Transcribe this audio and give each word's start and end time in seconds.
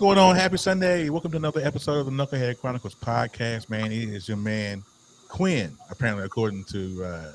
going 0.00 0.16
on? 0.16 0.34
Happy 0.34 0.56
Sunday. 0.56 1.10
Welcome 1.10 1.30
to 1.32 1.36
another 1.36 1.60
episode 1.60 1.98
of 1.98 2.06
the 2.06 2.12
Knucklehead 2.12 2.58
Chronicles 2.58 2.94
podcast, 2.94 3.68
man. 3.68 3.92
It 3.92 4.08
is 4.08 4.26
your 4.28 4.38
man, 4.38 4.82
Quinn, 5.28 5.76
apparently, 5.90 6.24
according 6.24 6.64
to 6.72 7.04
uh, 7.04 7.32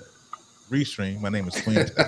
Restream. 0.72 1.22
My 1.22 1.30
name 1.30 1.48
is 1.48 1.62
Quinn. 1.62 1.88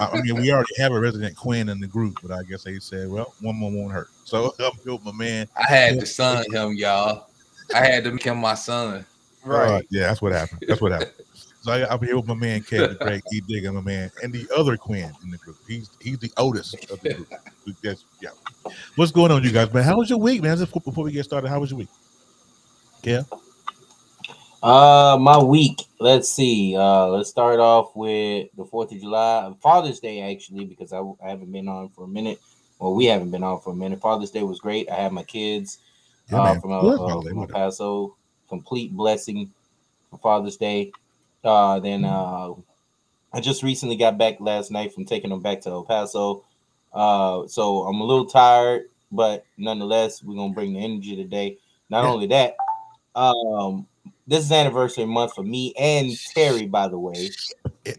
I 0.00 0.20
mean, 0.22 0.36
we 0.36 0.52
already 0.52 0.74
have 0.78 0.92
a 0.92 1.00
resident 1.00 1.36
Quinn 1.36 1.68
in 1.70 1.80
the 1.80 1.88
group, 1.88 2.20
but 2.22 2.30
I 2.30 2.44
guess 2.44 2.62
they 2.62 2.78
said, 2.78 3.10
well, 3.10 3.34
one 3.40 3.56
more 3.56 3.72
won't 3.72 3.92
hurt. 3.92 4.10
So 4.24 4.54
I'm 4.60 4.70
with 4.84 5.04
my 5.04 5.10
man. 5.10 5.48
I 5.56 5.68
had 5.68 5.98
to 5.98 6.06
son 6.06 6.44
him, 6.52 6.74
y'all. 6.74 7.26
I 7.74 7.84
had 7.84 8.04
to 8.04 8.12
become 8.12 8.38
my 8.38 8.54
son. 8.54 9.04
Right. 9.44 9.68
Uh, 9.68 9.82
yeah, 9.90 10.02
that's 10.02 10.22
what 10.22 10.30
happened. 10.30 10.62
That's 10.68 10.80
what 10.80 10.92
happened. 10.92 11.10
So 11.68 11.74
I, 11.74 11.92
am 11.92 12.02
here 12.02 12.16
with 12.16 12.26
my 12.26 12.32
man 12.32 12.62
Kevin 12.62 12.96
Greg 12.98 13.22
E. 13.30 13.42
Digger, 13.42 13.70
my 13.74 13.82
man, 13.82 14.10
and 14.22 14.32
the 14.32 14.48
other 14.56 14.78
Quinn 14.78 15.12
in 15.22 15.30
the 15.30 15.36
group. 15.36 15.58
He's 15.68 15.90
he's 16.00 16.18
the 16.18 16.32
oldest 16.38 16.90
of 16.90 16.98
the 17.02 17.12
group. 17.12 17.28
That's, 17.82 18.06
yeah. 18.22 18.30
What's 18.96 19.12
going 19.12 19.30
on, 19.30 19.44
you 19.44 19.52
guys, 19.52 19.70
man? 19.74 19.84
How 19.84 19.98
was 19.98 20.08
your 20.08 20.18
week, 20.18 20.40
man? 20.40 20.56
Just 20.56 20.72
before 20.72 21.04
we 21.04 21.12
get 21.12 21.24
started, 21.24 21.48
how 21.48 21.60
was 21.60 21.70
your 21.70 21.80
week? 21.80 21.90
Yeah. 23.02 23.24
Uh, 24.62 25.18
my 25.20 25.36
week. 25.42 25.82
Let's 26.00 26.30
see. 26.30 26.74
Uh, 26.74 27.08
let's 27.08 27.28
start 27.28 27.60
off 27.60 27.94
with 27.94 28.48
the 28.56 28.64
Fourth 28.64 28.90
of 28.92 28.98
July, 28.98 29.52
Father's 29.62 30.00
Day, 30.00 30.32
actually, 30.32 30.64
because 30.64 30.94
I, 30.94 31.00
I 31.22 31.28
haven't 31.28 31.52
been 31.52 31.68
on 31.68 31.90
for 31.90 32.04
a 32.04 32.08
minute. 32.08 32.40
Well, 32.78 32.94
we 32.94 33.04
haven't 33.04 33.30
been 33.30 33.44
on 33.44 33.60
for 33.60 33.74
a 33.74 33.76
minute. 33.76 34.00
Father's 34.00 34.30
Day 34.30 34.42
was 34.42 34.58
great. 34.58 34.90
I 34.90 34.94
had 34.94 35.12
my 35.12 35.22
kids 35.22 35.80
yeah, 36.32 36.40
uh, 36.40 36.60
from, 36.60 36.72
uh, 36.72 36.78
uh, 36.78 37.20
from 37.20 37.40
El 37.40 37.46
Paso. 37.46 38.16
Complete 38.48 38.96
blessing 38.96 39.52
for 40.10 40.18
Father's 40.20 40.56
Day. 40.56 40.92
Uh, 41.44 41.80
then 41.80 42.04
uh, 42.04 42.52
I 43.32 43.40
just 43.40 43.62
recently 43.62 43.96
got 43.96 44.18
back 44.18 44.40
last 44.40 44.70
night 44.70 44.92
from 44.92 45.04
taking 45.04 45.30
them 45.30 45.40
back 45.40 45.60
to 45.62 45.70
El 45.70 45.84
Paso. 45.84 46.44
Uh, 46.92 47.46
so 47.46 47.82
I'm 47.82 48.00
a 48.00 48.04
little 48.04 48.26
tired, 48.26 48.88
but 49.12 49.44
nonetheless, 49.56 50.22
we're 50.22 50.36
gonna 50.36 50.54
bring 50.54 50.74
the 50.74 50.84
energy 50.84 51.16
today. 51.16 51.58
Not 51.90 52.04
only 52.04 52.26
that, 52.28 52.56
um, 53.14 53.86
this 54.26 54.44
is 54.44 54.52
anniversary 54.52 55.06
month 55.06 55.34
for 55.34 55.42
me 55.42 55.72
and 55.78 56.10
Terry, 56.34 56.66
by 56.66 56.88
the 56.88 56.98
way. 56.98 57.30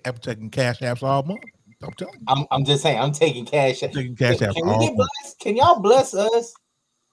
I'm 0.05 0.17
taking 0.17 0.49
cash 0.49 0.79
apps 0.79 1.03
all 1.03 1.23
month. 1.23 1.41
I'm 1.81 1.91
telling 1.93 2.13
you. 2.19 2.25
I'm, 2.27 2.45
I'm 2.51 2.65
just 2.65 2.83
saying, 2.83 2.99
I'm 2.99 3.11
taking 3.11 3.45
cash. 3.45 3.81
I'm 3.83 3.91
taking 3.91 4.15
cash 4.15 4.37
apps 4.37 4.55
can, 4.55 4.67
all 4.67 4.95
month. 4.95 5.39
Can 5.39 5.55
y'all 5.55 5.79
bless 5.79 6.13
us? 6.13 6.53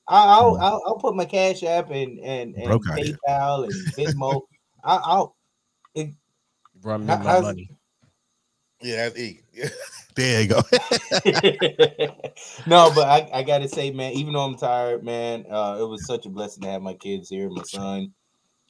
I'll, 0.09 0.55
mm. 0.55 0.61
I'll, 0.61 0.83
I'll 0.87 0.99
put 0.99 1.17
my 1.17 1.25
cash 1.25 1.63
app 1.63 1.91
and 1.91 2.19
and, 2.21 2.55
and 2.57 2.69
PayPal 2.69 3.65
and 3.65 3.73
Venmo. 3.95 4.43
I, 4.85 5.17
will 5.17 5.25
it, 5.25 5.36
run 6.83 7.01
me 7.03 7.07
my 7.07 7.41
money. 7.41 7.71
Yeah, 8.83 9.09
that's 9.09 9.19
E. 9.19 9.41
there 10.15 10.43
you 10.43 10.49
go. 10.49 10.61
no, 12.67 12.91
but 12.95 13.09
I, 13.09 13.29
I 13.33 13.43
gotta 13.43 13.69
say, 13.69 13.91
man, 13.91 14.13
even 14.13 14.35
though 14.35 14.45
I'm 14.45 14.57
tired, 14.57 15.03
man, 15.03 15.47
uh, 15.51 15.79
it 15.81 15.89
was 15.89 16.07
such 16.07 16.27
a 16.27 16.29
blessing 16.29 16.63
to 16.65 16.71
have 16.71 16.83
my 16.83 16.95
kids 16.95 17.29
here, 17.29 17.49
my 17.49 17.63
son. 17.63 18.13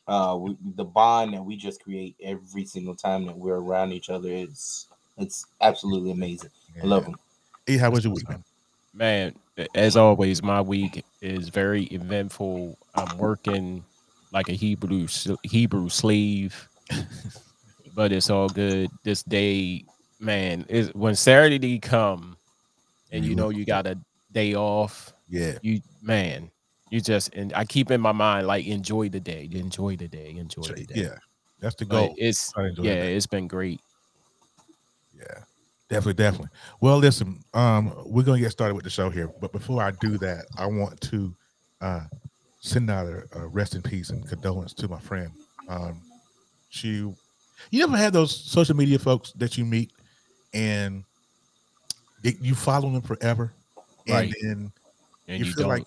Uh, 0.07 0.37
we, 0.41 0.57
the 0.77 0.85
bond 0.85 1.35
that 1.35 1.45
we 1.45 1.57
just 1.57 1.83
create 1.83 2.15
every 2.23 2.65
single 2.65 2.95
time 2.95 3.27
that 3.27 3.37
we're 3.37 3.57
around 3.57 3.93
each 3.93 4.09
other 4.09 4.31
is 4.31 4.87
it's 5.19 5.47
absolutely 5.61 6.13
amazing. 6.13 6.51
Yeah. 6.77 6.85
I 6.85 6.87
love 6.87 7.05
them. 7.05 7.17
E, 7.69 7.77
how 7.77 7.91
was 7.91 8.05
your 8.05 8.13
week, 8.13 8.29
man? 8.29 8.45
Man, 8.95 9.35
as 9.75 9.97
always, 9.97 10.43
my 10.43 10.61
week 10.61 11.05
is 11.21 11.49
very 11.49 11.85
eventful. 11.85 12.79
I'm 12.95 13.19
working 13.19 13.85
like 14.33 14.49
a 14.49 14.53
Hebrew 14.53 15.09
Hebrew 15.43 15.89
slave 15.89 16.69
but 17.97 18.13
it's 18.13 18.29
all 18.31 18.49
good. 18.49 18.91
This 19.03 19.23
day, 19.25 19.85
man, 20.21 20.67
is 20.69 20.95
when 20.95 21.17
Saturday 21.17 21.81
come 21.81 22.37
and 23.11 23.25
you 23.25 23.35
know 23.35 23.49
you 23.49 23.65
got 23.65 23.87
a 23.87 23.99
day 24.31 24.55
off. 24.55 25.15
Yeah. 25.29 25.59
You 25.63 25.81
man, 26.03 26.51
you 26.91 27.01
just 27.01 27.35
and 27.35 27.53
I 27.55 27.65
keep 27.65 27.91
in 27.91 28.01
my 28.01 28.13
mind 28.13 28.47
like 28.47 28.67
enjoy 28.67 29.09
the 29.09 29.19
day, 29.19 29.49
enjoy 29.51 29.97
the 29.97 30.07
day, 30.07 30.37
enjoy 30.37 30.63
the 30.63 30.85
day. 30.85 30.95
Yeah. 30.95 31.17
That's 31.59 31.75
the 31.75 31.87
goal. 31.87 32.09
But 32.09 32.17
it's 32.19 32.53
yeah, 32.79 32.93
it's 32.93 33.27
been 33.27 33.49
great. 33.49 33.81
Yeah. 35.17 35.39
Definitely, 35.89 36.15
definitely. 36.15 36.49
Well, 36.81 36.99
listen, 36.99 37.43
um, 37.55 37.95
we're 38.05 38.25
gonna 38.25 38.41
get 38.41 38.51
started 38.51 38.75
with 38.75 38.85
the 38.85 38.91
show 38.91 39.09
here, 39.09 39.31
but 39.41 39.53
before 39.53 39.83
I 39.83 39.93
do 39.93 40.19
that, 40.19 40.45
I 40.59 40.67
want 40.67 41.01
to 41.01 41.35
uh 41.81 42.05
send 42.61 42.91
out 42.91 43.07
a, 43.07 43.25
a 43.33 43.47
rest 43.47 43.75
in 43.75 43.81
peace 43.81 44.11
and 44.11 44.29
condolence 44.29 44.75
to 44.75 44.89
my 44.89 44.99
friend. 44.99 45.31
Um, 45.69 46.03
she 46.69 47.11
you 47.71 47.83
ever 47.85 47.97
had 47.97 48.13
those 48.13 48.35
social 48.35 48.77
media 48.77 48.99
folks 48.99 49.33
that 49.33 49.57
you 49.57 49.65
meet 49.65 49.91
and 50.55 51.05
you 52.23 52.55
follow 52.55 52.91
them 52.91 53.03
forever, 53.03 53.53
and 54.07 54.35
then 54.43 54.73
and 55.29 55.39
you, 55.39 55.47
you 55.47 55.53
feel 55.53 55.69
like, 55.69 55.85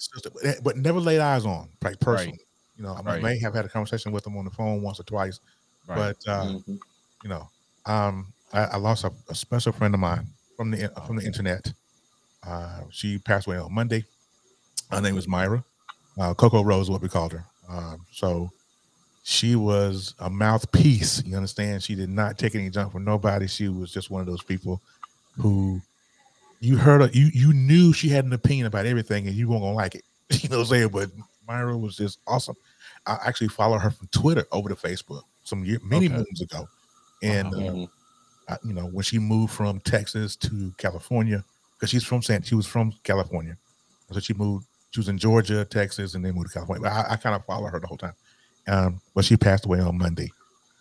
but 0.64 0.78
never 0.78 1.00
laid 1.00 1.20
eyes 1.20 1.46
on, 1.46 1.70
like 1.84 2.00
personally. 2.00 2.32
Right. 2.32 2.46
You 2.78 2.84
know, 2.84 2.94
I 2.94 3.02
right. 3.02 3.22
may 3.22 3.40
have 3.40 3.54
had 3.54 3.66
a 3.66 3.70
conversation 3.70 4.12
with 4.12 4.24
them 4.24 4.38
on 4.38 4.46
the 4.46 4.52
phone 4.52 4.82
once 4.82 5.00
or 5.00 5.04
twice, 5.04 5.40
right. 5.88 6.16
but 6.26 6.32
uh, 6.32 6.46
mm-hmm. 6.46 6.76
you 7.24 7.30
know, 7.30 7.50
um, 7.86 8.32
I, 8.54 8.64
I 8.64 8.78
lost 8.78 9.04
a, 9.04 9.12
a, 9.30 9.36
special 9.36 9.74
friend 9.74 9.94
of 9.94 10.00
mine 10.00 10.28
from 10.56 10.72
the 10.72 10.90
from 11.06 11.18
the 11.18 11.26
internet. 11.26 11.74
Uh, 12.46 12.82
she 12.90 13.18
passed 13.18 13.48
away 13.48 13.58
on 13.58 13.74
Monday. 13.74 14.06
Her 14.92 15.02
name 15.02 15.16
was 15.16 15.28
Myra. 15.28 15.64
Uh, 16.18 16.34
Coco 16.34 16.64
Rose, 16.64 16.90
what 16.90 17.02
we 17.02 17.10
called 17.10 17.34
her. 17.34 17.46
Um, 17.68 18.06
so 18.12 18.50
she 19.30 19.56
was 19.56 20.16
a 20.18 20.28
mouthpiece. 20.28 21.24
You 21.24 21.36
understand? 21.36 21.84
She 21.84 21.94
did 21.94 22.10
not 22.10 22.40
take 22.40 22.56
any 22.56 22.72
junk 22.72 22.92
from 22.92 23.06
nobody. 23.06 23.46
She 23.46 23.70
was 23.70 23.92
just 23.92 24.10
one 24.10 24.22
of 24.22 24.28
those 24.28 24.42
people 24.42 24.82
who 25.38 25.80
you 26.62 26.78
heard 26.78 27.02
her, 27.02 27.10
you 27.14 27.30
you 27.32 27.54
knew 27.54 27.94
she 27.94 28.10
had 28.10 28.26
an 28.26 28.34
opinion 28.34 28.66
about 28.66 28.88
everything 28.88 29.28
and 29.28 29.36
you 29.36 29.48
weren't 29.48 29.62
gonna 29.62 29.76
like 29.76 29.94
it. 29.94 30.04
You 30.42 30.50
know 30.50 30.58
what 30.58 30.64
I'm 30.64 30.70
saying? 30.70 30.88
But 30.90 31.12
Myra 31.48 31.78
was 31.78 31.96
just 31.96 32.20
awesome. 32.26 32.56
I 33.06 33.20
actually 33.24 33.50
followed 33.50 33.80
her 33.80 33.92
from 33.92 34.08
Twitter 34.08 34.46
over 34.52 34.68
to 34.68 34.76
Facebook 34.76 35.22
some 35.44 35.64
year, 35.64 35.80
many 35.84 36.08
okay. 36.08 36.16
moons 36.16 36.42
ago. 36.42 36.68
And 37.22 37.54
uh-huh. 37.54 37.84
uh, 37.84 38.54
I, 38.54 38.58
you 38.64 38.74
know, 38.74 38.88
when 38.88 39.04
she 39.04 39.20
moved 39.20 39.54
from 39.54 39.80
Texas 39.82 40.36
to 40.38 40.74
California, 40.80 41.44
because 41.76 41.92
she's 41.92 42.04
from 42.04 42.24
San, 42.24 42.42
she 42.42 42.56
was 42.56 42.66
from 42.66 42.94
California, 43.04 43.58
so 44.12 44.20
she 44.20 44.34
moved. 44.34 44.66
She 44.90 45.00
was 45.00 45.08
in 45.08 45.20
Georgia, 45.20 45.66
Texas, 45.66 46.16
and 46.16 46.26
then 46.26 46.34
moved 46.34 46.48
to 46.48 46.54
California. 46.54 46.82
But 46.82 46.94
I, 46.94 47.14
I 47.14 47.16
kind 47.18 47.36
of 47.36 47.46
followed 47.46 47.70
her 47.70 47.80
the 47.80 47.86
whole 47.86 47.98
time. 47.98 48.14
Um, 48.70 49.02
but 49.16 49.26
she 49.26 49.36
passed 49.36 49.66
away 49.66 49.80
on 49.80 49.98
Monday 49.98 50.32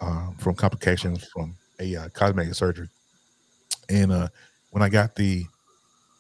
um, 0.01 0.37
from 0.39 0.55
complications 0.55 1.27
from 1.33 1.57
a 1.81 1.97
uh, 1.97 2.09
cosmetic 2.11 2.55
surgery. 2.55 2.89
And 3.89 4.13
uh, 4.13 4.29
when 4.71 4.83
I 4.83 4.91
got 4.91 5.15
the, 5.17 5.45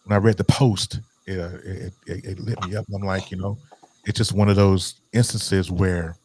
when 0.04 0.16
I 0.16 0.18
read 0.18 0.38
the 0.38 0.44
post, 0.44 1.00
it, 1.26 1.38
uh, 1.38 1.58
it, 1.62 1.92
it, 2.06 2.24
it 2.24 2.38
lit 2.40 2.64
me 2.64 2.74
up. 2.74 2.86
I'm 2.92 3.02
like, 3.02 3.30
you 3.30 3.36
know, 3.36 3.58
it's 4.06 4.16
just 4.16 4.32
one 4.32 4.48
of 4.48 4.56
those 4.56 4.94
instances 5.12 5.70
where 5.70 6.16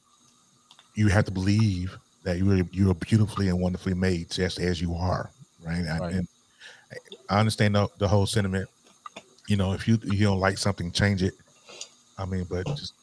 you 0.95 1.09
have 1.09 1.25
to 1.25 1.31
believe 1.31 1.97
that 2.23 2.37
you're 2.37 2.63
you're 2.71 2.93
beautifully 2.93 3.49
and 3.49 3.59
wonderfully 3.59 3.93
made 3.93 4.31
just 4.31 4.59
as 4.59 4.81
you 4.81 4.95
are, 4.95 5.29
right? 5.61 5.83
right. 5.99 6.13
And 6.13 6.27
I 7.29 7.39
understand 7.39 7.75
the, 7.75 7.89
the 7.97 8.07
whole 8.07 8.25
sentiment. 8.25 8.69
You 9.49 9.57
know, 9.57 9.73
if 9.73 9.87
you 9.87 9.99
you 10.03 10.23
don't 10.23 10.39
like 10.39 10.57
something, 10.57 10.91
change 10.91 11.21
it. 11.21 11.33
I 12.17 12.25
mean, 12.25 12.45
but 12.49 12.65
just 12.67 12.93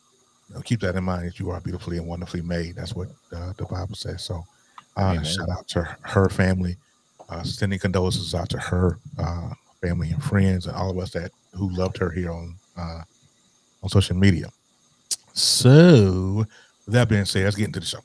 you 0.51 0.57
know, 0.57 0.63
keep 0.63 0.81
that 0.81 0.97
in 0.97 1.05
mind 1.05 1.27
that 1.27 1.39
you 1.39 1.51
are 1.51 1.61
beautifully 1.61 1.97
and 1.99 2.07
wonderfully 2.07 2.43
made. 2.43 2.75
That's 2.75 2.95
what 2.95 3.09
uh, 3.33 3.53
the 3.57 3.65
Bible 3.67 3.95
says. 3.95 4.23
So, 4.23 4.45
uh, 4.97 5.23
shout 5.23 5.49
out 5.49 5.69
to 5.69 5.97
her 6.03 6.29
family. 6.29 6.77
Uh, 7.29 7.45
sending 7.45 7.79
condolences 7.79 8.35
out 8.35 8.49
to 8.49 8.59
her 8.59 8.99
uh, 9.17 9.51
family 9.81 10.11
and 10.11 10.21
friends 10.23 10.67
and 10.67 10.75
all 10.75 10.91
of 10.91 10.99
us 10.99 11.13
that 11.13 11.31
who 11.55 11.71
loved 11.71 11.97
her 11.97 12.11
here 12.11 12.33
on 12.33 12.57
uh, 12.77 13.03
on 13.85 13.89
social 13.89 14.17
media. 14.17 14.51
So, 15.33 16.45
with 16.87 16.95
that 16.95 17.09
being 17.09 17.25
said, 17.25 17.45
let's 17.45 17.55
get 17.55 17.67
into 17.67 17.79
the 17.79 17.87
show. 17.87 18.01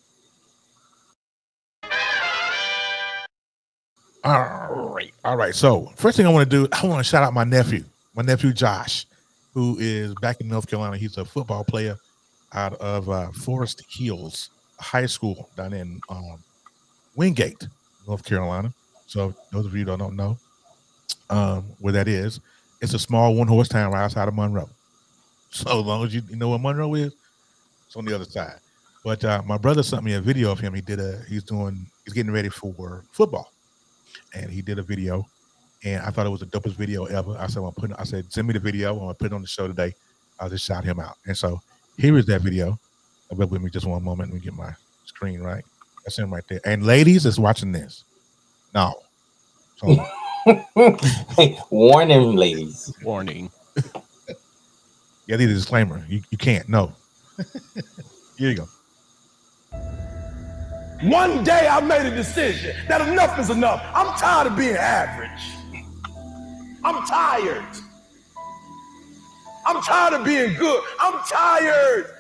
All 4.24 4.94
right, 4.94 5.12
all 5.24 5.36
right. 5.36 5.56
So, 5.56 5.92
first 5.96 6.18
thing 6.18 6.28
I 6.28 6.30
want 6.30 6.50
to 6.50 6.56
do, 6.58 6.68
I 6.72 6.86
want 6.86 7.00
to 7.00 7.04
shout 7.04 7.24
out 7.24 7.34
my 7.34 7.44
nephew, 7.44 7.84
my 8.16 8.22
nephew 8.22 8.54
Josh, 8.54 9.08
who 9.56 9.78
is 9.80 10.14
back 10.22 10.40
in 10.40 10.48
North 10.48 10.68
Carolina. 10.68 10.98
He's 10.98 11.18
a 11.18 11.26
football 11.26 11.64
player 11.64 11.98
out 12.56 12.74
of 12.76 13.10
uh, 13.10 13.32
Forest 13.32 13.84
Hills 13.88 14.50
High 14.80 15.06
School 15.06 15.50
down 15.56 15.74
in 15.74 16.02
um, 16.10 16.44
Wingate, 17.16 17.68
North 18.08 18.26
Carolina. 18.26 18.74
So 19.06 19.36
those 19.52 19.66
of 19.66 19.74
you 19.76 19.86
who 19.86 19.98
don't 19.98 20.16
know 20.16 20.38
um, 21.30 21.64
where 21.80 21.94
that 21.94 22.08
is, 22.08 22.40
it's 22.82 22.94
a 22.94 23.00
small 23.00 23.36
one 23.36 23.48
horse 23.48 23.68
town 23.68 23.92
right 23.92 24.04
outside 24.04 24.28
of 24.28 24.34
Monroe. 24.34 24.70
So 25.52 25.80
as 25.80 25.86
long 25.86 26.06
as 26.06 26.14
you, 26.14 26.22
know 26.36 26.50
where 26.50 26.60
Monroe 26.60 26.96
is, 26.96 27.14
it's 27.88 27.96
on 27.96 28.04
the 28.04 28.14
other 28.14 28.26
side. 28.26 28.60
But 29.06 29.24
uh, 29.24 29.42
my 29.46 29.58
brother 29.58 29.84
sent 29.84 30.04
me 30.04 30.16
a 30.16 30.20
video 30.20 30.52
of 30.52 30.60
him. 30.60 30.74
He 30.74 30.82
did 30.82 31.00
a 31.00 31.22
he's 31.30 31.44
doing 31.44 31.86
he's 32.04 32.14
getting 32.14 32.34
ready 32.34 32.50
for 32.50 33.06
football, 33.14 33.54
and 34.34 34.50
he 34.50 34.62
did 34.62 34.80
a 34.80 34.84
video, 34.84 35.26
and 35.86 36.02
I 36.02 36.10
thought 36.10 36.26
it 36.26 36.30
was 36.30 36.42
the 36.42 36.48
dopest 36.48 36.74
video 36.74 37.06
ever. 37.06 37.38
I 37.40 37.48
said, 37.48 37.64
I'm 37.64 37.72
putting 37.72 37.96
I 37.96 38.04
said 38.04 38.30
send 38.34 38.48
me 38.48 38.54
the 38.54 38.60
video. 38.60 38.96
I'm 38.96 39.00
gonna 39.00 39.14
put 39.14 39.28
it 39.28 39.34
on 39.34 39.42
the 39.42 39.48
show 39.48 39.66
today. 39.66 39.94
I'll 40.42 40.50
just 40.50 40.66
shout 40.66 40.84
him 40.84 41.00
out, 41.00 41.16
and 41.26 41.38
so 41.38 41.62
here 41.98 42.18
is 42.18 42.26
that 42.28 42.42
video. 42.42 42.80
Bear 43.36 43.48
with 43.48 43.62
me 43.62 43.70
just 43.70 43.86
one 43.86 44.04
moment. 44.04 44.30
Let 44.32 44.36
me 44.36 44.40
get 44.42 44.54
my 44.54 44.74
screen 45.06 45.42
right. 45.42 45.64
That's 46.04 46.18
him 46.18 46.34
right 46.34 46.44
there. 46.48 46.62
And 46.66 46.86
ladies 46.86 47.26
is 47.26 47.40
watching 47.40 47.72
this. 47.72 48.04
No. 48.74 48.94
So 49.78 50.06
Warning, 51.70 52.36
ladies. 52.36 52.94
Warning. 53.04 53.52
Yeah, 55.28 55.38
I 55.38 55.40
need 55.40 55.50
a 55.50 55.54
disclaimer. 55.56 56.06
You, 56.08 56.22
you 56.30 56.38
can't. 56.38 56.70
No. 56.70 56.94
Here 58.38 58.52
you 58.52 58.56
go. 58.56 58.68
One 61.02 61.44
day 61.44 61.68
I 61.68 61.82
made 61.82 62.06
a 62.06 62.16
decision 62.16 62.76
that 62.88 63.02
enough 63.08 63.40
is 63.40 63.50
enough. 63.50 63.84
I'm 63.96 64.16
tired 64.20 64.52
of 64.52 64.56
being 64.56 64.76
average. 64.76 65.42
I'm 66.84 67.04
tired. 67.08 67.66
I'm 69.66 69.82
tired 69.82 70.14
of 70.14 70.26
being 70.26 70.54
good. 70.56 70.84
I'm 71.00 71.22
tired. 71.24 72.12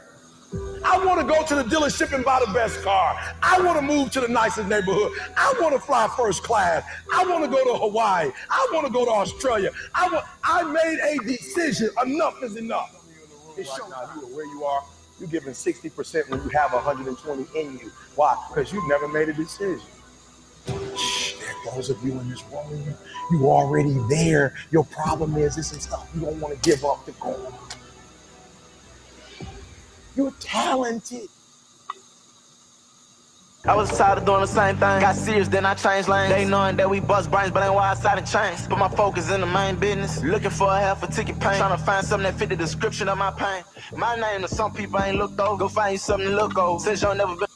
I 0.83 1.03
want 1.03 1.19
to 1.19 1.27
go 1.27 1.43
to 1.45 1.55
the 1.55 1.63
dealership 1.63 2.13
and 2.13 2.23
buy 2.23 2.39
the 2.45 2.51
best 2.53 2.81
car. 2.81 3.19
I 3.41 3.59
want 3.61 3.77
to 3.77 3.81
move 3.81 4.11
to 4.11 4.21
the 4.21 4.27
nicest 4.27 4.67
neighborhood. 4.67 5.11
I 5.35 5.53
want 5.59 5.73
to 5.73 5.79
fly 5.79 6.07
first 6.15 6.43
class. 6.43 6.83
I 7.13 7.25
want 7.25 7.43
to 7.43 7.49
go 7.49 7.63
to 7.63 7.79
Hawaii. 7.79 8.31
I 8.49 8.67
want 8.71 8.87
to 8.87 8.93
go 8.93 9.05
to 9.05 9.11
Australia. 9.11 9.71
I 9.93 10.09
want. 10.09 10.25
I 10.43 10.63
made 10.63 10.99
a 10.99 11.23
decision. 11.25 11.89
Enough 12.05 12.43
is 12.43 12.55
enough. 12.55 13.03
It 13.57 13.65
shows 13.65 13.89
now 13.89 14.09
you 14.15 14.27
are 14.27 14.35
where 14.35 14.45
you 14.45 14.63
are. 14.63 14.83
You're 15.19 15.29
giving 15.29 15.53
60% 15.53 16.29
when 16.29 16.43
you 16.43 16.49
have 16.49 16.73
120 16.73 17.59
in 17.59 17.79
you. 17.79 17.91
Why? 18.15 18.35
Because 18.49 18.73
you've 18.73 18.87
never 18.87 19.07
made 19.07 19.29
a 19.29 19.33
decision. 19.33 19.79
Shh, 21.65 21.69
there 21.69 21.75
those 21.75 21.89
of 21.89 22.03
you 22.05 22.11
in 22.19 22.29
this 22.29 22.43
room, 22.51 22.95
you 23.31 23.49
already 23.49 23.97
there. 24.09 24.53
Your 24.71 24.85
problem 24.85 25.35
is 25.37 25.55
this 25.55 25.71
is 25.71 25.83
stuff 25.83 26.09
you 26.15 26.21
don't 26.21 26.39
want 26.39 26.53
to 26.53 26.69
give 26.69 26.83
up 26.85 27.05
the 27.05 27.11
goal. 27.13 27.53
You're 30.15 30.33
talented. 30.39 31.29
I 33.67 33.75
was 33.75 33.89
tired 33.97 34.19
of 34.19 34.25
doing 34.25 34.41
the 34.41 34.47
same 34.47 34.75
thing. 34.75 35.01
Got 35.01 35.15
serious, 35.15 35.47
then 35.47 35.65
I 35.65 35.73
changed 35.73 36.07
lanes. 36.07 36.31
They 36.31 36.45
knowing 36.45 36.75
that 36.77 36.87
we 36.87 36.99
bust 36.99 37.31
brains, 37.31 37.49
but 37.49 37.63
ain't 37.63 37.73
why 37.73 37.89
outside 37.89 38.19
of 38.19 38.31
chains. 38.31 38.67
Put 38.67 38.77
my 38.77 38.87
focus 38.87 39.31
in 39.31 39.41
the 39.41 39.47
main 39.47 39.75
business. 39.75 40.21
Looking 40.23 40.51
for 40.51 40.67
a 40.67 40.79
half 40.79 41.01
a 41.01 41.07
ticket 41.07 41.39
pain. 41.39 41.57
Trying 41.57 41.75
to 41.75 41.83
find 41.83 42.05
something 42.05 42.31
that 42.31 42.37
fit 42.37 42.49
the 42.49 42.55
description 42.55 43.09
of 43.09 43.17
my 43.17 43.31
pain. 43.31 43.63
My 43.97 44.15
name 44.15 44.43
to 44.43 44.47
some 44.47 44.71
people 44.71 45.01
ain't 45.01 45.17
looked 45.17 45.39
over. 45.39 45.57
Go 45.57 45.67
find 45.67 45.93
you 45.93 45.97
something 45.97 46.29
to 46.29 46.35
look 46.35 46.55
over. 46.59 46.79
Since 46.79 47.01
y'all 47.01 47.15
never 47.15 47.35
been. 47.35 47.47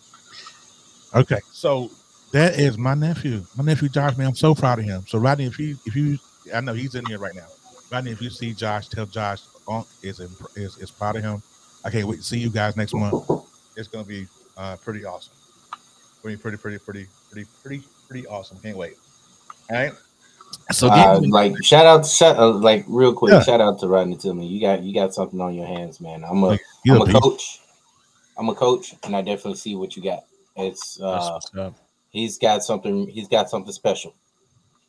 Okay, 1.13 1.39
so 1.51 1.91
that 2.31 2.59
is 2.59 2.77
my 2.77 2.93
nephew. 2.93 3.43
My 3.57 3.63
nephew 3.63 3.89
Josh, 3.89 4.17
man, 4.17 4.27
I'm 4.27 4.35
so 4.35 4.53
proud 4.55 4.79
of 4.79 4.85
him. 4.85 5.03
So 5.07 5.17
Rodney, 5.19 5.45
if 5.45 5.59
you 5.59 5.77
if 5.85 5.95
you 5.95 6.17
I 6.53 6.61
know 6.61 6.73
he's 6.73 6.95
in 6.95 7.05
here 7.05 7.19
right 7.19 7.35
now. 7.35 7.47
Rodney, 7.91 8.11
if 8.11 8.21
you 8.21 8.29
see 8.29 8.53
Josh, 8.53 8.87
tell 8.87 9.05
Josh 9.05 9.41
Unc 9.67 9.87
is 10.03 10.19
imp- 10.19 10.47
is 10.55 10.77
is 10.77 10.91
proud 10.91 11.15
of 11.15 11.23
him. 11.23 11.41
I 11.83 11.89
can't 11.89 12.07
wait 12.07 12.17
to 12.17 12.23
see 12.23 12.37
you 12.39 12.49
guys 12.49 12.75
next 12.77 12.93
month. 12.93 13.23
It's 13.75 13.87
gonna 13.87 14.03
be 14.03 14.27
uh 14.57 14.75
pretty 14.77 15.05
awesome. 15.05 15.33
Pretty 16.21 16.37
pretty 16.37 16.57
pretty 16.57 16.77
pretty 16.77 17.07
pretty 17.31 17.47
pretty 17.63 17.83
pretty 18.07 18.27
awesome. 18.27 18.59
Can't 18.59 18.77
wait. 18.77 18.93
All 19.71 19.77
right. 19.77 19.93
So 20.71 20.87
Uh, 20.89 21.19
give 21.19 21.29
like 21.29 21.53
shout 21.63 21.85
out, 21.85 22.05
shout, 22.05 22.37
uh, 22.37 22.49
like 22.49 22.83
real 22.87 23.13
quick, 23.13 23.31
Yeah. 23.31 23.41
shout 23.43 23.61
out 23.61 23.79
to 23.79 23.87
Rodney 23.87 24.17
Tillman. 24.17 24.45
You 24.45 24.59
got 24.59 24.83
you 24.83 24.93
got 24.93 25.13
something 25.13 25.39
on 25.39 25.53
your 25.53 25.67
hands, 25.67 26.01
man. 26.01 26.23
I'm 26.23 26.43
a 26.43 26.47
Like, 26.47 26.61
you 26.83 26.95
am 26.95 27.01
a 27.01 27.03
a 27.05 27.21
coach. 27.21 27.59
I'm 28.37 28.49
a 28.49 28.55
coach, 28.55 28.95
and 29.03 29.15
I 29.15 29.21
definitely 29.21 29.55
see 29.55 29.75
what 29.75 29.95
you 29.95 30.03
got. 30.03 30.23
It's 30.55 30.95
That's 30.95 31.01
uh, 31.27 31.31
what's 31.33 31.55
up. 31.55 31.75
He's 32.09 32.37
got 32.37 32.63
something. 32.63 33.07
He's 33.07 33.27
got 33.27 33.49
something 33.49 33.73
special. 33.73 34.15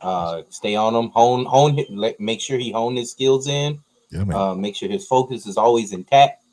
Uh, 0.00 0.42
stay 0.48 0.74
on 0.74 0.94
him. 0.94 1.10
Hone 1.10 1.44
hone. 1.44 1.78
Let, 1.90 2.18
make 2.20 2.40
sure 2.40 2.58
he 2.58 2.72
hone 2.72 2.96
his 2.96 3.10
skills 3.10 3.46
in. 3.46 3.78
Yeah, 4.10 4.24
man. 4.24 4.36
Uh, 4.36 4.54
make 4.54 4.74
sure 4.74 4.88
his 4.88 5.06
focus 5.06 5.46
is 5.46 5.56
always 5.56 5.92
intact, 5.92 6.44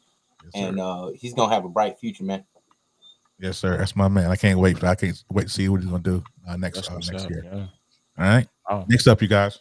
yes, 0.43 0.53
sir. 0.53 0.67
and 0.67 0.79
uh, 0.79 1.07
he's 1.15 1.33
gonna 1.33 1.53
have 1.53 1.65
a 1.65 1.69
bright 1.69 1.97
future, 1.97 2.23
man. 2.23 2.43
yes, 3.39 3.57
sir. 3.57 3.77
That's 3.77 3.95
my 3.95 4.07
man. 4.07 4.29
I 4.29 4.35
can't 4.35 4.59
wait. 4.59 4.83
I 4.83 4.95
can't 4.95 5.23
wait 5.31 5.43
to 5.43 5.49
see 5.49 5.67
what 5.69 5.81
he's 5.81 5.89
gonna 5.89 6.03
do 6.03 6.23
uh, 6.47 6.57
next 6.57 6.89
uh, 6.89 6.93
next 6.95 7.25
up. 7.25 7.29
year. 7.29 7.43
yeah. 7.45 7.53
All 7.53 7.67
right. 8.17 8.47
Oh. 8.69 8.85
Next 8.87 9.07
up, 9.07 9.21
you 9.21 9.27
guys. 9.27 9.59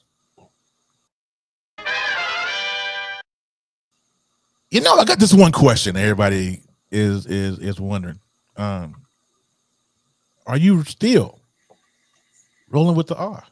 You 4.70 4.80
know, 4.80 4.96
I 4.96 5.04
got 5.04 5.18
this 5.20 5.32
one 5.32 5.52
question. 5.52 5.96
Everybody 5.96 6.60
is 6.90 7.26
is 7.26 7.58
is 7.60 7.80
wondering. 7.80 8.18
Um, 8.56 9.05
are 10.46 10.56
you 10.56 10.84
still 10.84 11.38
rolling 12.70 12.96
with 12.96 13.06
the 13.08 13.16
R? 13.16 13.42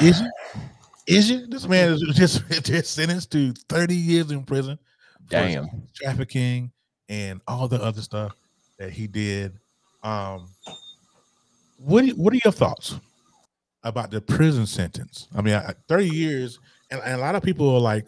Is 0.00 0.20
you? 0.20 0.30
Is 1.06 1.30
you? 1.30 1.46
This 1.46 1.68
man 1.68 1.90
is 1.92 2.00
just 2.14 2.42
just 2.64 2.94
sentenced 2.94 3.30
to 3.32 3.52
thirty 3.68 3.94
years 3.96 4.30
in 4.30 4.42
prison. 4.44 4.78
for 5.26 5.30
Damn. 5.30 5.68
trafficking 5.94 6.72
and 7.08 7.40
all 7.46 7.68
the 7.68 7.82
other 7.82 8.00
stuff 8.00 8.34
that 8.78 8.90
he 8.90 9.06
did. 9.06 9.58
Um, 10.02 10.48
what 11.78 12.04
do 12.06 12.12
what 12.16 12.32
are 12.32 12.38
your 12.44 12.52
thoughts 12.52 12.98
about 13.82 14.10
the 14.10 14.20
prison 14.20 14.66
sentence? 14.66 15.28
I 15.34 15.42
mean, 15.42 15.54
I- 15.54 15.74
thirty 15.88 16.08
years, 16.08 16.58
and, 16.90 17.00
and 17.02 17.14
a 17.14 17.18
lot 17.18 17.34
of 17.34 17.42
people 17.42 17.68
are 17.74 17.80
like, 17.80 18.06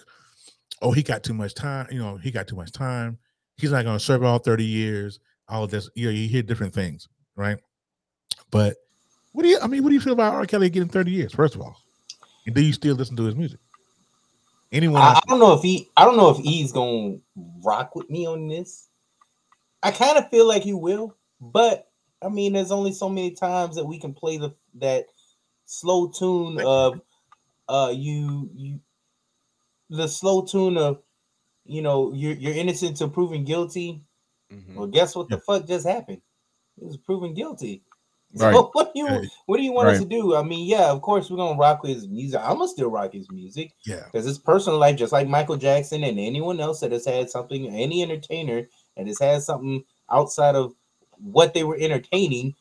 "Oh, 0.80 0.92
he 0.92 1.02
got 1.02 1.22
too 1.22 1.34
much 1.34 1.54
time. 1.54 1.86
You 1.90 1.98
know, 1.98 2.16
he 2.16 2.30
got 2.30 2.48
too 2.48 2.56
much 2.56 2.72
time. 2.72 3.18
He's 3.58 3.70
not 3.72 3.84
going 3.84 3.98
to 3.98 4.04
serve 4.04 4.24
all 4.24 4.38
thirty 4.38 4.64
years." 4.64 5.20
All 5.48 5.66
this, 5.66 5.88
you 5.94 6.06
know, 6.06 6.12
you 6.12 6.28
hear 6.28 6.42
different 6.42 6.74
things, 6.74 7.08
right? 7.36 7.58
But 8.50 8.76
what 9.32 9.42
do 9.42 9.48
you? 9.48 9.58
I 9.60 9.66
mean, 9.66 9.82
what 9.82 9.90
do 9.90 9.94
you 9.94 10.00
feel 10.00 10.14
about 10.14 10.34
R. 10.34 10.46
Kelly 10.46 10.70
getting 10.70 10.88
thirty 10.88 11.10
years? 11.10 11.32
First 11.32 11.54
of 11.54 11.60
all, 11.60 11.76
and 12.46 12.54
do 12.54 12.62
you 12.62 12.72
still 12.72 12.96
listen 12.96 13.16
to 13.16 13.24
his 13.24 13.36
music? 13.36 13.60
Anyone? 14.72 15.02
I. 15.02 15.12
I 15.12 15.20
don't 15.28 15.38
know 15.38 15.52
if 15.52 15.62
he. 15.62 15.88
I 15.96 16.04
don't 16.04 16.16
know 16.16 16.30
if 16.30 16.38
he's 16.38 16.72
gonna 16.72 17.18
rock 17.62 17.94
with 17.94 18.10
me 18.10 18.26
on 18.26 18.48
this. 18.48 18.88
I 19.82 19.90
kind 19.90 20.18
of 20.18 20.28
feel 20.30 20.48
like 20.48 20.62
he 20.62 20.72
will, 20.72 21.16
but 21.40 21.88
I 22.22 22.28
mean, 22.28 22.54
there's 22.54 22.72
only 22.72 22.92
so 22.92 23.08
many 23.08 23.32
times 23.32 23.76
that 23.76 23.84
we 23.84 23.98
can 23.98 24.14
play 24.14 24.38
the 24.38 24.54
that 24.76 25.06
slow 25.66 26.08
tune 26.08 26.60
of 26.60 27.00
uh 27.68 27.92
you 27.94 28.48
you 28.54 28.80
the 29.90 30.08
slow 30.08 30.42
tune 30.42 30.76
of 30.76 31.02
you 31.64 31.82
know 31.82 32.12
you're 32.14 32.34
you're 32.34 32.54
innocent 32.54 32.92
until 32.92 33.10
proven 33.10 33.44
guilty. 33.44 34.02
Mhm. 34.52 34.74
Well, 34.74 34.86
guess 34.86 35.14
what 35.16 35.28
the 35.28 35.38
fuck 35.38 35.66
just 35.66 35.86
happened? 35.86 36.22
He 36.78 36.84
was 36.86 36.96
proven 36.96 37.34
guilty. 37.34 37.82
Right. 38.34 38.52
So 38.52 38.70
what 38.74 38.92
do 38.92 38.98
you 39.00 39.06
Right. 39.06 39.28
what 39.46 39.56
do 39.56 39.62
you 39.62 39.72
want 39.72 39.88
us 39.88 40.00
to 40.00 40.04
do? 40.04 40.34
I 40.34 40.42
mean, 40.42 40.66
yeah, 40.68 40.90
of 40.90 41.00
course 41.00 41.30
we're 41.30 41.36
gonna 41.38 41.58
rock 41.58 41.86
his 41.86 42.06
music. 42.08 42.40
I'm 42.42 42.58
gonna 42.58 42.68
still 42.68 42.90
rock 42.90 43.12
his 43.14 43.30
music 43.30 43.72
yeah, 43.86 44.04
because 44.06 44.26
his 44.26 44.38
personal 44.38 44.78
life, 44.78 44.96
just 44.96 45.12
like 45.12 45.28
Michael 45.28 45.56
Jackson 45.56 46.02
and 46.04 46.18
anyone 46.18 46.60
else 46.60 46.80
that 46.80 46.92
has 46.92 47.06
had 47.06 47.30
something, 47.30 47.68
any 47.68 48.02
entertainer 48.02 48.68
that 48.96 49.06
has 49.06 49.20
had 49.20 49.42
something 49.42 49.84
outside 50.10 50.54
of 50.56 50.74
what 51.18 51.54
they 51.54 51.62
were 51.64 51.78
entertaining, 51.78 52.54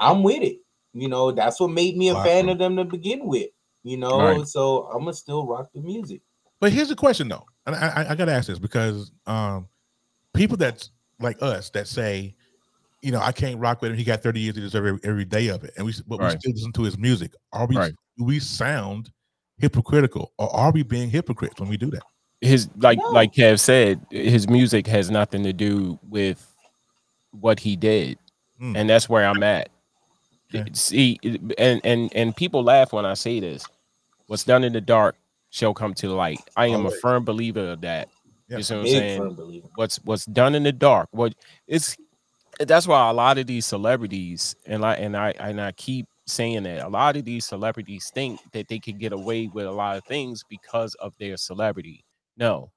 I'm 0.00 0.22
with 0.22 0.42
it. 0.42 0.58
You 0.94 1.08
know, 1.08 1.32
that's 1.32 1.58
what 1.60 1.70
made 1.72 1.96
me 1.96 2.08
a 2.10 2.14
Wow. 2.14 2.24
fan 2.24 2.48
of 2.48 2.58
them 2.58 2.76
to 2.76 2.84
begin 2.84 3.26
with. 3.26 3.50
You 3.82 3.96
know, 3.98 4.18
Right. 4.20 4.46
so 4.46 4.84
I'm 4.86 5.00
gonna 5.00 5.12
still 5.12 5.44
rock 5.44 5.70
the 5.74 5.80
music. 5.80 6.22
But 6.60 6.72
here's 6.72 6.88
the 6.88 6.96
question 6.96 7.28
though, 7.28 7.44
and 7.66 7.74
I, 7.74 7.88
I, 7.88 8.10
I 8.10 8.14
gotta 8.14 8.32
ask 8.32 8.46
this 8.46 8.60
because 8.60 9.10
um, 9.26 9.68
people 10.32 10.56
that 10.58 10.88
like 11.24 11.42
us 11.42 11.70
that 11.70 11.88
say, 11.88 12.34
you 13.02 13.10
know, 13.10 13.20
I 13.20 13.32
can't 13.32 13.58
rock 13.58 13.82
with 13.82 13.90
him. 13.90 13.96
He 13.98 14.04
got 14.04 14.22
30 14.22 14.40
years 14.40 14.54
to 14.54 14.60
deserve 14.60 14.86
every, 14.86 15.00
every 15.02 15.24
day 15.24 15.48
of 15.48 15.64
it, 15.64 15.72
and 15.76 15.84
we 15.84 15.92
but 16.06 16.20
we 16.20 16.30
still 16.30 16.52
listen 16.52 16.72
to 16.72 16.82
his 16.82 16.96
music. 16.96 17.32
Are 17.52 17.66
we? 17.66 17.76
Right. 17.76 17.92
Do 18.16 18.24
we 18.24 18.38
sound 18.38 19.10
hypocritical, 19.58 20.32
or 20.38 20.54
are 20.54 20.70
we 20.70 20.82
being 20.84 21.10
hypocrites 21.10 21.58
when 21.60 21.68
we 21.68 21.76
do 21.76 21.90
that? 21.90 22.02
his 22.40 22.68
like 22.76 22.98
No. 22.98 23.08
like 23.10 23.32
Kev 23.32 23.58
said, 23.58 24.00
his 24.10 24.48
music 24.48 24.86
has 24.86 25.10
nothing 25.10 25.42
to 25.44 25.52
do 25.52 25.98
with 26.08 26.46
what 27.32 27.58
he 27.58 27.74
did, 27.74 28.18
Mm. 28.60 28.76
and 28.76 28.88
that's 28.90 29.08
where 29.08 29.24
I'm 29.26 29.42
at. 29.42 29.68
Okay. 30.54 30.70
See, 30.74 31.18
and 31.58 31.80
and 31.84 32.14
and 32.14 32.36
people 32.36 32.62
laugh 32.62 32.92
when 32.92 33.04
I 33.06 33.14
say 33.14 33.40
this. 33.40 33.64
What's 34.26 34.44
done 34.44 34.62
in 34.64 34.72
the 34.72 34.80
dark 34.80 35.16
shall 35.50 35.74
come 35.74 35.94
to 35.94 36.08
light. 36.10 36.40
I 36.56 36.66
am 36.66 36.80
Always. 36.80 36.94
a 36.94 37.00
firm 37.00 37.24
believer 37.24 37.70
of 37.72 37.80
that. 37.82 38.08
Yeah. 38.54 38.58
You 38.58 38.62
see 38.64 38.74
what 38.74 38.78
I'm 38.80 38.84
Big 38.84 38.92
saying? 38.92 39.62
what's 39.74 39.96
what's 40.04 40.26
done 40.26 40.54
in 40.54 40.62
the 40.62 40.72
dark 40.72 41.08
what 41.12 41.34
it's 41.66 41.96
that's 42.60 42.86
why 42.86 43.10
a 43.10 43.12
lot 43.12 43.38
of 43.38 43.46
these 43.46 43.66
celebrities 43.66 44.54
and 44.66 44.84
I 44.84 44.94
and 44.94 45.16
I 45.16 45.30
and 45.40 45.60
I 45.60 45.72
keep 45.72 46.06
saying 46.26 46.62
that 46.62 46.84
a 46.84 46.88
lot 46.88 47.16
of 47.16 47.24
these 47.24 47.44
celebrities 47.44 48.10
think 48.14 48.40
that 48.52 48.68
they 48.68 48.78
can 48.78 48.98
get 48.98 49.12
away 49.12 49.48
with 49.48 49.66
a 49.66 49.70
lot 49.70 49.96
of 49.96 50.04
things 50.04 50.42
because 50.48 50.94
of 50.96 51.12
their 51.18 51.36
celebrity. 51.36 52.04
No. 52.36 52.70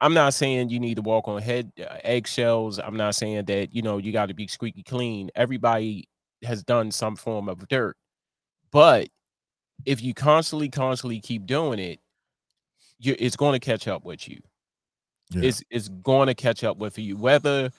I'm 0.00 0.14
not 0.14 0.34
saying 0.34 0.68
you 0.70 0.80
need 0.80 0.96
to 0.96 1.02
walk 1.02 1.26
on 1.28 1.40
head 1.40 1.72
uh, 1.80 1.96
eggshells. 2.04 2.78
I'm 2.78 2.96
not 2.96 3.14
saying 3.14 3.46
that 3.46 3.74
you 3.74 3.82
know 3.82 3.98
you 3.98 4.12
got 4.12 4.26
to 4.26 4.34
be 4.34 4.46
squeaky 4.46 4.82
clean. 4.82 5.30
Everybody 5.34 6.08
has 6.42 6.62
done 6.62 6.90
some 6.90 7.16
form 7.16 7.48
of 7.48 7.66
dirt. 7.68 7.96
But 8.72 9.08
if 9.86 10.02
you 10.02 10.12
constantly 10.12 10.68
constantly 10.68 11.20
keep 11.20 11.46
doing 11.46 11.78
it, 11.78 12.00
you 12.98 13.16
it's 13.18 13.36
going 13.36 13.58
to 13.58 13.64
catch 13.64 13.88
up 13.88 14.04
with 14.04 14.28
you 14.28 14.38
Yeah. 15.30 15.42
is 15.42 15.64
is 15.70 15.88
going 15.88 16.28
to 16.28 16.34
catch 16.34 16.62
up 16.64 16.76
with 16.76 16.98
you 16.98 17.16
whether 17.16 17.70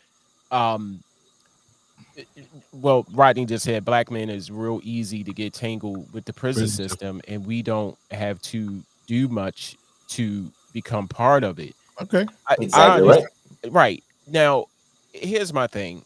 um 0.51 1.01
i- 2.17 2.25
i- 2.37 2.43
well 2.73 3.05
rodney 3.13 3.45
just 3.45 3.63
said 3.65 3.85
black 3.85 4.11
men 4.11 4.29
is 4.29 4.51
real 4.51 4.81
easy 4.83 5.23
to 5.23 5.31
get 5.31 5.53
tangled 5.53 6.11
with 6.13 6.25
the 6.25 6.33
prison 6.33 6.63
Prison 6.63 6.89
system. 6.89 7.17
system 7.17 7.21
and 7.33 7.45
we 7.45 7.61
don't 7.61 7.97
have 8.11 8.41
to 8.43 8.83
do 9.07 9.27
much 9.29 9.77
to 10.09 10.51
become 10.73 11.07
part 11.07 11.43
of 11.43 11.59
it 11.59 11.73
Okay, 12.01 12.25
I- 12.47 12.53
I 12.53 12.55
Exactly 12.61 13.01
understand- 13.07 13.27
right. 13.63 13.71
right 13.73 14.03
now 14.27 14.65
here's 15.13 15.53
my 15.53 15.67
thing 15.67 16.03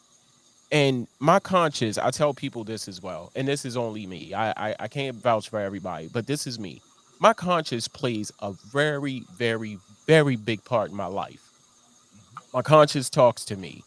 and 0.74 1.06
my 1.20 1.38
conscience, 1.40 1.98
I 1.98 2.12
tell 2.12 2.34
people 2.34 2.64
this 2.64 2.88
as 2.88 3.02
well, 3.02 3.30
and 3.36 3.46
this 3.46 3.66
is 3.66 3.76
only 3.76 4.08
me. 4.08 4.34
I, 4.34 4.70
I 4.70 4.76
I 4.80 4.88
can't 4.88 5.18
vouch 5.18 5.50
for 5.50 5.60
everybody, 5.60 6.08
but 6.08 6.28
this 6.28 6.48
is 6.48 6.60
me. 6.60 6.82
My 7.22 7.34
conscience 7.34 7.88
plays 7.88 8.32
a 8.40 8.52
very, 8.74 9.24
very, 9.38 9.78
very 10.08 10.36
big 10.36 10.66
part 10.66 10.90
in 10.90 10.98
my 10.98 11.06
life. 11.06 11.40
My 12.52 12.64
conscience 12.64 13.12
talks 13.12 13.46
to 13.46 13.56
me. 13.56 13.84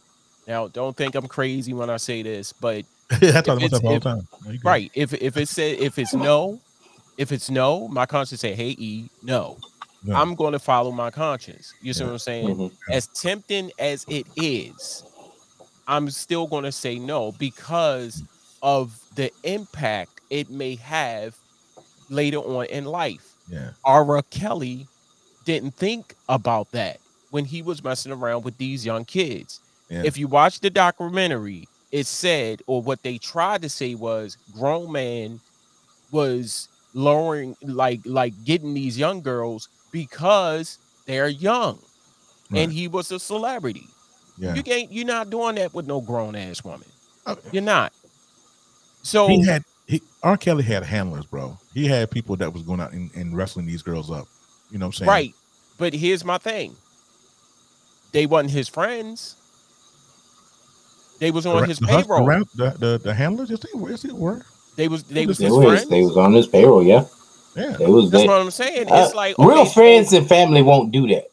Now, 0.46 0.68
don't 0.68 0.96
think 0.96 1.16
I'm 1.16 1.26
crazy 1.26 1.72
when 1.74 1.90
I 1.90 1.96
say 1.96 2.22
this, 2.22 2.52
but 2.52 2.84
I 3.10 3.40
talk 3.42 3.58
to 3.58 3.64
If 3.64 3.72
all 3.84 3.94
the 3.94 4.00
time. 4.00 4.28
No, 4.44 4.52
you 4.52 4.58
good. 4.58 4.64
right, 4.64 4.90
if 4.94 5.12
if 5.14 5.36
it 5.36 5.48
said 5.48 5.78
if 5.80 5.98
it's 5.98 6.14
no, 6.14 6.60
if 7.18 7.32
it's 7.32 7.50
no, 7.50 7.88
my 7.88 8.06
conscience 8.06 8.40
say, 8.40 8.54
"Hey, 8.54 8.76
E, 8.78 9.08
no." 9.22 9.58
No. 10.06 10.14
I'm 10.14 10.34
going 10.34 10.52
to 10.52 10.58
follow 10.58 10.92
my 10.92 11.10
conscience. 11.10 11.72
You 11.80 11.94
see 11.94 12.00
Yeah. 12.00 12.06
what 12.08 12.12
I'm 12.12 12.18
saying? 12.18 12.56
Mhm. 12.56 12.72
as 12.90 13.06
tempting 13.08 13.72
as 13.78 14.04
it 14.06 14.26
is, 14.36 15.02
I'm 15.88 16.10
still 16.10 16.46
going 16.46 16.64
to 16.64 16.72
say 16.72 16.98
no 16.98 17.32
because 17.32 18.22
of 18.62 18.98
the 19.16 19.30
impact 19.44 20.20
it 20.28 20.50
may 20.50 20.74
have 20.76 21.34
later 22.14 22.38
on 22.38 22.66
in 22.66 22.84
life. 22.84 23.32
Yeah. 23.50 23.70
R. 23.84 24.22
Kelly 24.30 24.86
didn't 25.44 25.74
think 25.74 26.14
about 26.28 26.70
that 26.72 26.98
when 27.30 27.44
he 27.44 27.60
was 27.62 27.84
messing 27.84 28.12
around 28.12 28.44
with 28.44 28.56
these 28.56 28.86
young 28.86 29.04
kids. 29.04 29.60
Yeah. 29.90 30.02
If 30.04 30.16
you 30.16 30.28
watch 30.28 30.60
the 30.60 30.70
documentary, 30.70 31.68
it 31.92 32.06
said, 32.06 32.62
or 32.66 32.80
what 32.82 33.02
they 33.02 33.18
tried 33.18 33.62
to 33.62 33.68
say 33.68 33.94
was, 33.94 34.38
grown 34.54 34.90
man 34.90 35.40
was 36.10 36.68
lowering, 36.94 37.56
like, 37.62 38.00
like 38.04 38.32
getting 38.44 38.72
these 38.72 38.98
young 38.98 39.20
girls 39.20 39.68
because 39.92 40.78
they're 41.06 41.28
young, 41.28 41.78
Right. 42.50 42.60
and 42.60 42.72
he 42.72 42.88
was 42.88 43.10
a 43.12 43.18
celebrity. 43.18 43.86
Yeah. 44.38 44.54
You 44.54 44.62
can't. 44.62 44.90
You're 44.90 45.06
not 45.06 45.30
doing 45.30 45.54
that 45.56 45.74
with 45.74 45.86
no 45.86 46.00
grown 46.00 46.34
ass 46.34 46.64
woman. 46.64 46.88
Uh, 47.26 47.36
You're 47.52 47.62
not. 47.62 47.92
So 49.02 49.28
he 49.28 49.44
had 49.44 49.62
he 49.86 50.02
R. 50.22 50.36
Kelly 50.36 50.62
had 50.64 50.82
handlers, 50.82 51.26
bro. 51.26 51.58
He 51.74 51.86
had 51.86 52.10
people 52.10 52.36
that 52.36 52.52
was 52.52 52.62
going 52.62 52.80
out 52.80 52.92
and, 52.92 53.10
and 53.14 53.36
wrestling 53.36 53.66
these 53.66 53.82
girls 53.82 54.10
up. 54.10 54.26
You 54.70 54.78
know 54.78 54.86
what 54.86 54.94
I'm 55.00 55.06
saying? 55.06 55.08
right, 55.08 55.34
but 55.78 55.92
here's 55.94 56.24
my 56.24 56.38
thing. 56.38 56.74
They 58.12 58.26
wasn't 58.26 58.52
his 58.52 58.68
friends. 58.68 59.36
They 61.20 61.30
was 61.30 61.46
on 61.46 61.60
ra- 61.62 61.66
his 61.68 61.78
the, 61.78 61.86
hus- 61.86 62.06
the, 62.06 62.14
payroll. 62.14 62.26
the, 62.54 62.70
the, 62.78 63.00
the 63.02 63.14
handlers, 63.14 63.50
yes, 63.50 63.60
they 63.60 63.78
were. 63.78 63.90
Yes, 63.90 64.02
they 64.02 64.12
were. 64.12 64.42
They 64.76 64.88
was 64.88 65.04
they 65.04 65.26
was 65.26 65.38
They 65.38 65.44
his 65.44 65.54
was, 65.54 65.66
friends. 65.66 65.88
they 65.88 66.02
was 66.02 66.16
on 66.16 66.32
his 66.32 66.46
payroll, 66.48 66.82
yeah. 66.82 67.04
Yeah. 67.56 67.76
They 67.76 67.86
was 67.86 68.10
That's 68.10 68.24
they, 68.24 68.28
what 68.28 68.40
I'm 68.40 68.50
saying. 68.50 68.90
uh, 68.90 69.04
It's 69.04 69.14
like 69.14 69.38
real 69.38 69.50
okay, 69.50 69.64
so- 69.66 69.70
friends 69.72 70.12
and 70.12 70.28
family 70.28 70.62
won't 70.62 70.90
do 70.90 71.06
that. 71.08 71.26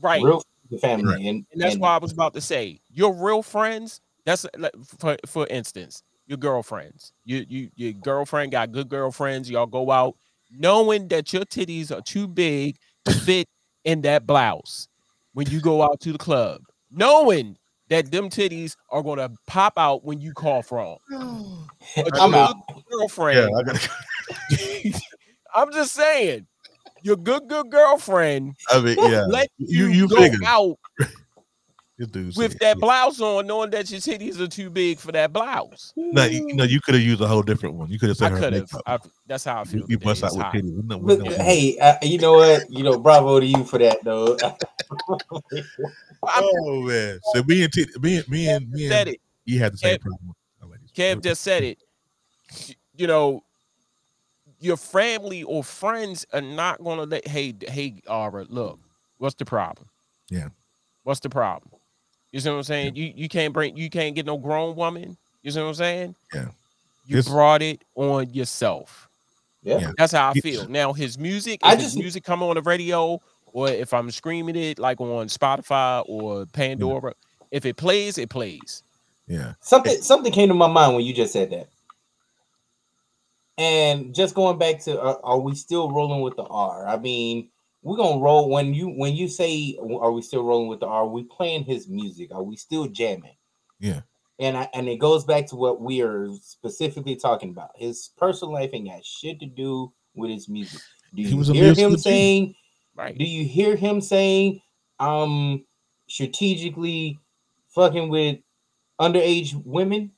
right? 0.00 0.22
Real 0.22 0.42
friends 0.68 0.80
family, 0.80 1.04
Right. 1.06 1.16
and, 1.26 1.46
and 1.52 1.60
that's 1.60 1.74
and- 1.74 1.82
why 1.82 1.94
I 1.94 1.98
was 1.98 2.12
about 2.12 2.34
to 2.34 2.40
say 2.40 2.80
your 2.92 3.12
real 3.14 3.42
friends. 3.42 4.00
That's 4.24 4.44
like, 4.58 4.72
for 4.98 5.16
for 5.26 5.46
instance, 5.48 6.02
your 6.26 6.38
girlfriends. 6.38 7.12
You 7.24 7.44
you 7.48 7.70
your 7.76 7.92
girlfriend 7.92 8.52
got 8.52 8.72
good 8.72 8.88
girlfriends. 8.88 9.50
Y'all 9.50 9.66
go 9.66 9.90
out 9.90 10.16
knowing 10.50 11.08
that 11.08 11.32
your 11.32 11.44
titties 11.44 11.90
are 11.90 12.02
too 12.02 12.26
big 12.28 12.76
to 13.04 13.12
fit 13.12 13.48
in 13.84 14.02
that 14.02 14.26
blouse 14.26 14.88
when 15.32 15.48
you 15.50 15.60
go 15.60 15.82
out 15.82 16.00
to 16.00 16.12
the 16.12 16.18
club, 16.18 16.60
knowing 16.90 17.56
that 17.88 18.10
them 18.10 18.28
titties 18.28 18.74
are 18.90 19.02
gonna 19.02 19.30
pop 19.46 19.74
out 19.76 20.04
when 20.04 20.20
you 20.20 20.32
cough 20.32 20.70
wrong. 20.72 20.98
But 21.96 22.20
I'm 22.20 22.32
your 22.32 22.40
out. 22.40 22.56
girlfriend. 22.90 23.50
Yeah, 23.50 23.58
I 23.58 23.62
got. 23.62 23.88
I'm 25.54 25.72
just 25.72 25.92
saying, 25.94 26.46
your 27.02 27.16
good 27.16 27.48
good 27.48 27.70
girlfriend 27.70 28.56
I 28.70 28.80
mean, 28.80 28.96
yeah. 28.98 29.22
let 29.28 29.48
You- 29.58 29.86
you, 29.86 29.92
you 29.92 30.08
go 30.08 30.16
figure. 30.16 30.38
out 30.46 30.70
This 30.70 30.76
dude 30.76 30.85
with 31.98 32.34
said- 32.34 32.58
that 32.60 32.78
blouse 32.78 33.20
on, 33.20 33.46
knowing 33.46 33.70
that 33.70 33.90
your 33.90 34.00
titties 34.00 34.38
are 34.38 34.46
too 34.48 34.68
big 34.70 34.98
for 34.98 35.12
that 35.12 35.32
blouse. 35.32 35.92
No, 35.96 36.24
you, 36.24 36.54
no, 36.54 36.64
you 36.64 36.80
could 36.80 36.94
have 36.94 37.02
used 37.02 37.20
a 37.22 37.26
whole 37.26 37.42
different 37.42 37.74
one. 37.76 37.88
You 37.90 37.98
could 37.98 38.10
have 38.10 38.18
I 38.22 38.28
said 38.28 38.32
her 38.32 38.38
could 38.38 38.52
have. 38.86 39.02
That's 39.26 39.44
how 39.44 39.60
I 39.62 39.64
feel. 39.64 39.80
You, 39.80 39.86
you 39.90 39.98
bust 39.98 40.22
out 40.22 40.32
with 40.32 40.42
hot. 40.42 40.54
titties. 40.54 40.74
We 40.76 40.82
know- 40.82 40.98
we 40.98 41.16
But 41.16 41.24
know- 41.24 41.36
hey, 41.44 41.78
uh, 41.78 41.94
you 42.02 42.18
know 42.18 42.34
what? 42.34 42.70
You 42.70 42.82
know, 42.84 42.98
bravo 42.98 43.40
to 43.40 43.46
you 43.46 43.64
for 43.64 43.78
that, 43.78 43.98
though. 44.04 44.36
Oh 46.22 46.82
man! 46.82 47.20
So 47.34 47.42
me 47.44 47.62
and 47.64 47.72
T, 47.72 47.86
me 48.00 48.16
and 48.18 48.28
me 48.28 48.48
and 48.48 48.70
me 48.70 48.88
Said 48.88 49.06
and 49.08 49.14
it. 49.16 49.20
you 49.44 49.58
had 49.58 49.74
the 49.74 49.78
same 49.78 49.98
Kev- 49.98 50.00
problem. 50.00 50.34
Kev 50.94 51.22
just 51.22 51.42
said 51.42 51.62
it. 51.62 51.78
You 52.96 53.06
know, 53.06 53.44
your 54.58 54.76
family 54.76 55.42
or 55.44 55.62
friends 55.62 56.26
are 56.32 56.40
not 56.40 56.82
gonna 56.82 57.02
let. 57.04 57.28
Hey, 57.28 57.54
hey, 57.68 58.02
Aura, 58.08 58.44
look, 58.48 58.80
what's 59.18 59.34
the 59.36 59.44
problem? 59.44 59.88
Yeah. 60.30 60.48
What's 61.04 61.20
the 61.20 61.28
problem? 61.28 61.70
You 62.36 62.40
see 62.40 62.50
what 62.50 62.56
I'm 62.56 62.62
saying? 62.64 62.96
You 62.96 63.14
you 63.16 63.30
can't 63.30 63.54
bring. 63.54 63.74
You 63.78 63.88
can't 63.88 64.14
get 64.14 64.26
no 64.26 64.36
grown 64.36 64.76
woman. 64.76 65.16
You 65.42 65.50
see 65.50 65.58
what 65.58 65.68
I'm 65.68 65.74
saying? 65.74 66.14
Yeah. 66.34 66.48
You 67.06 67.16
This- 67.16 67.28
brought 67.30 67.62
it 67.62 67.80
on 67.94 68.28
yourself. 68.34 69.08
Yeah. 69.62 69.78
Yeah. 69.78 69.92
That's 69.96 70.12
how 70.12 70.28
I 70.28 70.34
feel. 70.34 70.68
Now 70.68 70.92
his 70.92 71.18
music, 71.18 71.60
I 71.62 71.72
if 71.72 71.78
his 71.78 71.86
just- 71.94 71.96
music 71.98 72.24
come 72.24 72.42
on 72.42 72.56
the 72.56 72.60
radio, 72.60 73.22
or 73.46 73.70
if 73.70 73.94
I'm 73.94 74.10
screaming 74.10 74.54
it 74.54 74.78
like 74.78 75.00
on 75.00 75.28
Spotify 75.28 76.04
or 76.06 76.44
Pandora, 76.44 77.14
if 77.50 77.64
it 77.64 77.78
plays, 77.78 78.18
it 78.18 78.28
plays. 78.28 78.82
Yeah, 79.26 79.54
something 79.60 80.02
something 80.02 80.30
came 80.30 80.48
to 80.48 80.54
my 80.54 80.66
mind 80.68 80.94
when 80.94 81.06
you 81.06 81.14
just 81.14 81.32
said 81.32 81.48
that. 81.52 81.70
And 83.56 84.14
just 84.14 84.34
going 84.34 84.58
back 84.58 84.80
to, 84.84 85.00
uh, 85.00 85.18
are 85.24 85.38
we 85.40 85.54
still 85.54 85.90
rolling 85.90 86.20
with 86.20 86.36
the 86.36 86.42
R? 86.44 86.86
I 86.86 86.98
mean, 86.98 87.48
we're 87.86 87.96
gonna 87.96 88.20
roll 88.20 88.50
when 88.50 88.74
you 88.74 88.88
when 88.88 89.14
you 89.14 89.28
say, 89.28 89.78
are 89.80 90.10
we 90.10 90.20
still 90.20 90.42
rolling 90.42 90.66
with 90.68 90.80
the 90.80 90.86
R? 90.86 91.02
Are 91.02 91.06
we 91.08 91.22
playing 91.22 91.62
his 91.64 91.88
music? 91.88 92.32
Are 92.34 92.42
we 92.42 92.56
still 92.56 92.88
jamming? 92.88 93.36
yeah, 93.78 94.00
And 94.40 94.56
I, 94.56 94.68
and 94.74 94.88
it 94.88 94.96
goes 94.98 95.24
back 95.24 95.46
to 95.48 95.56
what 95.56 95.80
we 95.80 96.02
are 96.02 96.28
specifically 96.42 97.14
talking 97.14 97.50
about. 97.50 97.70
His 97.76 98.10
personal 98.18 98.52
life 98.54 98.70
ain't 98.72 98.88
got 98.88 99.04
shit 99.04 99.38
to 99.38 99.46
do 99.46 99.92
with 100.16 100.30
his 100.30 100.48
music. 100.48 100.80
Do 101.14 101.22
He 101.22 101.28
you 101.28 101.36
was 101.36 101.48
hear 101.48 101.74
him 101.74 101.96
saying? 101.96 102.54
Right. 102.96 103.16
Do 103.16 103.24
you 103.24 103.44
hear 103.44 103.76
him 103.76 104.00
saying, 104.00 104.62
um, 104.98 105.64
strategically 106.08 107.20
fucking 107.68 108.08
with 108.08 108.38
underage 109.00 109.54
women 109.64 110.10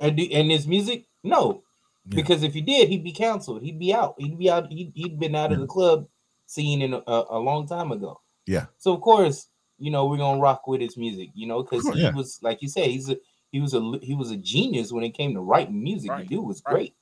and, 0.00 0.16
do, 0.16 0.26
and 0.32 0.50
his 0.50 0.66
music? 0.66 1.04
No, 1.22 1.64
Yeah. 2.06 2.16
because 2.16 2.42
if 2.44 2.54
he 2.54 2.60
did, 2.62 2.88
he'd 2.88 3.04
be 3.04 3.12
canceled. 3.12 3.62
He'd 3.62 3.78
be 3.78 3.92
out. 3.92 4.14
He'd 4.18 4.38
be 4.38 4.48
out. 4.50 4.70
He'd, 4.72 4.92
he'd 4.94 5.18
been 5.18 5.34
out 5.34 5.52
of 5.52 5.58
the 5.58 5.66
club 5.66 6.06
scene 6.46 6.82
in 6.82 6.94
a, 6.94 7.02
a, 7.06 7.26
a 7.30 7.38
long 7.38 7.66
time 7.66 7.92
ago. 7.92 8.20
Yeah. 8.46 8.66
So 8.78 8.94
of 8.94 9.00
course, 9.00 9.48
you 9.78 9.90
know 9.90 10.06
we're 10.06 10.16
gonna 10.18 10.40
rock 10.40 10.66
with 10.66 10.80
his 10.80 10.96
music. 10.96 11.30
You 11.34 11.46
know, 11.46 11.62
because 11.62 11.88
he 11.88 12.02
yeah. 12.02 12.12
was 12.12 12.38
like 12.42 12.62
you 12.62 12.68
said, 12.68 12.88
he's 12.88 13.10
a 13.10 13.16
he 13.52 13.60
was 13.60 13.74
a 13.74 13.98
he 14.02 14.14
was 14.14 14.30
a 14.30 14.36
genius 14.36 14.92
when 14.92 15.04
it 15.04 15.16
came 15.16 15.34
to 15.34 15.40
writing 15.40 15.82
music. 15.82 16.10
Right, 16.10 16.28
The 16.28 16.36
dude 16.36 16.44
was 16.44 16.62
right. 16.66 16.72
great. 16.72 16.94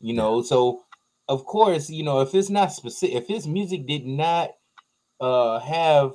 You 0.00 0.14
know, 0.14 0.42
so 0.42 0.82
of 1.28 1.44
course, 1.44 1.90
you 1.90 2.04
know 2.04 2.20
if 2.20 2.34
it's 2.34 2.50
not 2.50 2.72
specific, 2.72 3.16
if 3.16 3.28
his 3.28 3.46
music 3.46 3.86
did 3.86 4.06
not 4.06 4.50
uh 5.20 5.60
have 5.60 6.12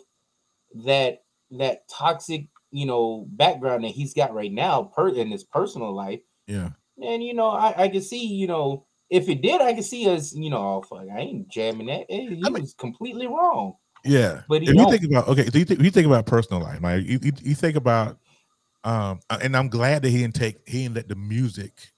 that 0.86 1.24
that 1.52 1.88
toxic 1.90 2.48
you 2.72 2.86
know 2.86 3.26
background 3.30 3.84
that 3.84 3.92
he's 3.92 4.14
got 4.14 4.34
right 4.34 4.52
now 4.52 4.84
per 4.84 5.10
in 5.10 5.32
his 5.32 5.44
personal 5.44 5.96
life 5.96 6.20
yeah. 6.46 6.70
and 7.02 7.24
you 7.24 7.34
know 7.34 7.50
i 7.50 7.74
i 7.84 7.88
can 7.88 8.02
see 8.02 8.26
you 8.26 8.48
know 8.48 8.86
if 9.10 9.30
it 9.30 9.42
did 9.42 9.62
i 9.62 9.74
could 9.74 9.84
see 9.86 10.10
us 10.10 10.34
you 10.36 10.50
know 10.50 10.58
oh 10.58 10.82
fuck 10.82 11.06
i 11.16 11.20
ain't 11.20 11.48
jamming 11.50 11.88
that 11.88 12.06
Eh, 12.10 12.28
he 12.30 12.44
I 12.46 12.50
mean- 12.50 12.62
was 12.62 12.74
completely 12.74 13.28
wrong 13.28 13.76
Yeah, 14.06 14.42
But 14.48 14.64
if 14.64 14.70
you 14.70 14.76
won't. 14.76 14.92
think 14.92 15.04
about 15.12 15.28
okay, 15.28 15.46
so 15.50 15.58
you, 15.58 15.66
think 15.66 15.82
you 15.82 15.92
think 15.92 16.08
about 16.08 16.26
personal 16.26 16.62
life, 16.62 16.82
like 16.82 17.04
you, 17.06 17.20
you, 17.22 17.32
you 17.42 17.56
think 17.56 17.76
about, 17.76 18.18
um, 18.84 19.20
uh, 19.30 19.40
and 19.42 19.56
I'm 19.58 19.68
glad 19.70 20.02
that 20.04 20.10
he 20.10 20.20
didn't 20.20 20.36
take 20.36 20.58
he 20.68 20.84
didn't 20.84 20.96
let 20.96 21.08
the 21.10 21.16
music, 21.16 21.92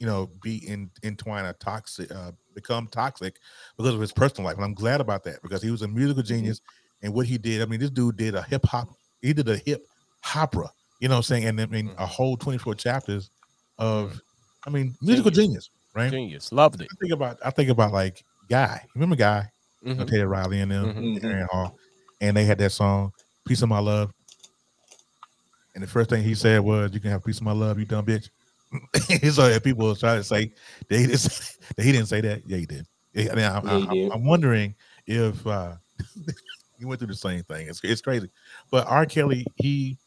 you 0.00 0.06
know, 0.06 0.30
be 0.42 0.66
in 0.68 0.90
entwine 1.04 1.44
a 1.44 1.52
toxic, 1.52 2.10
uh, 2.12 2.32
become 2.54 2.88
toxic 2.88 3.38
because 3.76 3.94
of 3.94 4.00
his 4.00 4.12
personal 4.12 4.46
life, 4.48 4.56
and 4.56 4.64
I'm 4.64 4.74
glad 4.74 5.00
about 5.00 5.22
that 5.24 5.42
because 5.42 5.62
he 5.62 5.70
was 5.70 5.82
a 5.82 5.88
musical 5.88 6.22
Mm-hmm. 6.22 6.34
genius, 6.34 6.60
and 7.02 7.12
what 7.14 7.26
he 7.26 7.38
did, 7.38 7.62
I 7.62 7.66
mean, 7.66 7.78
this 7.80 7.90
dude 7.90 8.16
did 8.16 8.34
a 8.34 8.42
hip 8.42 8.64
hop, 8.66 8.88
he 9.22 9.32
did 9.32 9.48
a 9.48 9.56
hip 9.56 9.86
opera, 10.34 10.70
you 11.00 11.08
know, 11.08 11.14
what 11.14 11.18
I'm 11.18 11.22
saying, 11.24 11.44
and 11.44 11.60
I 11.60 11.66
mean, 11.66 11.88
Mm-hmm. 11.88 12.02
a 12.02 12.06
whole 12.06 12.36
24 12.36 12.74
chapters 12.74 13.30
of, 13.78 14.20
I 14.66 14.70
mean, 14.70 14.96
musical 15.02 15.30
genius, 15.30 15.70
right? 15.94 16.10
Genius. 16.10 16.52
Loved 16.52 16.80
it. 16.80 16.88
I 16.92 16.96
think 17.00 17.12
about 17.12 17.38
I 17.44 17.50
think 17.50 17.70
about 17.70 17.92
like 17.92 18.24
Guy, 18.48 18.84
remember 18.94 19.16
Guy? 19.16 19.48
Mhm. 19.84 20.06
Teddy 20.06 20.22
Riley 20.22 20.60
and 20.60 20.70
them, 20.70 20.94
Mhm. 20.94 21.20
Mhm. 21.20 21.24
Aaron 21.24 21.48
Hall, 21.50 21.78
and 22.20 22.36
they 22.36 22.44
had 22.44 22.58
that 22.58 22.72
song 22.72 23.12
"Piece 23.46 23.62
of 23.62 23.68
My 23.68 23.78
Love." 23.78 24.12
And 25.74 25.82
the 25.82 25.88
first 25.88 26.08
thing 26.10 26.22
he 26.22 26.34
said 26.34 26.60
was, 26.60 26.92
"You 26.94 27.00
can 27.00 27.10
have 27.10 27.24
piece 27.24 27.38
of 27.38 27.42
my 27.42 27.52
love, 27.52 27.78
you 27.78 27.84
dumb 27.84 28.06
bitch." 28.06 28.30
so 29.34 29.44
if 29.46 29.62
people 29.62 29.86
was 29.88 30.00
trying 30.00 30.18
to 30.18 30.24
say 30.24 30.52
that 30.88 30.98
he 30.98 31.06
didn't 31.06 31.18
say, 31.20 31.54
that 31.76 31.82
he 31.84 31.92
didn't 31.92 32.08
say 32.08 32.20
that, 32.20 32.42
yeah, 32.46 32.56
he 32.58 32.66
did. 32.66 32.86
I 33.16 33.34
mean, 33.34 33.44
I'm, 33.44 33.64
Yeah, 33.66 33.78
he 33.78 33.86
I'm- 33.86 33.94
did. 33.94 34.12
I'm 34.12 34.24
wondering 34.24 34.74
if 35.06 35.46
uh, 35.46 35.74
he 36.78 36.84
went 36.84 36.98
through 37.00 37.08
the 37.08 37.14
same 37.14 37.42
thing. 37.44 37.68
It's 37.68 37.80
it's 37.84 38.00
crazy, 38.00 38.30
but 38.70 38.86
R. 38.86 39.04
Kelly 39.06 39.44
he 39.56 39.98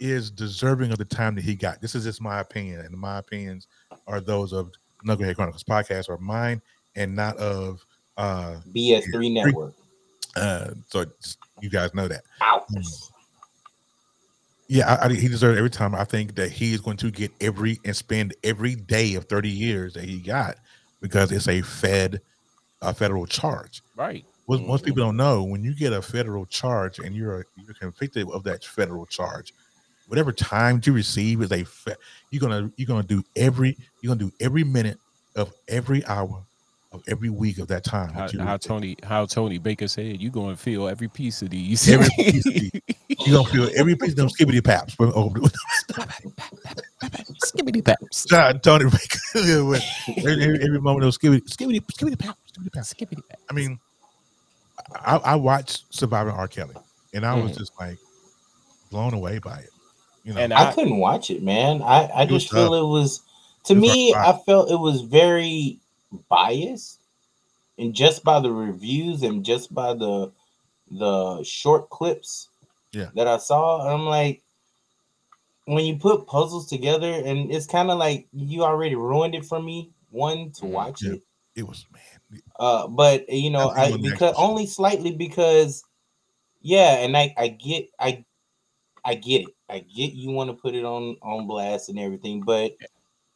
is 0.00 0.30
deserving 0.30 0.90
of 0.92 0.98
the 0.98 1.04
time 1.04 1.34
that 1.36 1.44
he 1.44 1.54
got. 1.54 1.80
This 1.80 1.94
is 1.94 2.04
just 2.04 2.20
my 2.20 2.40
opinion, 2.40 2.80
and 2.80 2.92
my 2.96 3.18
opinions 3.18 3.68
are 4.06 4.20
those 4.20 4.52
of 4.52 4.70
Knucklehead 5.06 5.36
Chronicles 5.36 5.64
podcast, 5.64 6.08
are 6.08 6.18
mine, 6.18 6.60
and 6.96 7.14
not 7.14 7.36
of 7.38 7.84
uh 8.18 8.56
bs3 8.74 9.32
network 9.32 9.72
uh 10.36 10.68
so 10.86 11.06
just, 11.22 11.38
you 11.62 11.70
guys 11.70 11.94
know 11.94 12.06
that 12.06 12.22
out 12.42 12.68
Mm. 12.68 13.08
Yeah, 14.68 14.94
I, 14.94 15.06
I, 15.06 15.12
he 15.12 15.28
deserved 15.28 15.58
every 15.58 15.68
time. 15.68 15.94
I 15.94 16.04
think 16.04 16.34
that 16.36 16.50
he 16.50 16.72
is 16.72 16.80
going 16.80 16.96
to 16.98 17.10
get 17.10 17.30
every 17.42 17.78
and 17.84 17.94
spend 17.94 18.34
every 18.42 18.74
day 18.74 19.14
of 19.16 19.26
30 19.26 19.50
years 19.50 19.92
that 19.92 20.04
he 20.04 20.18
got 20.18 20.56
because 21.02 21.30
it's 21.30 21.46
a 21.46 21.60
Fed, 21.60 22.22
a 22.80 22.94
federal 22.94 23.26
charge. 23.26 23.82
Right. 23.96 24.24
What 24.46 24.62
most 24.62 24.84
people 24.84 25.04
don't 25.04 25.18
know 25.18 25.42
when 25.42 25.62
you 25.62 25.74
get 25.74 25.92
a 25.92 26.00
federal 26.00 26.46
charge 26.46 27.00
and 27.00 27.14
you're 27.14 27.44
you're 27.56 27.74
convicted 27.74 28.30
of 28.30 28.44
that 28.44 28.64
federal 28.64 29.04
charge, 29.04 29.52
whatever 30.12 30.30
time 30.30 30.78
you 30.84 30.92
receive 30.92 31.40
is 31.40 31.50
a 31.52 31.64
fe- 31.64 31.94
you're 32.30 32.38
gonna 32.40 32.70
you're 32.76 32.86
gonna 32.86 33.02
do 33.02 33.24
every 33.34 33.78
you're 34.02 34.14
gonna 34.14 34.28
do 34.28 34.32
every 34.40 34.62
minute 34.62 34.98
of 35.36 35.50
every 35.68 36.04
hour 36.04 36.44
of 36.92 37.02
every 37.08 37.30
week 37.30 37.56
of 37.56 37.68
that 37.68 37.82
time. 37.82 38.12
How, 38.12 38.26
that 38.26 38.38
how. 38.38 38.58
Tony 38.58 38.94
how 39.02 39.24
Tony 39.24 39.56
Baker 39.56 39.88
said, 39.88 40.20
you 40.20 40.28
gonna 40.28 40.54
feel 40.54 40.86
every 40.86 41.08
piece 41.08 41.40
of 41.40 41.48
these. 41.48 41.88
Every 41.88 42.10
piece 42.14 42.44
of 42.46 42.52
these. 42.52 42.70
You're 43.24 43.38
gonna 43.42 43.48
feel 43.48 43.70
every 43.74 43.96
piece 43.96 44.10
of 44.10 44.16
them 44.16 44.28
skibbity 44.28 44.62
paps. 44.62 44.94
Oh, 45.00 45.30
Skibbity 47.44 47.82
paps. 47.82 48.26
John 48.26 48.60
Tony 48.60 48.84
Baker 48.90 49.18
every, 49.36 49.78
every, 50.18 50.62
every 50.62 50.80
moment 50.80 51.06
of 51.06 51.14
skibbity 51.18 51.42
skibbity 51.44 51.80
skibbity 51.86 52.18
paps. 52.18 52.38
Skibbity 52.52 52.72
paps. 52.74 52.92
Skibbity 52.92 53.22
paps. 53.30 53.42
I 53.50 53.54
mean, 53.54 53.78
I, 54.94 55.16
I 55.16 55.34
watched 55.36 55.84
Surviving 55.88 56.34
R. 56.34 56.48
Kelly, 56.48 56.74
and 57.14 57.24
I 57.24 57.34
was 57.34 57.52
Mhm. 57.52 57.58
just 57.58 57.72
like 57.80 57.96
blown 58.90 59.14
away 59.14 59.38
by 59.38 59.56
it. 59.58 59.70
You 60.24 60.34
know, 60.34 60.40
And 60.40 60.52
I, 60.52 60.70
I, 60.70 60.72
couldn't 60.72 60.98
watch 60.98 61.30
it, 61.30 61.42
man. 61.42 61.82
I, 61.82 62.08
I 62.14 62.22
It 62.22 62.30
was 62.30 62.42
just 62.44 62.54
feel 62.54 62.74
it 62.74 62.86
was 62.86 63.22
to 63.64 63.72
It 63.72 63.76
was 63.76 63.82
me, 63.82 64.14
rough. 64.14 64.40
I 64.40 64.44
felt 64.44 64.70
it 64.70 64.76
was 64.78 65.00
very 65.02 65.80
biased. 66.28 67.00
And 67.78 67.94
just 67.94 68.22
by 68.22 68.38
the 68.38 68.52
reviews 68.52 69.22
and 69.22 69.44
just 69.44 69.74
by 69.74 69.94
the 69.94 70.30
the 70.90 71.42
short 71.42 71.88
clips 71.88 72.50
Yeah. 72.92 73.08
that 73.14 73.26
I 73.26 73.38
saw, 73.38 73.92
I'm 73.92 74.04
like 74.04 74.42
when 75.66 75.84
you 75.84 75.96
put 75.96 76.26
puzzles 76.26 76.68
together 76.68 77.22
and 77.24 77.50
it's 77.50 77.66
kind 77.66 77.90
of 77.90 77.98
like 77.98 78.26
you 78.32 78.62
already 78.62 78.94
ruined 78.94 79.34
it 79.34 79.44
for 79.44 79.60
me 79.60 79.90
one 80.10 80.50
to 80.52 80.64
Mhm. 80.64 80.70
watch 80.70 81.02
Yeah. 81.02 81.12
it 81.12 81.22
it 81.54 81.68
was 81.68 81.86
man. 81.92 82.42
uh 82.58 82.86
but 82.88 83.28
you 83.28 83.50
know 83.50 83.68
Nothing 83.68 83.94
i 83.94 84.10
because 84.10 84.34
only 84.36 84.66
slightly 84.66 85.12
because 85.12 85.84
yeah 86.62 86.96
and 86.98 87.16
i 87.16 87.32
i 87.36 87.48
get 87.48 87.88
i 87.98 88.24
i 89.04 89.14
get 89.14 89.42
it 89.42 89.48
i 89.68 89.78
get 89.80 90.12
you 90.12 90.30
want 90.30 90.48
to 90.50 90.54
put 90.54 90.74
it 90.74 90.84
on 90.84 91.16
on 91.22 91.46
blast 91.46 91.88
and 91.88 91.98
everything 91.98 92.40
but 92.40 92.72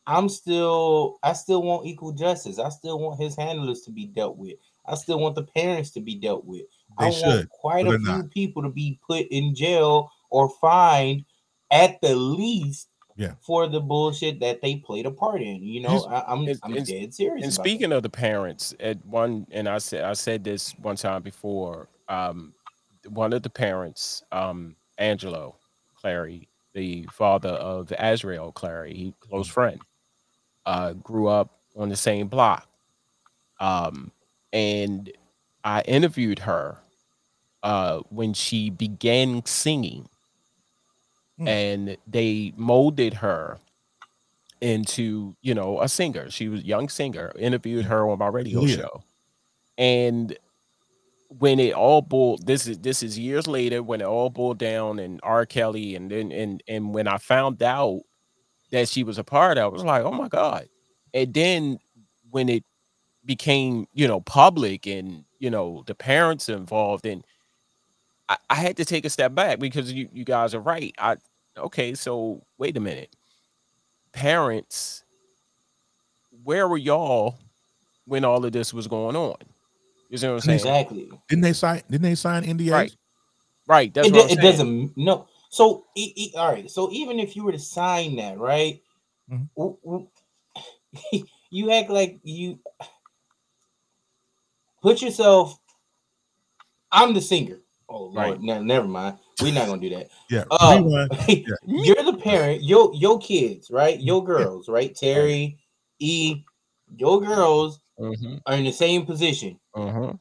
i'm 0.07 0.29
still 0.29 1.19
i 1.23 1.33
still 1.33 1.63
want 1.63 1.87
equal 1.87 2.13
justice 2.13 2.59
i 2.59 2.69
still 2.69 2.99
want 2.99 3.21
his 3.21 3.35
handlers 3.37 3.81
to 3.83 3.91
be 3.91 4.07
dealt 4.07 4.37
with 4.37 4.55
i 4.87 4.95
still 4.95 5.19
want 5.19 5.35
the 5.35 5.43
parents 5.43 5.91
to 5.91 6.01
be 6.01 6.15
dealt 6.15 6.45
with 6.45 6.63
They 6.99 7.07
i 7.07 7.11
should. 7.11 7.27
want 7.27 7.49
quite 7.51 7.87
a 7.87 7.91
few 7.91 7.99
not. 7.99 8.31
people 8.31 8.63
to 8.63 8.69
be 8.71 8.99
put 9.07 9.27
in 9.31 9.55
jail 9.55 10.11
or 10.31 10.49
fined 10.61 11.25
at 11.73 12.01
the 12.01 12.15
least 12.15 12.89
Yeah. 13.17 13.33
for 13.41 13.67
the 13.67 13.81
bullshit 13.81 14.39
that 14.41 14.61
they 14.63 14.77
played 14.77 15.07
a 15.07 15.11
part 15.11 15.43
in 15.43 15.63
you 15.65 15.81
know 15.81 16.07
I, 16.07 16.23
i'm 16.33 16.43
it's- 16.43 16.61
i'm 16.63 16.73
it's- 16.73 16.87
dead 16.89 17.13
serious 17.13 17.43
and 17.45 17.53
speaking 17.53 17.91
of 17.91 18.05
the 18.05 18.11
parents, 18.11 18.73
at 18.79 19.05
one 19.05 19.47
and 19.51 19.69
I 19.69 19.79
said 19.79 20.05
I 20.05 20.13
said 20.13 20.45
this 20.45 20.73
one 20.79 20.95
time 20.97 21.23
before. 21.23 21.89
Um, 22.09 22.55
one 23.09 23.33
of 23.33 23.43
the 23.43 23.51
parents, 23.51 24.23
um, 24.33 24.77
Angelo 24.99 25.56
Clary, 26.11 26.47
the 26.73 27.05
father 27.11 27.49
of 27.49 27.89
Azriel 27.89 28.55
Clary, 28.55 28.95
he 28.95 29.15
close 29.19 29.49
friend, 29.49 29.81
uh, 30.65 30.93
grew 30.93 31.27
up 31.27 31.59
on 31.77 31.89
the 31.89 31.97
same 31.97 32.29
block. 32.29 32.69
Um, 33.59 34.13
and 34.53 35.11
I 35.65 35.81
interviewed 35.81 36.39
her 36.41 36.79
uh, 37.65 38.03
when 38.11 38.35
she 38.35 38.71
began 38.71 39.45
singing, 39.47 40.09
Hmm. 41.39 41.49
and 41.49 41.97
they 42.07 42.53
molded 42.57 43.15
her 43.15 43.59
into 44.61 45.35
you 45.43 45.55
know 45.55 45.83
a 45.83 45.89
singer. 45.89 46.31
She 46.31 46.49
was 46.49 46.61
a 46.61 46.65
young 46.65 46.89
singer. 46.89 47.33
Interviewed 47.37 47.87
her 47.87 48.09
on 48.09 48.19
my 48.21 48.29
radio 48.29 48.63
Yeah. 48.63 48.77
show, 48.77 49.03
and 49.77 50.39
when 51.29 51.59
it 51.61 51.75
all 51.75 52.03
boiled, 52.03 52.47
this 52.47 52.67
is 52.67 52.79
this 52.79 53.03
is 53.03 53.19
years 53.19 53.47
later 53.47 53.83
when 53.83 54.01
it 54.01 54.07
all 54.07 54.31
boiled 54.31 54.59
down 54.59 54.99
and 54.99 55.21
R. 55.23 55.47
Kelly, 55.47 55.95
and 55.95 56.11
then 56.11 56.33
and 56.33 56.63
and 56.69 56.95
when 56.95 57.09
I 57.09 57.19
found 57.19 57.63
out 57.63 58.03
that 58.71 58.89
she 58.89 59.05
was 59.05 59.19
a 59.19 59.25
part, 59.25 59.59
I 59.59 59.67
was 59.67 59.85
like, 59.85 60.05
oh 60.05 60.13
my 60.13 60.29
god. 60.29 60.69
And 61.15 61.33
then 61.35 61.79
when 62.31 62.49
it 62.49 62.65
became 63.25 63.87
you 63.93 64.07
know 64.07 64.21
public 64.21 64.87
and 64.87 65.25
you 65.41 65.51
know 65.51 65.83
the 65.87 65.95
parents 65.95 66.49
involved 66.49 67.07
and 67.07 67.25
I, 68.29 68.37
I 68.51 68.55
had 68.57 68.77
to 68.79 68.85
take 68.85 69.05
a 69.05 69.11
step 69.11 69.35
back 69.35 69.59
because 69.59 69.93
you, 69.93 70.09
you 70.13 70.25
guys 70.25 70.55
are 70.55 70.61
right. 70.61 70.95
I 70.99 71.17
okay, 71.57 71.95
so 71.95 72.43
wait 72.59 72.77
a 72.77 72.81
minute. 72.81 73.15
Parents, 74.13 75.05
where 76.45 76.69
were 76.69 76.79
y'all 76.79 77.37
when 78.07 78.25
all 78.25 78.45
of 78.45 78.53
this 78.53 78.73
was 78.73 78.87
going 78.89 79.17
on? 79.17 79.37
You 80.09 80.19
see 80.19 80.27
what 80.29 80.35
I'm 80.35 80.41
saying? 80.41 80.57
exactly 80.59 81.11
Didn't 81.29 81.43
they 81.43 81.53
sign? 81.53 81.83
Didn't 81.91 82.03
they 82.03 82.15
sign 82.15 82.45
NDAs? 82.45 82.71
Right. 82.73 82.97
Right. 83.67 83.93
That's 83.95 84.07
it, 84.09 84.13
what 84.13 84.19
do- 84.19 84.25
I'm 84.25 84.31
it 84.31 84.35
saying. 84.37 84.51
doesn't 84.53 84.97
no 84.97 85.27
so 85.49 85.85
e- 85.97 86.13
e- 86.17 86.33
all 86.37 86.53
right 86.53 86.71
so 86.71 86.91
even 86.93 87.19
if 87.19 87.35
you 87.37 87.45
were 87.45 87.53
to 87.53 87.59
sign 87.59 88.17
that 88.17 88.39
right 88.39 88.81
Mhm. 89.31 89.49
w- 89.57 89.77
w- 89.85 90.09
you 91.51 91.71
act 91.73 91.89
like 91.91 92.19
you 92.23 92.59
put 94.83 95.03
yourself 95.03 95.59
i'm 96.93 97.15
the 97.15 97.21
singer 97.21 97.61
oh 97.89 98.05
lord 98.05 98.15
Right. 98.15 98.41
no, 98.41 98.63
never 98.63 98.87
mind 98.87 99.19
we're 99.43 99.53
not 99.55 99.67
gonna 99.67 99.81
do 99.81 99.91
that 99.91 100.09
Yeah. 100.31 100.45
uh, 100.51 100.81
Rewind. 100.83 101.11
you're 101.67 102.03
the 102.03 102.19
parent 102.23 102.63
your 102.63 102.93
your 102.95 103.19
kids 103.19 103.71
right 103.71 103.99
your 104.01 104.25
girls 104.25 104.69
right 104.69 104.95
terry 104.95 105.59
e 105.99 106.43
your 106.97 107.21
girls 107.21 107.81
Mhm, 107.99 108.41
are 108.45 108.55
in 108.55 108.65
the 108.65 108.73
same 108.73 109.07
position 109.07 109.59
mhm. 109.77 110.19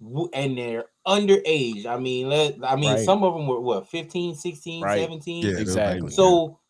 w- 0.00 0.30
and 0.34 0.58
they're 0.58 0.86
underage. 1.06 1.86
I 1.86 1.98
mean, 1.98 2.28
let 2.28 2.62
I 2.64 2.76
mean, 2.76 2.96
Right. 2.96 2.98
some 2.98 3.24
of 3.24 3.34
them 3.34 3.46
were 3.46 3.60
what 3.60 3.88
15, 3.88 4.34
16, 4.34 4.88
Right. 4.88 4.88
17. 4.88 5.54
Yeah, 5.56 5.58
Exactly. 5.58 6.10
So 6.10 6.60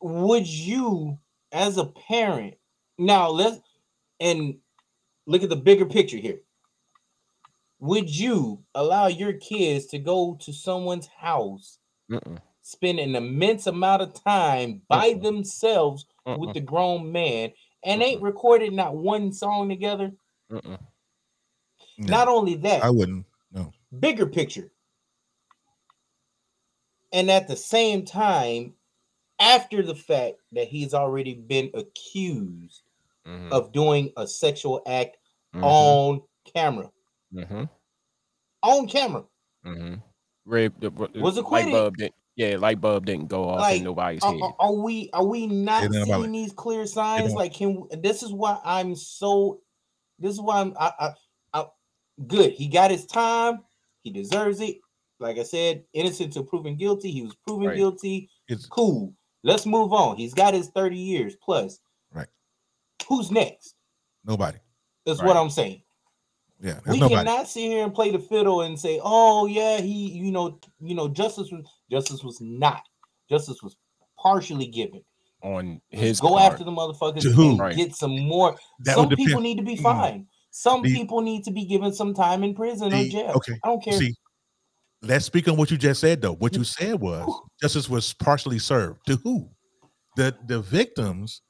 would 0.00 0.46
you 0.46 1.18
as 1.52 1.78
a 1.78 1.86
parent 1.86 2.54
now 2.98 3.28
let's 3.28 3.60
and 4.20 4.58
look 5.26 5.42
at 5.42 5.48
the 5.50 5.56
bigger 5.56 5.86
picture 5.86 6.18
here. 6.18 6.40
Would 7.78 8.14
you 8.14 8.66
allow 8.74 9.06
your 9.06 9.32
kids 9.32 9.86
to 9.86 9.98
go 9.98 10.36
to 10.40 10.52
someone's 10.52 11.06
house, 11.06 11.78
Mm-mm, 12.10 12.40
spend 12.62 13.00
an 13.00 13.16
immense 13.16 13.66
amount 13.66 14.02
of 14.02 14.14
time 14.14 14.82
by 14.88 15.14
Mm-mm. 15.14 15.14
themselves 15.14 16.06
with 16.34 16.52
mm-mm, 16.52 16.54
the 16.54 16.60
grown 16.60 17.12
man 17.12 17.52
and 17.86 18.02
ain't 18.02 18.22
recorded 18.22 18.72
not 18.72 18.96
one 18.96 19.32
song 19.32 19.68
together? 19.68 20.12
mm-mm. 20.50 20.78
No, 21.98 22.06
Not 22.06 22.28
only 22.28 22.54
that, 22.56 22.82
I 22.82 22.90
wouldn't. 22.90 23.24
No. 23.52 23.72
bigger 24.00 24.26
picture. 24.26 24.70
And 27.12 27.30
at 27.30 27.48
the 27.48 27.56
same 27.56 28.04
time, 28.04 28.74
after 29.38 29.82
the 29.82 29.94
fact 29.94 30.36
that 30.52 30.68
he's 30.68 30.92
already 30.92 31.34
been 31.34 31.70
accused 31.74 32.82
Mhm, 33.26 33.50
of 33.50 33.72
doing 33.72 34.12
a 34.16 34.26
sexual 34.26 34.82
act 34.86 35.16
mhm, 35.54 35.62
on 35.64 36.22
camera, 36.54 36.90
mhm, 37.32 37.68
on 38.62 38.88
camera, 38.88 39.24
mhm. 39.64 40.02
Red, 40.44 40.74
the, 40.80 40.90
the 40.90 41.20
Was 41.20 41.36
light 41.36 41.64
acquitted. 41.72 42.12
Bulb 42.36 42.46
didn't. 42.48 42.52
Yeah, 42.52 42.58
light 42.58 42.80
bulb 42.80 43.06
didn't 43.06 43.28
go 43.28 43.48
off 43.48 43.60
Like, 43.60 43.78
in 43.78 43.84
nobody's 43.84 44.22
are, 44.22 44.32
head. 44.32 44.42
are- 44.42 44.56
are 44.58 44.72
we 44.74 45.10
are 45.12 45.24
we 45.24 45.46
not 45.46 45.82
They 45.90 45.98
don't 45.98 46.06
seeing 46.06 46.32
these 46.32 46.52
clear 46.52 46.86
signs? 46.86 47.32
Like, 47.32 47.54
can 47.54 47.84
this 48.02 48.22
is 48.22 48.32
why 48.32 48.58
I'm 48.64 48.94
so. 48.94 49.60
This 50.18 50.32
is 50.32 50.40
why 50.40 50.60
I'm. 50.60 50.74
I, 50.78 50.92
I, 50.98 51.14
I, 51.60 51.66
good. 52.26 52.52
He 52.52 52.68
got 52.68 52.90
his 52.90 53.06
time. 53.06 53.60
He 54.02 54.10
deserves 54.10 54.60
it. 54.60 54.78
Like 55.18 55.38
I 55.38 55.42
said, 55.44 55.84
innocent 55.94 56.32
till 56.34 56.44
proven 56.44 56.76
guilty. 56.76 57.10
He 57.10 57.22
was 57.22 57.34
proven 57.46 57.68
Right. 57.68 57.76
guilty. 57.76 58.28
It's 58.48 58.66
Cool. 58.66 59.14
Let's 59.42 59.64
move 59.64 59.92
on. 59.92 60.16
He's 60.16 60.34
got 60.34 60.54
his 60.54 60.68
30 60.68 60.96
years 60.98 61.36
plus. 61.42 61.78
Right. 62.12 62.26
Who's 63.08 63.30
next? 63.30 63.74
nobody. 64.24 64.58
That's 65.06 65.20
Right. 65.20 65.28
what 65.28 65.36
I'm 65.36 65.50
saying. 65.50 65.82
Yeah. 66.60 66.80
We 66.86 66.98
nobody. 66.98 67.14
cannot 67.26 67.46
sit 67.48 67.60
here 67.60 67.84
and 67.84 67.94
play 67.94 68.10
the 68.10 68.18
fiddle 68.18 68.62
and 68.62 68.78
say, 68.78 68.98
"Oh 69.02 69.46
yeah, 69.46 69.80
he, 69.80 70.10
you 70.10 70.32
know, 70.32 70.58
you 70.80 70.94
know, 70.94 71.06
justice 71.08 71.50
was 71.52 71.64
justice 71.90 72.22
was 72.24 72.38
not. 72.40 72.82
Justice 73.30 73.62
was 73.62 73.76
partially 74.18 74.66
given. 74.68 75.02
on 75.42 75.80
Let's 75.92 76.02
his 76.02 76.20
go 76.20 76.30
part. 76.30 76.52
after 76.54 76.64
the 76.64 76.70
motherfuckers 76.72 77.20
To 77.20 77.30
who? 77.30 77.50
and 77.50 77.58
Right. 77.60 77.76
get 77.76 77.94
some 77.94 78.18
more. 78.26 78.56
That 78.80 78.96
some 78.96 79.08
people 79.10 79.26
depend. 79.26 79.42
need 79.42 79.56
to 79.58 79.62
be 79.62 79.76
Mm. 79.76 79.82
fined. 79.82 80.26
Some 80.50 80.82
The- 80.82 80.92
people 80.94 81.20
need 81.20 81.44
to 81.44 81.50
be 81.52 81.66
given 81.66 81.92
some 81.92 82.14
time 82.14 82.42
in 82.42 82.54
prison 82.54 82.92
or 82.92 83.04
jail. 83.04 83.32
okay, 83.36 83.52
I 83.62 83.68
don't 83.68 83.84
care. 83.84 83.92
See, 83.98 84.14
let's 85.02 85.26
speak 85.26 85.46
on 85.46 85.56
what 85.58 85.70
you 85.70 85.76
just 85.76 86.00
said, 86.00 86.22
though. 86.22 86.32
What 86.34 86.56
you 86.56 86.64
said 86.64 86.98
was 87.00 87.28
justice 87.62 87.88
was 87.88 88.14
partially 88.14 88.58
served 88.58 89.06
to 89.06 89.16
who? 89.16 89.48
The 90.16 90.36
the 90.46 90.62
victims 90.62 91.42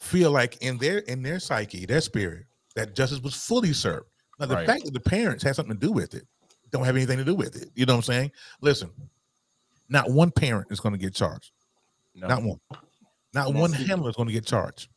feel 0.00 0.32
like 0.32 0.56
in 0.60 0.76
their 0.78 0.98
in 0.98 1.22
their 1.22 1.38
psyche, 1.38 1.86
their 1.86 2.00
spirit, 2.00 2.44
that 2.74 2.96
justice 2.96 3.20
was 3.20 3.34
fully 3.34 3.72
served. 3.72 4.06
Now, 4.40 4.46
the 4.46 4.56
Right. 4.56 4.66
fact 4.66 4.84
that 4.84 4.92
the 4.94 5.00
parents 5.00 5.44
had 5.44 5.54
something 5.56 5.78
to 5.78 5.86
do 5.86 5.92
with 5.92 6.12
it 6.14 6.26
don't 6.70 6.84
have 6.84 6.96
anything 6.96 7.18
to 7.18 7.24
do 7.24 7.36
with 7.36 7.54
it. 7.56 7.70
You 7.76 7.86
know 7.86 7.94
what 7.94 8.08
I'm 8.08 8.12
saying? 8.14 8.32
Listen, 8.60 8.90
Not 9.88 10.10
one 10.10 10.30
parent 10.30 10.68
is 10.70 10.80
going 10.80 10.92
to 10.92 10.98
get 10.98 11.14
charged. 11.14 11.50
No. 12.14 12.28
Not 12.28 12.42
one. 12.42 12.60
Not 13.34 13.54
one 13.54 13.72
handler 13.72 14.10
is 14.10 14.16
going 14.16 14.28
to 14.28 14.34
get 14.34 14.44
charged. 14.46 14.88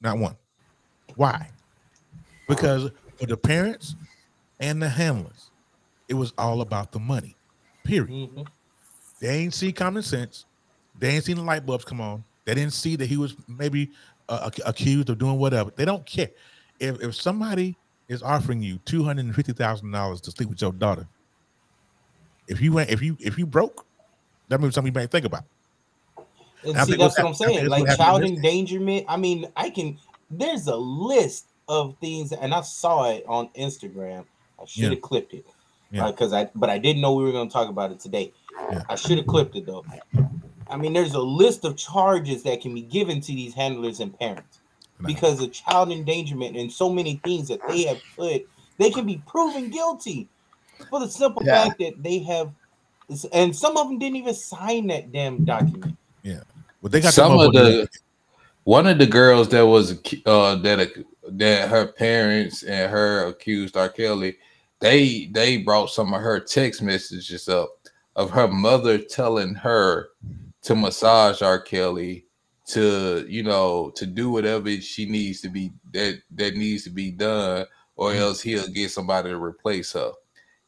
Not 0.00 0.18
one. 0.18 0.36
Why? 1.16 1.50
Because 2.48 2.90
for 3.18 3.26
the 3.26 3.36
parents 3.36 3.94
and 4.60 4.80
the 4.82 4.88
handlers, 4.88 5.50
it 6.08 6.14
was 6.14 6.32
all 6.38 6.60
about 6.60 6.92
the 6.92 6.98
money. 6.98 7.36
Period. 7.84 8.10
Mhm. 8.10 8.46
They 9.20 9.28
ain't 9.38 9.54
see 9.54 9.72
common 9.72 10.02
sense. 10.02 10.46
They 10.98 11.10
ain't 11.10 11.24
seen 11.24 11.36
the 11.36 11.42
light 11.42 11.64
bulbs 11.66 11.84
come 11.84 12.00
on. 12.00 12.24
They 12.44 12.54
didn't 12.54 12.72
see 12.72 12.96
that 12.96 13.06
he 13.06 13.16
was 13.16 13.36
maybe 13.48 13.90
uh, 14.28 14.50
accused 14.64 15.10
of 15.10 15.18
doing 15.18 15.38
whatever. 15.38 15.70
They 15.74 15.84
don't 15.84 16.04
care. 16.06 16.30
If 16.80 17.00
if 17.02 17.14
somebody 17.14 17.76
is 18.08 18.22
offering 18.22 18.62
you 18.62 18.78
two 18.84 19.04
hundred 19.04 19.26
and 19.26 19.34
fifty 19.34 19.52
thousand 19.52 19.90
dollars 19.90 20.20
to 20.22 20.30
sleep 20.30 20.48
with 20.48 20.60
your 20.60 20.72
daughter, 20.72 21.06
if 22.48 22.60
you 22.60 22.72
went, 22.72 22.90
if 22.90 23.02
you 23.02 23.16
if 23.20 23.38
you 23.38 23.46
broke, 23.46 23.83
that 24.48 24.60
means 24.60 24.74
something 24.74 24.92
you 24.92 25.00
may 25.00 25.06
think 25.06 25.24
about. 25.26 25.44
And 26.64 26.76
I 26.76 26.84
see, 26.84 26.96
that's 26.96 27.18
what 27.18 27.26
I'm 27.26 27.32
hap- 27.32 27.40
I 27.42 27.44
think 27.46 27.58
saying. 27.58 27.68
Like 27.68 27.96
child 27.96 28.22
in 28.24 28.34
this 28.34 28.40
case. 28.42 28.50
endangerment. 28.60 29.06
I 29.08 29.16
mean, 29.16 29.46
I 29.56 29.70
can. 29.70 29.98
There's 30.30 30.66
a 30.66 30.76
list 30.76 31.46
of 31.68 31.96
things, 32.00 32.32
and 32.32 32.54
I 32.54 32.62
saw 32.62 33.10
it 33.10 33.24
on 33.28 33.48
Instagram. 33.50 34.24
I 34.60 34.64
should 34.66 34.82
Yeah. 34.84 34.90
have 34.90 35.00
clipped 35.02 35.34
it 35.34 35.46
Yeah. 35.90 36.06
Uh, 36.06 36.10
because 36.12 36.32
I, 36.32 36.48
but 36.54 36.70
I 36.70 36.78
didn't 36.78 37.02
know 37.02 37.12
we 37.14 37.24
were 37.24 37.32
going 37.32 37.48
to 37.48 37.52
talk 37.52 37.68
about 37.68 37.90
it 37.92 38.00
today. 38.00 38.32
Yeah. 38.70 38.82
I 38.88 38.94
should 38.94 39.18
have 39.18 39.26
clipped 39.26 39.56
it 39.56 39.66
though. 39.66 39.84
I 40.68 40.76
mean, 40.76 40.92
there's 40.94 41.12
a 41.14 41.20
list 41.20 41.64
of 41.64 41.76
charges 41.76 42.42
that 42.44 42.60
can 42.62 42.74
be 42.74 42.80
given 42.80 43.20
to 43.20 43.26
these 43.32 43.52
handlers 43.54 44.00
and 44.00 44.18
parents 44.18 44.60
No. 45.00 45.06
because 45.06 45.40
of 45.42 45.52
child 45.52 45.90
endangerment 45.92 46.56
and 46.56 46.72
so 46.72 46.88
many 46.88 47.20
things 47.24 47.48
that 47.48 47.60
they 47.68 47.82
have 47.82 48.00
put. 48.16 48.48
They 48.78 48.90
can 48.90 49.04
be 49.06 49.22
proven 49.26 49.68
guilty 49.70 50.28
for 50.88 51.00
the 51.00 51.08
simple 51.08 51.42
Yeah. 51.44 51.64
fact 51.64 51.78
that 51.80 52.02
they 52.02 52.20
have, 52.20 52.50
and 53.32 53.54
some 53.54 53.76
of 53.76 53.88
them 53.88 53.98
didn't 53.98 54.16
even 54.16 54.34
sign 54.34 54.86
that 54.88 55.12
damn 55.12 55.44
document. 55.44 55.96
Yeah. 56.22 56.40
But 56.82 56.92
they 56.92 57.00
got 57.00 57.14
Some 57.14 57.38
of 57.38 57.52
the 57.52 57.88
one 58.64 58.86
of 58.86 58.98
the 58.98 59.06
girls 59.06 59.48
that 59.50 59.66
was 59.66 59.98
uh 60.26 60.56
that 60.56 60.80
ac- 60.80 61.04
that 61.28 61.68
her 61.68 61.86
parents 61.86 62.62
and 62.62 62.90
her 62.90 63.26
accused 63.26 63.76
R. 63.76 63.88
Kelly, 63.88 64.36
they 64.80 65.26
they 65.32 65.58
brought 65.58 65.90
some 65.90 66.12
of 66.14 66.20
her 66.22 66.40
text 66.40 66.82
messages 66.82 67.48
up 67.48 67.70
of 68.16 68.30
her 68.30 68.48
mother 68.48 68.98
telling 68.98 69.54
her 69.54 70.08
to 70.62 70.74
massage 70.74 71.42
R. 71.42 71.60
Kelly 71.60 72.26
to 72.66 73.26
you 73.28 73.42
know 73.42 73.90
to 73.96 74.06
do 74.06 74.30
whatever 74.30 74.70
she 74.80 75.04
needs 75.04 75.42
to 75.42 75.50
be 75.50 75.70
that 75.92 76.18
that 76.30 76.56
needs 76.56 76.84
to 76.84 76.90
be 76.90 77.10
done 77.10 77.66
or 77.96 78.10
Mm-hmm. 78.10 78.22
else 78.22 78.40
he'll 78.40 78.66
get 78.68 78.90
somebody 78.90 79.30
to 79.30 79.36
replace 79.36 79.92
her. 79.92 80.12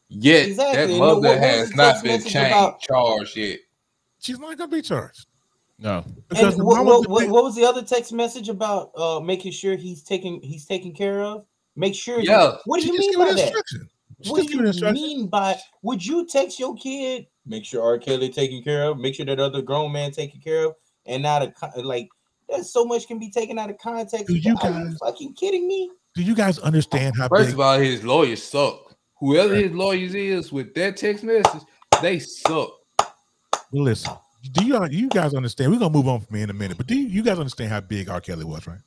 Yet 0.08 0.48
Exactly, 0.48 0.76
that 0.76 0.90
and 0.90 0.98
mother 0.98 1.14
what- 1.14 1.22
what 1.22 1.38
has 1.38 1.74
not 1.74 2.02
been 2.04 2.20
changed, 2.20 2.36
about? 2.36 2.80
charged 2.80 3.36
yet. 3.36 3.58
she's 4.20 4.38
not 4.38 4.56
gonna 4.56 4.70
be 4.70 4.82
charged 4.82 5.26
No. 5.78 6.04
And 6.34 6.52
the 6.52 6.64
what, 6.64 6.84
what, 6.84 7.08
what, 7.08 7.28
what 7.28 7.44
was 7.44 7.54
the 7.56 7.64
other 7.64 7.82
text 7.82 8.12
message 8.12 8.48
about? 8.48 8.92
Uh, 8.96 9.20
making 9.20 9.52
sure 9.52 9.74
he's 9.76 10.02
taken 10.02 10.40
he's 10.42 10.64
taken 10.64 10.92
care 10.92 11.20
of. 11.22 11.44
Make 11.74 11.94
sure. 11.94 12.20
you- 12.20 12.30
Yeah, 12.30 12.56
what 12.64 12.80
do 12.80 12.86
she 12.86 12.92
you 12.92 12.96
just 12.98 13.08
mean 13.10 13.18
by 13.26 13.32
that? 13.34 13.52
What 14.28 14.46
do 14.46 14.56
you 14.56 14.92
mean 14.94 15.26
by? 15.26 15.58
Would 15.82 16.04
you 16.06 16.26
text 16.26 16.58
your 16.58 16.74
kid? 16.76 17.26
Make 17.44 17.64
sure 17.66 17.82
R. 17.82 17.98
Kelly 17.98 18.30
taken 18.30 18.62
care 18.62 18.84
of. 18.84 18.98
Make 18.98 19.14
sure 19.16 19.26
that 19.26 19.38
other 19.38 19.60
grown 19.60 19.92
man 19.92 20.10
taken 20.12 20.40
care 20.40 20.64
of, 20.66 20.74
and 21.04 21.22
not 21.22 21.42
a 21.42 21.52
like. 21.82 22.08
There's 22.48 22.72
so 22.72 22.84
much 22.84 23.06
can 23.08 23.18
be 23.18 23.28
taken 23.30 23.58
out 23.58 23.70
of 23.70 23.76
context. 23.78 24.28
Do 24.28 24.34
you 24.36 24.56
Are 24.62 24.70
you 24.70 24.84
guys- 24.86 24.96
fucking 24.98 25.34
kidding 25.34 25.66
me? 25.68 25.90
Do 26.14 26.22
you 26.22 26.34
guys 26.34 26.58
understand 26.60 27.14
how 27.18 27.28
First 27.28 27.46
big? 27.48 27.54
of 27.54 27.60
all, 27.60 27.78
his 27.78 28.02
lawyers 28.04 28.42
suck. 28.42 28.85
Whoever 29.18 29.54
his 29.54 29.72
lawyers 29.72 30.14
is 30.14 30.52
with 30.52 30.74
that 30.74 30.96
text 30.96 31.24
message, 31.24 31.62
they 32.02 32.18
suck. 32.18 32.70
Well, 33.72 33.84
listen, 33.84 34.12
do 34.52 34.64
you 34.64 34.86
you 34.90 35.08
guys 35.08 35.34
understand? 35.34 35.72
We're 35.72 35.78
gonna 35.78 35.92
move 35.92 36.08
on 36.08 36.20
from 36.20 36.34
me 36.34 36.42
in 36.42 36.50
a 36.50 36.54
minute, 36.54 36.76
but 36.76 36.86
do 36.86 36.94
you, 36.94 37.06
you 37.08 37.22
guys 37.22 37.38
understand 37.38 37.70
how 37.70 37.80
big 37.80 38.08
R. 38.08 38.20
Kelly 38.20 38.44
was, 38.44 38.66
right? 38.66 38.78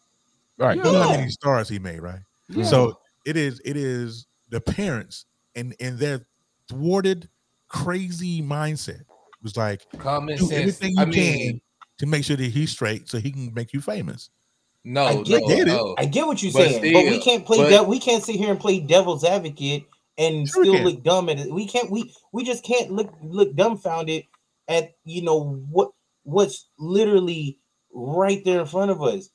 Right. 0.58 0.78
You 0.78 0.84
know 0.84 1.02
how 1.02 1.12
many 1.12 1.30
stars 1.30 1.68
he 1.70 1.80
made, 1.80 2.02
right? 2.02 2.20
Yeah. 2.50 2.63
So 2.65 3.00
it 3.26 3.38
is 3.38 3.62
it 3.65 3.76
is 3.78 4.28
the 4.50 4.62
parents 4.62 5.26
and 5.56 5.76
and 5.80 5.98
their 5.98 6.26
thwarted, 6.68 7.28
crazy 7.68 8.42
mindset 8.42 9.02
was 9.42 9.58
like 9.58 9.86
Common 9.98 10.38
do 10.38 10.46
sense. 10.46 10.60
everything 10.60 10.92
you 10.92 11.02
I 11.02 11.06
can 11.06 11.12
mean, 11.13 11.62
to 11.98 12.06
make 12.06 12.24
sure 12.24 12.36
that 12.38 12.44
he's 12.52 12.72
straight, 12.72 13.10
so 13.10 13.18
he 13.20 13.32
can 13.32 13.54
make 13.54 13.74
you 13.74 13.82
famous. 13.82 14.30
no, 14.84 15.06
I 15.06 15.13
no, 15.15 15.24
get 15.24 15.42
it. 15.44 15.68
no. 15.68 15.96
I 15.98 16.06
get 16.06 16.26
what 16.28 16.42
you're 16.44 16.52
But 16.54 16.70
saying, 16.70 16.94
but 16.94 17.04
we 17.06 17.20
can't 17.20 17.46
play. 17.46 17.58
but- 17.58 17.70
Dev- 17.70 17.88
we 17.88 18.00
can't 18.00 18.24
sit 18.24 18.36
here 18.36 18.52
and 18.52 18.60
play 18.60 18.80
devil's 18.80 19.24
advocate 19.24 19.86
and 20.19 20.47
Sure 20.47 20.63
still 20.63 20.75
can. 20.75 20.86
look 20.86 21.03
dumb 21.03 21.29
at 21.29 21.39
it. 21.39 21.51
We 21.51 21.65
can't. 21.67 21.89
We 21.89 22.13
we 22.32 22.43
just 22.43 22.63
can't 22.63 22.91
look 22.91 23.12
look 23.23 23.55
dumbfounded 23.55 24.25
at 24.67 24.91
you 25.05 25.23
know 25.23 25.55
what 25.71 25.91
what's 26.23 26.69
literally 26.77 27.60
right 27.91 28.43
there 28.45 28.60
in 28.60 28.65
front 28.67 28.91
of 28.91 29.01
us. 29.01 29.29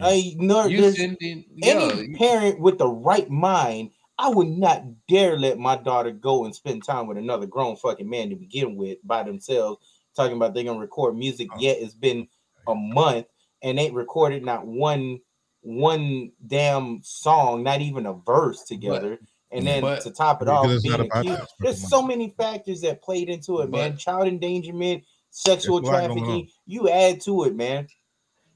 I 0.00 0.34
know 0.38 0.64
You 0.64 0.80
there's 0.80 0.96
sending, 0.96 1.44
yeah, 1.54 1.74
any 1.74 2.08
you- 2.08 2.16
parent 2.16 2.60
with 2.60 2.78
the 2.78 2.88
right 2.88 3.28
mind. 3.28 3.90
I 4.18 4.28
would 4.28 4.48
not 4.48 4.84
dare 5.08 5.38
let 5.38 5.58
my 5.58 5.76
daughter 5.76 6.10
go 6.10 6.44
and 6.44 6.54
spend 6.54 6.84
time 6.84 7.06
with 7.06 7.16
another 7.18 7.46
grown 7.46 7.76
fucking 7.76 8.08
man 8.08 8.28
to 8.30 8.36
begin 8.36 8.76
with 8.76 8.98
by 9.04 9.22
themselves. 9.22 9.80
Talking 10.14 10.36
about 10.36 10.54
they're 10.54 10.64
gonna 10.64 10.78
record 10.78 11.16
music. 11.16 11.48
Uh-huh. 11.50 11.58
Yet 11.60 11.78
it's 11.80 11.94
been 11.94 12.28
a 12.68 12.74
month 12.74 13.26
and 13.62 13.78
ain't 13.78 13.94
recorded 13.94 14.44
not 14.44 14.66
one 14.66 15.20
one 15.62 16.32
damn 16.46 17.00
song, 17.02 17.62
not 17.62 17.80
even 17.82 18.06
a 18.06 18.14
verse 18.14 18.62
together. 18.64 19.18
And 19.52 19.66
then 19.66 19.80
but- 19.82 20.00
to 20.02 20.10
top 20.10 20.42
it 20.42 20.46
Because 20.46 20.66
off, 20.66 20.70
it's 20.70 20.82
being 20.82 20.92
not 20.96 21.06
about 21.06 21.26
accused. 21.26 21.52
There's 21.60 21.88
so 21.88 22.02
many 22.02 22.30
factors 22.38 22.80
that 22.82 23.02
played 23.02 23.28
into 23.28 23.60
it, 23.60 23.70
man. 23.70 23.96
Child 23.96 24.28
endangerment, 24.28 25.04
sexual 25.30 25.80
There's 25.80 25.88
a 25.90 25.92
lot 25.92 26.08
going 26.08 26.18
trafficking. 26.24 26.48
You 26.66 26.88
add 26.88 27.20
to 27.22 27.44
it, 27.44 27.54
man. 27.56 27.88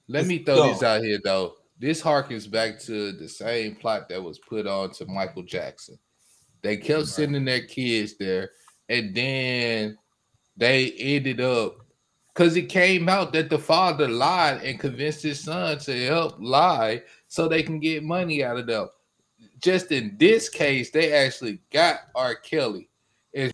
Let 0.08 0.20
It's 0.20 0.28
me 0.28 0.38
throw 0.44 0.56
dumb. 0.56 0.68
this 0.68 0.82
out 0.82 1.02
here 1.02 1.18
though. 1.22 1.54
This 1.78 2.00
harkens 2.00 2.48
back 2.50 2.78
to 2.82 3.12
the 3.12 3.28
same 3.28 3.74
plot 3.74 4.08
that 4.08 4.22
was 4.22 4.38
put 4.38 4.66
on 4.66 4.90
to 4.92 5.06
Michael 5.06 5.42
Jackson. 5.42 5.98
They 6.62 6.76
kept 6.76 7.08
sending 7.08 7.44
their 7.44 7.66
kids 7.66 8.16
there, 8.16 8.50
and 8.88 9.14
then 9.14 9.98
they 10.56 10.92
ended 10.92 11.40
up 11.40 11.76
because 12.28 12.56
it 12.56 12.68
came 12.68 13.08
out 13.08 13.32
that 13.32 13.50
the 13.50 13.58
father 13.58 14.08
lied 14.08 14.62
and 14.62 14.78
convinced 14.78 15.22
his 15.22 15.40
son 15.40 15.78
to 15.80 16.06
help 16.06 16.36
lie 16.38 17.02
so 17.28 17.48
they 17.48 17.62
can 17.62 17.80
get 17.80 18.02
money 18.02 18.42
out 18.44 18.58
of 18.58 18.66
them. 18.66 18.88
Just 19.60 19.92
in 19.92 20.16
this 20.18 20.48
case, 20.48 20.90
they 20.90 21.12
actually 21.12 21.60
got 21.72 22.00
R. 22.14 22.34
Kelly. 22.34 22.88
As 23.34 23.52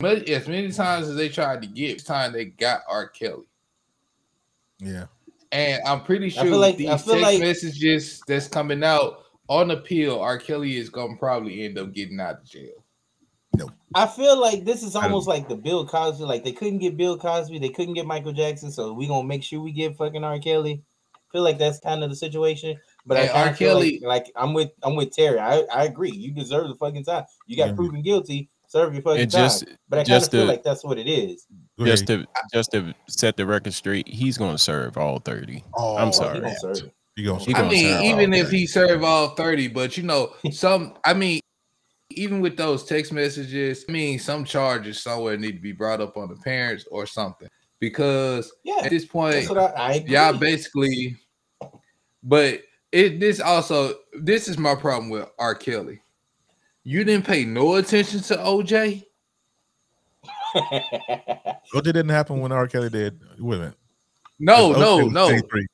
much 0.00 0.28
as 0.28 0.46
many 0.48 0.70
times 0.70 1.08
as 1.08 1.16
they 1.16 1.28
tried 1.28 1.62
to 1.62 1.68
get, 1.68 1.90
it's 1.92 2.04
time 2.04 2.32
they 2.32 2.46
got 2.46 2.82
R. 2.88 3.08
Kelly. 3.08 3.46
Yeah. 4.78 5.06
And 5.50 5.82
I'm 5.86 6.02
pretty 6.02 6.30
sure 6.30 6.44
like- 6.56 6.76
these 6.76 6.88
I 6.88 6.96
feel 6.96 7.14
text 7.14 7.22
like- 7.24 7.40
messages 7.40 8.22
that's 8.26 8.48
coming 8.48 8.82
out 8.82 9.24
on 9.48 9.70
appeal, 9.70 10.18
R. 10.18 10.38
Kelly 10.38 10.76
is 10.76 10.88
gonna 10.88 11.16
probably 11.16 11.62
end 11.64 11.78
up 11.78 11.92
getting 11.92 12.20
out 12.20 12.38
of 12.40 12.44
jail. 12.44 12.84
No. 13.54 13.68
I 13.94 14.06
feel 14.06 14.40
like 14.40 14.64
this 14.64 14.82
is 14.82 14.96
almost 14.96 15.28
like 15.28 15.46
the 15.48 15.56
Bill 15.56 15.86
Cosby. 15.86 16.24
Like 16.24 16.42
they 16.42 16.52
couldn't 16.52 16.78
get 16.78 16.96
Bill 16.96 17.18
Cosby, 17.18 17.58
they 17.58 17.68
couldn't 17.68 17.94
get 17.94 18.06
Michael 18.06 18.32
Jackson, 18.32 18.72
so 18.72 18.92
we 18.94 19.06
gonna 19.06 19.28
make 19.28 19.42
sure 19.42 19.60
we 19.60 19.72
get 19.72 19.96
fucking 19.96 20.24
R. 20.24 20.38
Kelly. 20.38 20.82
feel 21.32 21.42
like 21.42 21.58
that's 21.58 21.80
kind 21.80 22.02
of 22.04 22.10
the 22.10 22.16
situation. 22.16 22.78
But 23.04 23.16
Hey, 23.18 23.24
I 23.24 23.26
kinda 23.28 23.48
R. 23.50 23.54
feel 23.54 23.68
Kelly- 23.74 24.00
like, 24.02 24.24
like 24.26 24.32
I'm 24.36 24.54
with 24.54 24.70
I'm 24.82 24.94
with 24.96 25.10
Terry. 25.10 25.38
I, 25.38 25.60
I 25.72 25.84
agree. 25.84 26.12
You 26.12 26.30
deserve 26.32 26.68
the 26.68 26.76
fucking 26.76 27.04
time. 27.04 27.24
You 27.46 27.56
got 27.56 27.68
Yeah. 27.70 27.74
proven 27.74 28.02
guilty. 28.02 28.48
Serve 28.68 28.94
your 28.94 29.02
fucking 29.02 29.22
And 29.22 29.30
time. 29.30 29.50
but 29.88 29.98
I 29.98 30.04
kind 30.04 30.22
of 30.22 30.30
feel 30.30 30.44
like 30.46 30.62
that's 30.62 30.82
what 30.84 30.98
it 30.98 31.06
is. 31.06 31.46
Just 31.78 32.06
to 32.06 32.24
just 32.52 32.70
to 32.72 32.94
set 33.08 33.36
the 33.36 33.44
record 33.44 33.74
straight, 33.74 34.06
he's 34.08 34.38
gonna 34.38 34.56
serve 34.58 34.96
all 34.96 35.18
30. 35.18 35.64
Oh, 35.74 35.96
I'm 35.96 36.04
Oh, 36.04 36.06
he 36.08 36.12
sorry. 36.12 36.40
gonna 36.40 36.54
serve 36.58 36.76
it. 36.78 37.24
Gonna 37.24 37.38
He 37.40 37.54
I 37.54 37.58
gonna 37.58 37.70
mean, 37.72 38.02
even 38.04 38.32
if 38.32 38.46
30. 38.46 38.56
he 38.58 38.66
serve 38.66 39.04
all 39.04 39.34
30, 39.34 39.68
but 39.68 39.96
you 39.96 40.04
know, 40.04 40.32
some 40.52 40.94
I 41.04 41.12
mean, 41.12 41.40
even 42.10 42.40
with 42.40 42.56
those 42.56 42.84
text 42.84 43.12
messages, 43.12 43.84
I 43.88 43.92
mean, 43.92 44.18
some 44.18 44.44
charges 44.44 45.02
somewhere 45.02 45.36
need 45.36 45.52
to 45.52 45.60
be 45.60 45.72
brought 45.72 46.00
up 46.00 46.16
on 46.16 46.28
the 46.28 46.36
parents 46.36 46.86
or 46.90 47.04
something. 47.06 47.48
Because 47.80 48.50
Yeah, 48.64 48.76
at 48.84 48.90
this 48.90 49.04
point, 49.04 49.34
that's 49.34 49.48
what 49.48 49.58
I, 49.58 49.72
I 49.76 49.92
y'all 50.06 50.38
basically 50.38 51.16
but 52.22 52.60
it 52.92 53.18
this 53.20 53.40
also 53.40 53.94
this 54.20 54.48
is 54.48 54.58
my 54.58 54.74
problem 54.74 55.10
with 55.10 55.28
R. 55.38 55.54
Kelly. 55.54 56.00
You 56.84 57.04
didn't 57.04 57.26
pay 57.26 57.44
no 57.44 57.76
attention 57.76 58.20
to 58.20 58.36
OJ. 58.36 59.04
What 61.72 61.84
didn't 61.84 62.08
happen 62.08 62.40
when 62.40 62.52
R. 62.52 62.66
Kelly 62.68 62.90
did? 62.90 63.20
Wait 63.38 63.56
a 63.56 63.60
minute. 63.60 63.76
No, 64.38 64.72
no, 64.72 65.00
okay, 65.00 65.08
no. 65.08 65.28
83. 65.30 65.66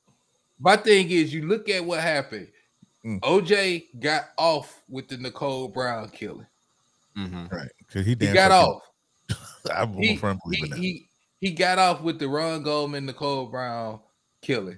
My 0.59 0.77
thing 0.77 1.09
is, 1.09 1.33
you 1.33 1.47
look 1.47 1.69
at 1.69 1.83
what 1.83 1.99
happened. 2.01 2.47
Mm. 3.05 3.19
OJ 3.21 3.99
got 3.99 4.25
off 4.37 4.83
with 4.89 5.07
the 5.07 5.17
Nicole 5.17 5.67
Brown 5.67 6.09
killing. 6.09 6.45
Mhm. 7.17 7.51
Right. 7.51 7.69
Because 7.79 8.05
he, 8.05 8.15
He 8.19 8.31
got 8.33 8.51
off. 8.51 8.81
I'm 9.73 9.93
He, 9.93 10.15
firm 10.17 10.39
he, 10.51 10.61
believer 10.61 10.65
in 10.65 10.69
that. 10.71 10.79
he, 10.79 11.07
he 11.41 11.51
got 11.51 11.79
off 11.79 12.01
with 12.01 12.19
the 12.19 12.27
Ron 12.27 12.61
Goldman, 12.63 13.05
Nicole 13.05 13.47
Brown 13.47 13.99
killing. 14.41 14.77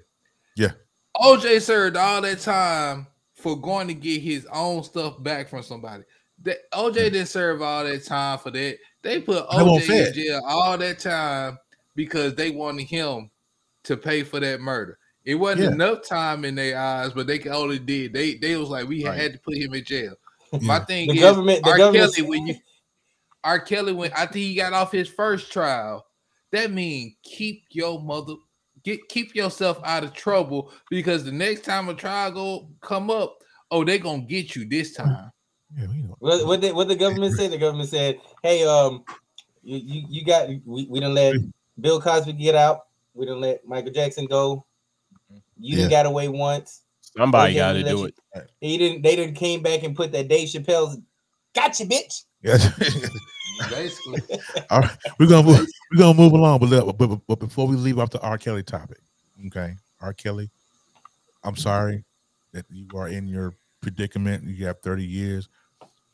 Yeah. 0.56 0.72
OJ 1.18 1.62
served 1.62 1.98
all 1.98 2.22
that 2.22 2.40
time 2.40 3.08
for 3.34 3.56
going 3.60 3.88
to 3.88 3.94
get 3.94 4.22
his 4.22 4.46
own 4.52 4.84
stuff 4.84 5.22
back 5.24 5.50
from 5.50 5.64
somebody. 5.64 6.04
That 6.44 6.58
OJ 6.74 6.94
didn't 6.96 7.26
serve 7.28 7.62
all 7.62 7.84
that 7.84 8.06
time 8.06 8.40
for 8.40 8.52
that. 8.52 8.78
They 9.04 9.22
put 9.22 9.48
OJ 9.50 9.82
fed. 9.88 10.08
in 10.08 10.14
jail 10.14 10.42
all 10.48 10.78
that 10.78 11.00
time 11.00 11.58
because 11.96 12.36
they 12.36 12.50
wanted 12.52 12.84
him 12.84 13.30
to 13.84 13.98
pay 13.98 14.24
for 14.24 14.40
that 14.40 14.62
murder. 14.62 14.98
It 15.24 15.36
wasn't 15.36 15.62
Yeah. 15.64 15.72
enough 15.72 16.08
time 16.08 16.46
in 16.46 16.56
their 16.56 16.78
eyes, 16.80 17.12
but 17.14 17.28
they 17.28 17.38
can 17.38 17.52
only 17.54 17.78
did. 17.80 18.14
They 18.14 18.36
they 18.36 18.56
was 18.56 18.70
like, 18.70 18.88
we 18.88 19.06
Right. 19.06 19.18
had 19.20 19.34
to 19.34 19.40
put 19.40 19.58
him 19.58 19.74
in 19.74 19.84
jail. 19.84 20.16
Yeah. 20.52 20.60
My 20.62 20.80
thing 20.80 21.08
The 21.10 21.16
is, 21.16 21.20
government- 21.22 21.64
the 21.64 21.70
R. 21.70 21.78
Kelly 21.92 22.22
when 22.24 22.48
you 22.48 22.56
R. 23.44 23.60
Kelly 23.60 23.94
when 23.94 24.12
I 24.14 24.26
think 24.26 24.36
he 24.36 24.56
got 24.56 24.74
off 24.74 24.92
his 24.92 25.08
first 25.10 25.52
trial. 25.52 26.06
That 26.52 26.72
means 26.72 27.14
keep 27.24 27.64
your 27.72 28.02
mother 28.02 28.34
get 28.84 29.08
keep 29.10 29.36
yourself 29.36 29.80
out 29.84 30.04
of 30.04 30.14
trouble 30.14 30.72
because 30.90 31.24
the 31.24 31.32
next 31.32 31.64
time 31.66 31.90
a 31.90 31.94
trial 31.94 32.32
go 32.32 32.70
come 32.82 33.10
up, 33.10 33.38
oh 33.72 33.84
they 33.84 34.00
gonna 34.00 34.22
get 34.24 34.56
you 34.56 34.68
this 34.68 34.94
time. 34.94 35.32
Yeah, 35.78 35.88
we 35.88 36.02
know. 36.04 36.16
What 36.20 36.46
what 36.46 36.62
the, 36.62 36.74
what 36.74 36.88
the 36.88 36.96
government 36.96 37.36
said? 37.36 37.52
The 37.52 37.58
government 37.58 37.90
said, 37.90 38.20
"Hey, 38.44 38.64
um, 38.66 39.04
you 39.64 39.78
you, 39.78 40.06
you 40.10 40.26
got 40.26 40.50
we 40.66 40.86
we 40.90 41.00
done 41.00 41.14
let 41.14 41.36
Bill 41.80 42.02
Cosby 42.02 42.34
get 42.34 42.56
out. 42.56 42.82
We 43.14 43.26
didn't 43.26 43.42
let 43.42 43.66
Michael 43.66 43.92
Jackson 43.92 44.26
go. 44.26 44.66
You 45.60 45.76
done 45.78 45.86
Yeah. 45.90 45.90
got 46.04 46.06
away 46.08 46.28
once. 46.28 46.82
Somebody 47.18 47.52
Okay, 47.54 47.60
got 47.60 47.72
to 47.74 47.78
we 47.80 47.84
let 47.84 47.92
do 47.92 47.98
you- 48.00 48.06
it. 48.06 48.50
He 48.62 48.78
didn't. 48.78 49.02
They 49.02 49.16
didn't 49.16 49.36
came 49.36 49.62
back 49.62 49.84
and 49.84 49.96
put 49.96 50.12
that 50.14 50.28
Dave 50.28 50.48
Chappelle's 50.50 50.98
gotcha, 51.54 51.86
bitch. 51.86 52.24
Yeah. 52.42 52.58
Basically, 53.70 54.22
All 54.72 54.80
right, 54.80 54.98
we're 55.20 55.28
gonna 55.28 55.46
move, 55.46 55.68
we're 55.92 55.98
gonna 56.00 56.18
move 56.18 56.34
along, 56.34 56.60
but, 56.60 56.70
but, 56.98 56.98
but 56.98 57.20
but 57.28 57.40
before 57.40 57.68
we 57.68 57.76
leave 57.76 58.00
off 58.00 58.10
the 58.10 58.22
R. 58.22 58.38
Kelly 58.38 58.64
topic, 58.64 59.00
okay, 59.48 59.76
R. 60.02 60.14
Kelly, 60.14 60.50
I'm 61.44 61.56
sorry 61.56 62.04
that 62.54 62.66
you 62.70 62.88
are 62.96 63.08
in 63.10 63.28
your 63.28 63.54
predicament. 63.82 64.44
You 64.46 64.66
have 64.68 64.80
30 64.82 65.04
years, 65.06 65.50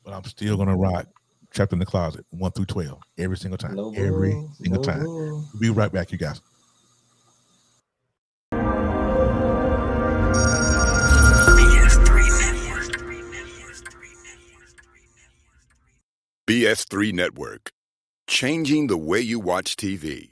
but 0.03 0.13
I'm 0.13 0.23
still 0.23 0.57
gonna 0.57 0.75
rock 0.75 1.07
"Trapped 1.51 1.73
in 1.73 1.79
the 1.79 1.85
Closet" 1.85 2.25
one 2.31 2.51
through 2.51 2.65
12 2.65 2.99
every 3.17 3.37
single 3.37 3.57
time, 3.57 3.75
No 3.75 3.93
every 3.93 4.31
boo, 4.31 4.49
single 4.61 4.81
no 4.81 4.87
time. 4.91 5.03
boo. 5.03 5.43
We'll 5.53 5.59
be 5.61 5.69
right 5.69 5.91
back, 5.91 6.11
you 6.11 6.17
guys. 6.17 6.41
BS3 16.47 17.13
Network, 17.13 17.71
changing 18.27 18.87
the 18.87 18.97
way 18.97 19.19
you 19.19 19.39
watch 19.39 19.75
TV. 19.75 20.29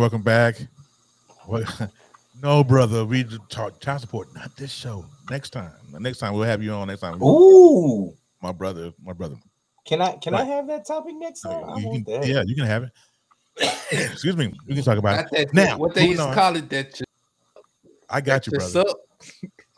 Welcome 0.00 0.22
back. 0.22 0.56
What? 1.46 1.64
No, 2.42 2.64
brother, 2.64 3.04
we 3.04 3.26
talk 3.50 3.80
child 3.80 4.00
support. 4.00 4.32
Not 4.34 4.56
this 4.56 4.72
show. 4.72 5.04
Next 5.28 5.50
time. 5.50 5.72
Next 5.98 6.20
time 6.20 6.32
we'll 6.32 6.44
have 6.44 6.62
you 6.62 6.72
on. 6.72 6.88
Next 6.88 7.02
time, 7.02 7.22
Ooh, 7.22 8.14
my 8.40 8.50
brother, 8.50 8.92
my 9.04 9.12
brother. 9.12 9.34
can 9.84 10.00
I 10.00 10.12
can 10.16 10.32
I 10.32 10.44
have 10.44 10.66
that 10.68 10.86
topic 10.86 11.12
next 11.18 11.42
time? 11.42 11.68
I 11.68 11.76
You 11.80 12.02
can- 12.02 12.04
that. 12.04 12.26
yeah, 12.26 12.42
you 12.46 12.54
can 12.54 12.64
have 12.64 12.84
it. 12.84 12.90
Excuse 13.92 14.38
me. 14.38 14.54
We 14.66 14.74
can 14.74 14.82
talk 14.82 14.96
about 14.96 15.16
Not 15.30 15.38
it. 15.38 15.48
that, 15.52 15.54
Now, 15.54 15.76
what 15.76 15.94
they 15.94 16.06
used 16.06 16.22
to 16.22 16.32
call 16.32 16.56
it 16.56 16.70
that. 16.70 16.94
ch- 16.94 17.02
I 18.08 18.22
got 18.22 18.46
you, 18.46 18.52
brother. 18.54 18.84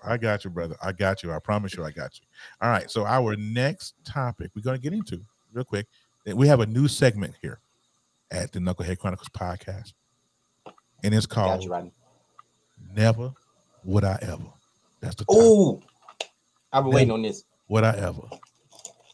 I 0.04 0.16
got 0.16 0.44
you, 0.44 0.50
brother. 0.50 0.76
I 0.80 0.92
got 0.92 1.24
you. 1.24 1.32
I 1.32 1.40
promise 1.40 1.74
you, 1.74 1.82
I 1.84 1.90
got 1.90 2.16
you. 2.20 2.24
All 2.60 2.70
right. 2.70 2.88
So 2.88 3.04
our 3.06 3.34
next 3.34 3.94
topic 4.04 4.52
we're 4.54 4.62
going 4.62 4.76
to 4.76 4.82
get 4.82 4.92
into 4.92 5.20
real 5.52 5.64
quick. 5.64 5.88
We 6.32 6.46
have 6.46 6.60
a 6.60 6.66
new 6.66 6.86
segment 6.86 7.34
here 7.42 7.58
at 8.30 8.52
the 8.52 8.60
Knucklehead 8.60 8.98
Chronicles 8.98 9.30
podcast, 9.30 9.94
and 11.02 11.14
it's 11.14 11.26
called 11.26 11.62
you, 11.64 11.92
"Never 12.94 13.32
Would 13.84 14.04
I 14.04 14.18
Ever." 14.22 14.44
That's 15.00 15.16
the 15.16 15.24
topic. 15.24 15.42
Ooh, 15.42 15.82
I've 16.72 16.84
been 16.84 16.92
waiting 16.92 17.10
on 17.10 17.22
this. 17.22 17.44
Would 17.68 17.84
I 17.84 17.96
ever? 17.96 18.22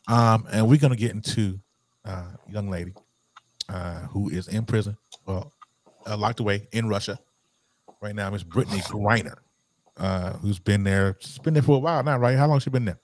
Um, 0.09 0.47
and 0.51 0.69
we're 0.69 0.79
going 0.79 0.93
to 0.93 0.99
get 0.99 1.13
into 1.13 1.59
uh, 2.05 2.33
young 2.49 2.69
lady 2.71 2.93
uh, 3.69 4.01
who 4.07 4.29
is 4.31 4.49
in 4.49 4.65
prison, 4.65 4.97
well, 5.27 5.53
uh, 6.07 6.17
locked 6.17 6.41
away 6.41 6.67
in 6.73 6.89
Russia 6.89 7.19
right 8.01 8.15
now. 8.15 8.31
Miss 8.31 8.43
Brittney 8.43 8.83
Griner, 8.85 9.37
uh, 9.97 10.33
who's 10.35 10.59
been 10.59 10.83
there. 10.85 11.17
She's 11.21 11.39
been 11.39 11.55
there 11.55 11.63
for 11.63 11.77
a 11.77 11.81
while 11.81 12.03
now, 12.03 12.19
right? 12.19 12.37
How 12.37 12.47
long 12.47 12.59
she 12.61 12.71
been 12.71 12.85
there? 12.85 12.99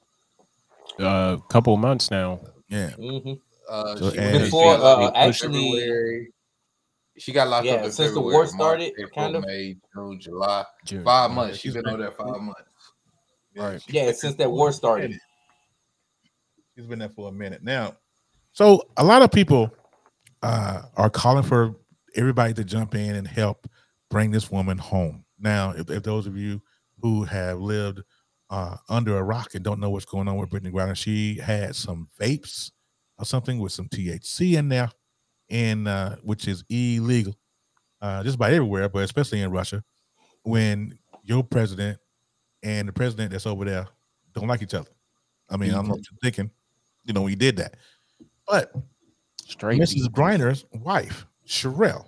A 0.99 1.07
uh, 1.07 1.37
couple 1.37 1.77
months 1.77 2.11
now. 2.11 2.41
Yeah. 2.69 2.91
hmm 2.91 3.35
Uh, 3.69 3.97
So, 3.97 4.11
she 4.11 4.17
Before, 4.17 4.77
she 4.77 4.83
uh, 4.83 4.85
up 4.85 5.13
actually- 5.17 5.73
February. 5.73 6.33
She 7.19 7.33
got 7.33 7.49
locked 7.49 7.67
Yeah, 7.67 7.75
up 7.75 7.79
in 7.85 7.93
since 7.93 7.97
the 7.97 8.05
February, 8.17 8.33
war 8.33 8.43
March, 8.43 8.51
started, 8.51 8.93
April, 8.99 9.11
kind 9.15 9.37
of. 9.37 9.45
May, 9.47 9.77
June, 9.95 10.19
July, 10.21 10.65
June. 10.85 11.05
five 11.05 11.31
months. 11.31 11.55
She's 11.57 11.61
she's 11.63 11.75
been 11.75 11.85
been- 11.85 11.95
over 11.95 12.03
there 12.03 12.13
five 12.13 12.41
months. 12.41 12.63
Right. 13.57 13.81
Yeah, 13.89 14.11
since 14.13 14.35
that 14.37 14.51
war 14.51 14.73
started. 14.73 15.17
She's 16.77 16.87
been 16.87 16.99
there 16.99 17.09
for 17.09 17.29
a 17.29 17.33
minute 17.33 17.63
now. 17.63 17.95
So 18.53 18.83
a 18.97 19.05
lot 19.05 19.23
of 19.23 19.31
people 19.31 19.73
uh, 20.43 20.83
are 20.97 21.11
calling 21.11 21.45
for 21.45 21.77
everybody 22.17 22.53
to 22.55 22.65
jump 22.65 22.95
in 22.97 23.15
and 23.15 23.27
help 23.29 23.69
bring 24.11 24.31
this 24.33 24.51
woman 24.51 24.79
home. 24.79 25.25
Now, 25.39 25.71
if, 25.77 25.89
if 25.91 26.03
those 26.03 26.27
of 26.27 26.37
you 26.37 26.61
who 27.01 27.23
have 27.25 27.59
lived 27.61 28.01
uh, 28.51 28.77
under 28.89 29.19
a 29.19 29.23
rock 29.23 29.55
and 29.55 29.65
don't 29.65 29.81
know 29.81 29.91
what's 29.91 30.05
going 30.05 30.27
on 30.29 30.37
with 30.37 30.51
Brittney 30.51 30.73
Griner, 30.73 30.97
she 30.97 31.37
had 31.39 31.77
some 31.77 32.09
vapes 32.21 32.73
or 33.19 33.25
something 33.25 33.59
with 33.61 33.73
some 33.73 33.89
THC 33.89 34.57
in 34.59 34.69
there, 34.69 34.91
and 35.51 35.87
uh, 35.89 36.17
which 36.23 36.49
is 36.49 36.65
illegal 36.69 37.35
uh, 38.01 38.23
just 38.23 38.37
about 38.37 38.53
everywhere, 38.53 38.89
but 38.89 39.03
especially 39.03 39.41
in 39.41 39.51
Russia, 39.51 39.83
when 40.43 40.99
your 41.23 41.43
president 41.43 41.99
and 42.63 42.89
the 42.89 42.93
president 42.93 43.31
that's 43.31 43.47
over 43.47 43.65
there 43.65 43.87
don't 44.35 44.49
like 44.49 44.63
each 44.63 44.75
other. 44.75 44.91
I 45.49 45.57
mean, 45.57 45.71
I 45.71 45.75
don't 45.75 45.89
know 45.89 45.95
what 45.95 46.05
you're 46.11 46.19
thinking, 46.23 46.51
you 47.05 47.13
know, 47.13 47.27
you 47.27 47.37
did 47.37 47.57
that. 47.57 47.77
But 48.47 48.73
Straight. 49.47 49.81
Mrs. 49.81 50.09
Griner's 50.09 50.65
wife, 50.73 51.27
Cherelle, 51.47 52.07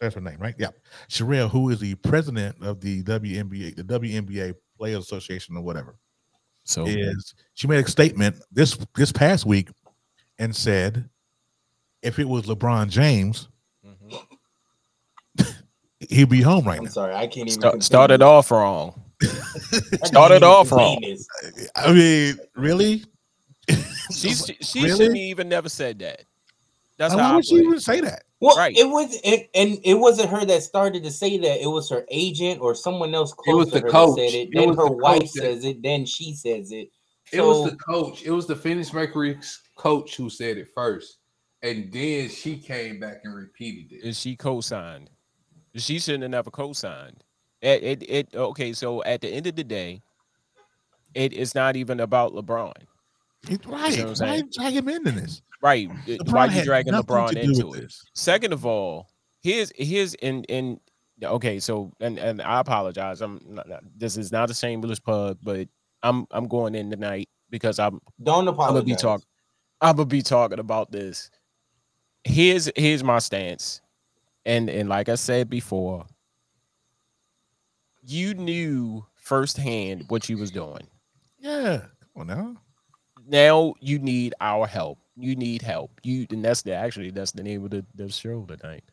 that's 0.00 0.14
her 0.14 0.20
name, 0.20 0.38
right? 0.38 0.54
Yeah. 0.58 0.70
Cherelle, 1.08 1.50
who 1.50 1.70
is 1.70 1.78
the 1.78 1.94
president 1.96 2.56
of 2.62 2.80
the 2.80 3.02
WNBA, 3.04 3.76
the 3.76 3.84
WNBA 3.84 4.54
Players 4.76 5.04
Association 5.04 5.56
or 5.56 5.62
whatever, 5.62 5.96
So 6.64 6.86
is 6.86 7.34
she 7.54 7.66
made 7.66 7.84
a 7.84 7.88
statement 7.88 8.36
this 8.50 8.76
this 8.96 9.12
past 9.12 9.46
week 9.46 9.68
and 10.38 10.54
said 10.54 11.08
if 12.02 12.18
it 12.18 12.28
was 12.28 12.44
LeBron 12.44 12.88
James, 12.88 13.48
Mhm. 13.86 14.26
he'd 16.08 16.28
be 16.28 16.40
home 16.42 16.64
right 16.64 16.78
I'm 16.78 16.84
now. 16.84 16.90
sorry, 16.90 17.14
I 17.14 17.26
can't 17.26 17.48
even. 17.48 17.50
Start, 17.50 17.72
contain 17.74 17.82
started 17.82 18.22
off 18.22 18.50
wrong. 18.50 19.00
I 19.22 19.26
can't 19.26 20.06
started 20.06 20.42
off 20.42 20.72
wrong. 20.72 20.98
this. 21.02 21.26
I 21.76 21.92
mean, 21.92 22.36
really? 22.56 23.04
She 24.12 24.30
she, 24.34 24.54
she 24.60 24.82
Really? 24.84 24.96
shouldn't 24.96 25.16
even 25.16 25.48
never 25.48 25.68
said 25.68 25.98
that. 26.00 26.22
That's 26.96 27.14
Why 27.14 27.22
how 27.22 27.32
I 27.32 27.36
would 27.36 27.46
she 27.46 27.56
even 27.56 27.80
say 27.80 28.00
that? 28.00 28.24
Well, 28.40 28.56
Right. 28.56 28.76
it 28.76 28.88
was, 28.88 29.18
it, 29.22 29.50
and 29.54 29.78
it 29.84 29.94
wasn't 29.94 30.30
her 30.30 30.44
that 30.46 30.62
started 30.62 31.02
to 31.04 31.10
say 31.10 31.36
that. 31.38 31.60
It 31.62 31.66
was 31.66 31.88
her 31.90 32.04
agent 32.10 32.60
or 32.60 32.74
someone 32.74 33.14
else 33.14 33.32
It 33.46 33.54
was 33.54 33.64
close 33.70 33.72
to 33.74 33.80
the 33.80 33.86
her 33.86 33.90
coach. 33.90 34.16
that 34.16 34.30
said 34.30 34.34
it. 34.38 34.48
It 34.48 34.50
Then 34.54 34.68
was 34.70 34.76
her 34.78 34.84
the 34.86 34.92
wife 34.92 35.20
coach 35.20 35.32
that- 35.34 35.42
says 35.42 35.64
it. 35.66 35.82
Then 35.82 36.06
she 36.06 36.34
says 36.34 36.72
it. 36.72 36.88
It 37.32 37.42
was 37.42 37.70
the 37.70 37.76
coach. 37.76 38.22
It 38.24 38.30
was 38.32 38.46
the 38.46 38.56
Phoenix 38.56 38.92
Mercury's 38.92 39.60
coach 39.76 40.16
who 40.16 40.28
said 40.28 40.56
it 40.58 40.68
first, 40.74 41.18
and 41.62 41.92
then 41.92 42.28
she 42.28 42.56
came 42.56 42.98
back 43.00 43.20
and 43.24 43.34
repeated 43.34 43.92
it. 43.98 44.04
And 44.04 44.16
she 44.16 44.36
co-signed? 44.36 45.10
She 45.76 45.98
shouldn't 45.98 46.22
have 46.22 46.30
never 46.30 46.50
co-signed. 46.50 47.22
It, 47.62 47.82
it 47.82 48.02
it 48.08 48.28
okay. 48.34 48.72
So 48.72 49.02
at 49.04 49.20
the 49.20 49.28
end 49.28 49.46
of 49.46 49.54
the 49.56 49.64
day, 49.64 50.02
it 51.14 51.32
is 51.32 51.54
not 51.54 51.76
even 51.76 52.00
about 52.00 52.32
LeBron. 52.32 52.72
It- 53.48 53.64
right. 53.66 53.90
what 53.90 53.98
I'm 54.00 54.06
Why 54.08 54.14
saying? 54.14 54.48
drag 54.52 54.72
him 54.74 54.88
into 54.88 55.10
this? 55.12 55.42
Right. 55.62 55.88
LeBron 56.06 56.32
Why 56.32 56.46
you 56.46 56.64
dragging 56.64 56.94
LeBron 56.94 57.36
into 57.36 57.66
with 57.66 57.78
it? 57.78 57.82
this. 57.82 58.02
Second 58.14 58.52
of 58.52 58.64
all, 58.64 59.08
here's 59.42 59.70
here's 59.76 60.14
in 60.14 60.44
in 60.44 60.80
okay, 61.22 61.60
so 61.60 61.92
and 62.00 62.18
and 62.18 62.40
I 62.42 62.60
apologize. 62.60 63.20
I'm 63.20 63.40
not, 63.46 63.68
not- 63.68 63.82
this 63.96 64.16
is 64.16 64.32
not 64.32 64.50
a 64.50 64.54
shameless 64.54 65.00
pub, 65.00 65.38
but 65.42 65.68
I'm 66.02 66.26
I'm 66.30 66.48
going 66.48 66.74
in 66.74 66.90
tonight 66.90 67.28
because 67.50 67.78
I'm 67.78 68.00
Don't 68.22 68.48
apologize. 68.48 68.68
I'm 68.70 68.74
gonna 68.74 68.84
be 68.86 68.96
talking. 68.96 69.26
I'm 69.82 69.96
gonna 69.96 70.06
be 70.06 70.22
talking 70.22 70.58
about 70.58 70.90
this. 70.90 71.30
Here's 72.24 72.70
here's 72.76 73.02
my 73.02 73.18
stance, 73.18 73.80
and 74.44 74.68
and 74.68 74.88
like 74.88 75.08
I 75.08 75.14
said 75.14 75.48
before, 75.48 76.06
you 78.02 78.34
knew 78.34 79.04
firsthand 79.14 80.04
what 80.08 80.28
you 80.28 80.36
was 80.36 80.50
doing. 80.50 80.86
Yeah. 81.38 81.82
Come 82.14 82.22
on 82.22 82.26
now. 82.26 82.56
Now 83.26 83.74
you 83.80 83.98
need 83.98 84.34
our 84.40 84.66
help. 84.66 84.98
You 85.16 85.36
need 85.36 85.62
help. 85.62 85.92
You 86.02 86.26
and 86.30 86.44
that's 86.44 86.62
the 86.62 86.74
actually 86.74 87.10
that's 87.10 87.32
the 87.32 87.42
name 87.42 87.64
of 87.64 87.70
the, 87.70 87.84
the 87.94 88.10
show 88.10 88.44
tonight. 88.46 88.84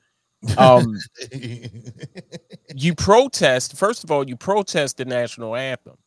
Um, 0.58 0.98
you 2.76 2.94
protest. 2.96 3.76
First 3.76 4.04
of 4.04 4.12
all, 4.12 4.28
you 4.28 4.36
protest 4.36 4.98
the 4.98 5.06
national 5.06 5.56
anthem. 5.56 5.98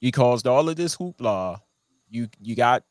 You 0.00 0.12
caused 0.12 0.46
all 0.46 0.68
of 0.68 0.76
this 0.76 0.96
hoopla. 0.96 1.58
You 2.08 2.28
you 2.40 2.54
got 2.54 2.84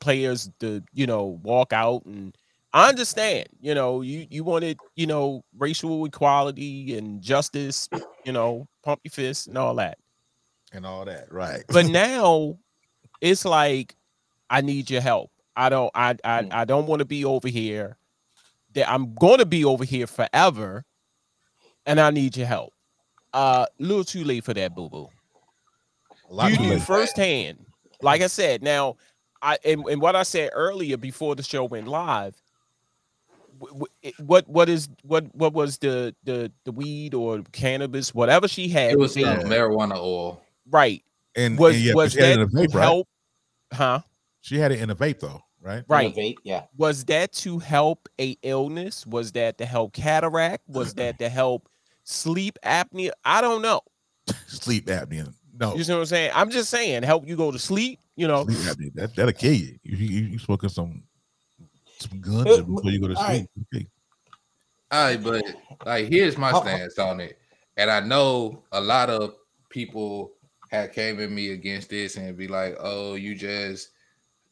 players 0.00 0.50
to 0.60 0.82
you 0.92 1.06
know 1.06 1.40
walk 1.42 1.72
out 1.72 2.04
and 2.04 2.36
I 2.74 2.88
understand. 2.88 3.48
You 3.60 3.74
know 3.74 4.00
you 4.02 4.26
you 4.30 4.44
wanted 4.44 4.78
you 4.96 5.06
know 5.06 5.44
racial 5.58 6.04
equality 6.06 6.96
and 6.96 7.20
justice. 7.22 7.88
You 8.24 8.32
know 8.32 8.66
pump 8.82 9.00
your 9.04 9.10
fists 9.10 9.46
and 9.46 9.58
all 9.58 9.74
that. 9.76 9.98
and 10.72 10.86
all 10.86 11.04
that. 11.04 11.30
Right. 11.32 11.64
But 11.68 11.86
now 11.90 12.56
it's 13.20 13.44
like 13.44 13.94
I 14.50 14.60
need 14.60 14.90
your 14.90 15.00
help. 15.02 15.30
I 15.56 15.68
don't 15.68 15.90
I 15.94 16.16
I, 16.24 16.42
Mm. 16.42 16.52
I 16.52 16.64
don't 16.64 16.86
want 16.86 17.00
to 17.00 17.04
be 17.04 17.24
over 17.24 17.48
here. 17.48 17.96
That 18.74 18.90
I'm 18.90 19.12
going 19.14 19.38
to 19.38 19.44
be 19.44 19.66
over 19.66 19.84
here 19.84 20.06
forever, 20.06 20.82
and 21.84 22.00
I 22.00 22.10
need 22.10 22.38
your 22.38 22.46
help. 22.46 22.72
Uh, 23.34 23.66
a 23.78 23.82
little 23.82 24.02
too 24.04 24.24
late 24.24 24.44
for 24.44 24.54
that, 24.54 24.74
boo 24.74 24.88
boo. 24.88 25.08
a 26.30 26.32
lot 26.34 26.50
You 26.52 26.58
knew 26.58 26.78
firsthand. 26.80 27.66
Like 28.00 28.22
I 28.22 28.28
said, 28.28 28.62
now 28.62 28.96
I 29.42 29.58
and, 29.64 29.84
and 29.88 30.00
what 30.00 30.16
I 30.16 30.22
said 30.22 30.50
earlier 30.54 30.96
before 30.96 31.34
the 31.34 31.42
show 31.42 31.64
went 31.64 31.86
live. 31.86 32.34
Wh- 33.62 33.80
wh- 33.80 34.06
it- 34.06 34.18
What 34.20 34.48
what 34.48 34.68
is 34.68 34.88
what 35.04 35.32
what 35.34 35.52
was 35.52 35.78
the 35.78 36.14
the 36.24 36.50
the 36.64 36.72
weed 36.72 37.14
or 37.14 37.42
cannabis 37.52 38.14
whatever 38.14 38.48
she 38.48 38.68
had 38.68 38.92
It 38.92 38.98
was 38.98 39.14
they- 39.14 39.24
uh, 39.24 39.42
marijuana 39.42 39.96
oil. 39.96 40.42
right 40.70 41.02
And, 41.36 41.58
was 41.58 41.76
and 41.76 41.84
yeah, 41.84 41.94
was 41.94 42.12
she 42.12 42.20
that 42.20 42.32
in 42.34 42.40
a 42.42 42.46
vape, 42.46 42.70
to 42.72 42.76
right? 42.78 42.82
help 42.82 43.08
huh 43.72 44.00
She 44.40 44.58
had 44.58 44.72
it 44.72 44.80
in 44.80 44.90
a 44.90 44.96
vape 44.96 45.20
though, 45.20 45.40
right? 45.60 45.84
right 45.88 46.06
Innovate, 46.06 46.38
yeah. 46.44 46.64
was 46.76 47.04
that 47.04 47.32
to 47.44 47.58
help 47.58 48.08
a 48.20 48.36
illness 48.42 49.06
was 49.06 49.32
that 49.32 49.58
to 49.58 49.64
help 49.66 49.92
cataract 49.94 50.68
was 50.68 50.94
that 51.00 51.18
to 51.20 51.28
help 51.28 51.68
sleep 52.04 52.58
apnea 52.64 53.10
i 53.24 53.40
don't 53.40 53.62
know 53.62 53.80
Sleep 54.46 54.86
apnea. 54.86 55.32
No. 55.58 55.74
you 55.76 55.84
see 55.84 55.92
what 55.92 56.00
i'm 56.00 56.06
saying 56.06 56.30
i'm 56.34 56.50
just 56.50 56.68
saying 56.70 57.02
help 57.04 57.26
you 57.28 57.36
go 57.36 57.50
to 57.52 57.58
sleep 57.58 57.98
you 58.16 58.26
know 58.26 58.44
Sleep 58.44 58.58
apnea. 58.58 58.94
That 58.94 59.14
that'll 59.16 59.32
kill 59.32 59.52
you. 59.54 59.78
You 59.84 59.96
you, 59.96 60.20
you 60.32 60.38
smoking 60.38 60.68
some 60.68 61.02
some 62.02 62.20
guns 62.20 62.46
Uh, 62.58 62.62
before 62.62 62.90
you 62.90 63.00
go 63.00 63.08
to 63.08 63.16
sleep. 63.16 63.26
right. 63.28 63.48
Okay. 63.74 63.86
All 64.90 65.04
right, 65.04 65.22
but 65.22 65.42
like 65.86 66.08
here's 66.08 66.36
my 66.36 66.52
stance 66.60 66.98
on 66.98 67.20
it, 67.20 67.38
and 67.76 67.90
I 67.90 68.00
know 68.00 68.62
a 68.72 68.80
lot 68.80 69.08
of 69.08 69.34
people 69.70 70.32
had 70.70 70.92
came 70.92 71.18
at 71.20 71.30
me 71.30 71.50
against 71.52 71.88
this 71.90 72.16
and 72.16 72.36
be 72.36 72.46
like, 72.48 72.76
"Oh, 72.78 73.14
you 73.14 73.34
just 73.34 73.90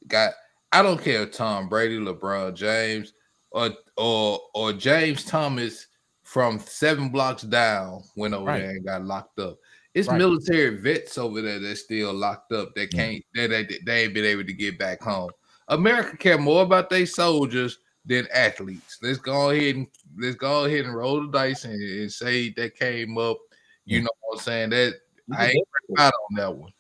got." 0.08 0.32
I 0.72 0.82
don't 0.82 1.02
care 1.02 1.22
if 1.24 1.32
Tom 1.32 1.68
Brady, 1.68 1.98
LeBron 1.98 2.54
James, 2.54 3.12
or 3.50 3.70
or 3.96 4.40
or 4.54 4.72
James 4.72 5.24
Thomas 5.24 5.86
from 6.22 6.58
seven 6.60 7.10
blocks 7.10 7.42
down 7.42 8.02
went 8.16 8.32
over 8.34 8.46
Right. 8.46 8.60
there 8.60 8.70
and 8.70 8.84
got 8.86 9.04
locked 9.04 9.38
up. 9.40 9.58
It's 9.94 10.08
Right. 10.08 10.18
military 10.18 10.76
vets 10.80 11.18
over 11.18 11.42
there 11.42 11.58
that's 11.58 11.80
still 11.80 12.14
locked 12.14 12.52
up. 12.52 12.74
That 12.76 12.94
Yeah. 12.94 12.98
can't 13.10 13.24
that 13.34 13.48
they, 13.50 13.78
they 13.84 14.04
ain't 14.04 14.14
been 14.14 14.24
able 14.24 14.44
to 14.44 14.52
get 14.54 14.78
back 14.78 15.02
home. 15.02 15.32
America 15.70 16.16
care 16.16 16.36
more 16.38 16.62
about 16.62 16.90
their 16.90 17.06
soldiers 17.06 17.78
than 18.04 18.26
athletes. 18.34 18.98
Let's 19.02 19.18
go 19.18 19.50
ahead 19.50 19.76
and 19.76 19.86
let's 20.18 20.36
go 20.36 20.64
ahead 20.64 20.84
and 20.84 20.94
roll 20.94 21.22
the 21.22 21.30
dice 21.30 21.64
and, 21.64 21.74
and 21.80 22.12
say 22.12 22.50
that 22.50 22.74
came 22.74 23.16
up. 23.16 23.38
You 23.86 24.02
know 24.02 24.10
what 24.22 24.38
I'm 24.38 24.42
saying? 24.42 24.70
That 24.70 24.94
I 25.36 25.50
ain't 25.50 25.68
out 25.98 26.12
on 26.30 26.36
that 26.36 26.54
one. 26.54 26.72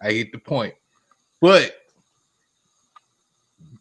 I 0.00 0.12
get 0.12 0.32
the 0.32 0.38
point. 0.38 0.74
But 1.40 1.76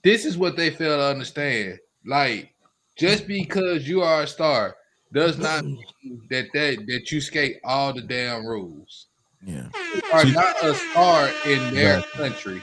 this 0.04 0.26
is 0.26 0.38
what 0.38 0.56
they 0.58 0.70
fail 0.70 0.98
to 0.98 1.04
understand. 1.04 1.80
Like, 2.06 2.54
just 2.98 3.28
because 3.28 3.88
you 3.88 4.02
are 4.02 4.24
a 4.24 4.28
star 4.28 4.76
does 5.14 5.38
not 5.38 5.64
mean 5.66 6.22
that 6.30 6.48
that, 6.54 6.86
that 6.88 7.12
you 7.12 7.22
skate 7.22 7.60
all 7.64 7.94
the 7.94 8.02
damn 8.02 8.46
rules. 8.46 9.08
Yeah. 9.46 9.68
You 9.94 10.02
are 10.14 10.26
not 10.26 10.64
a 10.64 10.76
star 10.76 11.30
in 11.46 11.74
their 11.74 11.98
Right. 11.98 12.12
country. 12.14 12.62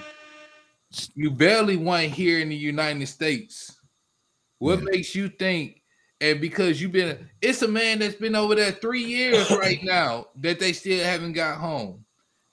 You 1.15 1.31
barely 1.31 1.77
won 1.77 2.05
here 2.09 2.41
in 2.41 2.49
the 2.49 2.57
United 2.57 3.07
States. 3.07 3.79
What 4.59 4.79
Yeah. 4.81 4.85
makes 4.91 5.15
you 5.15 5.29
think? 5.29 5.83
And 6.21 6.41
because 6.41 6.83
you've 6.83 6.93
been, 6.93 7.31
it's 7.41 7.63
a 7.63 7.69
man 7.69 7.99
that's 7.99 8.17
been 8.17 8.35
over 8.37 8.55
there 8.55 8.73
three 8.73 9.05
years 9.05 9.51
right 9.59 9.83
now 9.83 10.27
that 10.37 10.59
they 10.59 10.73
still 10.73 11.03
haven't 11.03 11.33
got 11.33 11.59
home, 11.59 12.05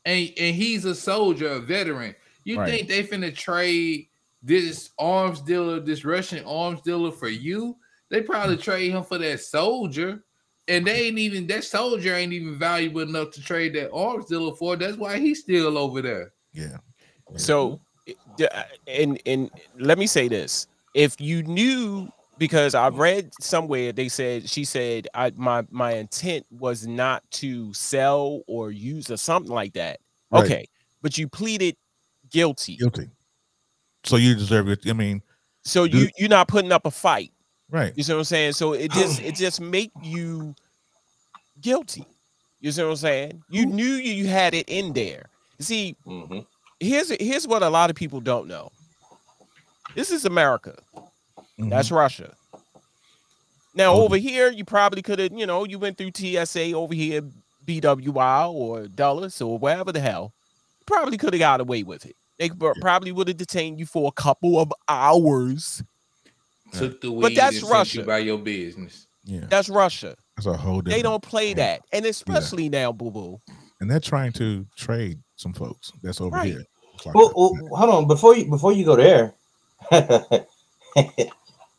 and 0.05 0.31
and 0.37 0.55
he's 0.55 0.85
a 0.85 0.95
soldier, 0.95 1.47
a 1.47 1.59
veteran. 1.59 2.15
You 2.45 2.59
Right. 2.59 2.69
think 2.69 2.87
they 2.87 3.03
finna 3.03 3.35
trade 3.35 4.07
this 4.41 4.91
arms 4.97 5.41
dealer, 5.41 5.81
this 5.81 6.05
Russian 6.05 6.45
arms 6.45 6.81
dealer 6.81 7.11
for 7.11 7.27
you? 7.27 7.75
They 8.09 8.21
probably 8.21 8.55
mm. 8.55 8.61
trade 8.61 8.91
him 8.91 9.03
for 9.03 9.17
that 9.17 9.41
soldier, 9.41 10.23
and 10.69 10.87
they 10.87 11.07
ain't 11.07 11.19
even 11.19 11.45
that 11.47 11.65
soldier 11.65 12.15
ain't 12.15 12.31
even 12.31 12.57
valuable 12.57 13.01
enough 13.01 13.31
to 13.31 13.41
trade 13.41 13.73
that 13.75 13.91
arms 13.91 14.27
dealer 14.27 14.55
for. 14.55 14.77
That's 14.77 14.95
why 14.95 15.17
he's 15.17 15.41
still 15.41 15.77
over 15.77 16.01
there. 16.01 16.31
Yeah. 16.53 16.77
So, 17.35 17.71
d- 17.71 17.81
and 18.87 19.19
and 19.25 19.51
let 19.77 19.97
me 19.97 20.07
say 20.07 20.27
this: 20.27 20.67
if 20.93 21.19
you 21.19 21.43
knew, 21.43 22.09
because 22.37 22.75
I 22.75 22.89
read 22.89 23.31
somewhere 23.41 23.91
they 23.91 24.09
said 24.09 24.49
she 24.49 24.63
said 24.65 25.07
I 25.13 25.31
my 25.35 25.65
my 25.69 25.93
intent 25.93 26.45
was 26.51 26.85
not 26.87 27.23
to 27.31 27.73
sell 27.73 28.41
or 28.47 28.71
use 28.71 29.09
or 29.11 29.17
something 29.17 29.51
like 29.51 29.73
that. 29.73 29.99
Right. 30.31 30.43
Okay, 30.45 30.65
but 31.01 31.17
you 31.17 31.27
pleaded 31.27 31.75
guilty, 32.31 32.75
Guilty. 32.77 33.09
So 34.03 34.15
you 34.17 34.35
deserve 34.35 34.69
it. 34.69 34.79
I 34.87 34.93
mean, 34.93 35.21
so 35.63 35.87
Do- 35.87 35.97
you 35.99 36.09
you're 36.17 36.29
not 36.29 36.47
putting 36.47 36.71
up 36.71 36.85
a 36.85 36.91
fight. 36.91 37.31
right. 37.69 37.93
You 37.95 38.03
see 38.03 38.13
what 38.13 38.19
I'm 38.19 38.25
saying? 38.25 38.53
So 38.53 38.73
it 38.73 38.91
just 38.91 39.21
it 39.21 39.35
just 39.35 39.59
make 39.61 39.91
you 40.03 40.53
guilty. 41.61 42.05
You 42.59 42.71
see 42.71 42.83
what 42.83 42.89
I'm 42.91 42.95
saying? 42.97 43.43
You 43.49 43.65
knew 43.65 43.83
you 43.85 44.13
you 44.13 44.27
had 44.27 44.53
it 44.53 44.67
in 44.69 44.93
there. 44.93 45.29
See, 45.59 45.95
Mhm. 46.05 46.45
Here's 46.79 47.09
here's 47.19 47.47
what 47.47 47.63
a 47.63 47.69
lot 47.69 47.89
of 47.89 47.95
people 47.95 48.19
don't 48.21 48.47
know. 48.47 48.71
This 49.95 50.11
is 50.11 50.25
America. 50.25 50.77
Mhm. 51.59 51.69
That's 51.69 51.91
Russia. 51.91 52.35
Now 53.73 53.93
Oh. 53.93 54.03
over 54.03 54.17
here, 54.17 54.51
you 54.51 54.65
probably 54.65 55.01
could 55.01 55.19
have, 55.19 55.31
you 55.33 55.45
know, 55.45 55.63
you 55.65 55.79
went 55.79 55.97
through 55.97 56.11
TSA 56.15 56.73
over 56.73 56.93
here, 56.93 57.21
BWI 57.65 58.47
or 58.49 58.87
Dulles 58.87 59.41
or 59.41 59.57
wherever 59.57 59.91
the 59.91 59.99
hell. 59.99 60.33
Probably 60.85 61.17
could 61.17 61.33
have 61.33 61.39
got 61.39 61.61
away 61.61 61.83
with 61.83 62.05
it. 62.05 62.15
They 62.39 62.49
pro- 62.49 62.73
probably 62.81 63.11
would 63.11 63.27
have 63.27 63.37
detained 63.37 63.79
you 63.79 63.85
for 63.85 64.07
a 64.07 64.11
couple 64.11 64.59
of 64.59 64.71
hours. 64.87 65.83
Took 66.73 67.01
the 67.01 67.11
weed 67.11 67.21
But 67.21 67.35
that's 67.35 67.57
and 67.57 67.65
sent 67.65 67.93
you 67.93 68.01
Russia. 68.01 68.03
by 68.03 68.17
your 68.19 68.37
business. 68.37 69.07
yeah. 69.23 69.45
That's 69.49 69.69
Russia. 69.69 70.15
That's 70.35 70.45
a 70.47 70.55
whole 70.55 70.81
different. 70.81 70.95
They 70.97 71.01
don't 71.01 71.23
play 71.23 71.53
that, 71.55 71.81
and 71.91 72.05
especially 72.05 72.69
now, 72.69 72.91
boo 72.91 73.09
boo. 73.11 73.39
and 73.79 73.89
they're 73.91 73.99
trying 73.99 74.31
to 74.33 74.65
trade 74.75 75.19
some 75.37 75.53
folks 75.53 75.93
that's 76.03 76.19
over 76.19 76.35
Right. 76.35 76.51
here. 76.51 76.65
Like 77.05 77.15
Well, 77.15 77.31
well, 77.35 77.77
hold 77.77 77.89
on 77.91 78.07
before 78.07 78.35
you 78.35 78.49
before 78.49 78.73
you 78.73 78.83
go 78.83 78.95
there. 78.95 79.35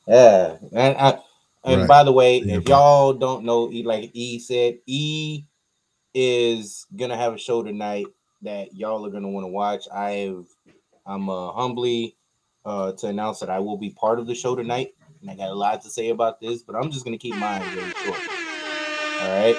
yeah, 0.06 0.56
and 0.72 0.96
I, 0.96 1.18
and 1.64 1.80
Right. 1.80 1.88
by 1.88 2.04
the 2.04 2.12
way, 2.12 2.38
Yeah, 2.38 2.56
if 2.56 2.64
bro. 2.64 2.76
y'all 2.76 3.12
don't 3.12 3.44
know, 3.44 3.70
E 3.70 3.82
like 3.82 4.10
E 4.14 4.38
said, 4.38 4.78
E 4.86 5.44
is 6.14 6.86
gonna 6.96 7.16
have 7.16 7.34
a 7.34 7.38
show 7.38 7.62
tonight 7.62 8.06
that 8.42 8.74
y'all 8.74 9.04
are 9.04 9.10
gonna 9.10 9.28
want 9.28 9.44
to 9.44 9.48
watch. 9.48 9.88
I've 9.92 10.46
I'm 11.04 11.28
uh, 11.28 11.52
humbly 11.52 12.16
uh, 12.64 12.92
to 12.92 13.08
announce 13.08 13.40
that 13.40 13.50
I 13.50 13.58
will 13.58 13.76
be 13.76 13.90
part 13.90 14.20
of 14.20 14.26
the 14.26 14.34
show 14.34 14.54
tonight, 14.54 14.94
and 15.20 15.30
I 15.30 15.34
got 15.34 15.50
a 15.50 15.54
lot 15.54 15.82
to 15.82 15.90
say 15.90 16.10
about 16.10 16.40
this, 16.40 16.62
but 16.62 16.76
I'm 16.76 16.90
just 16.92 17.04
gonna 17.04 17.18
keep 17.18 17.34
mine 17.34 17.60
very 17.62 17.92
short. 18.04 18.20
All 19.20 19.42
right, 19.42 19.56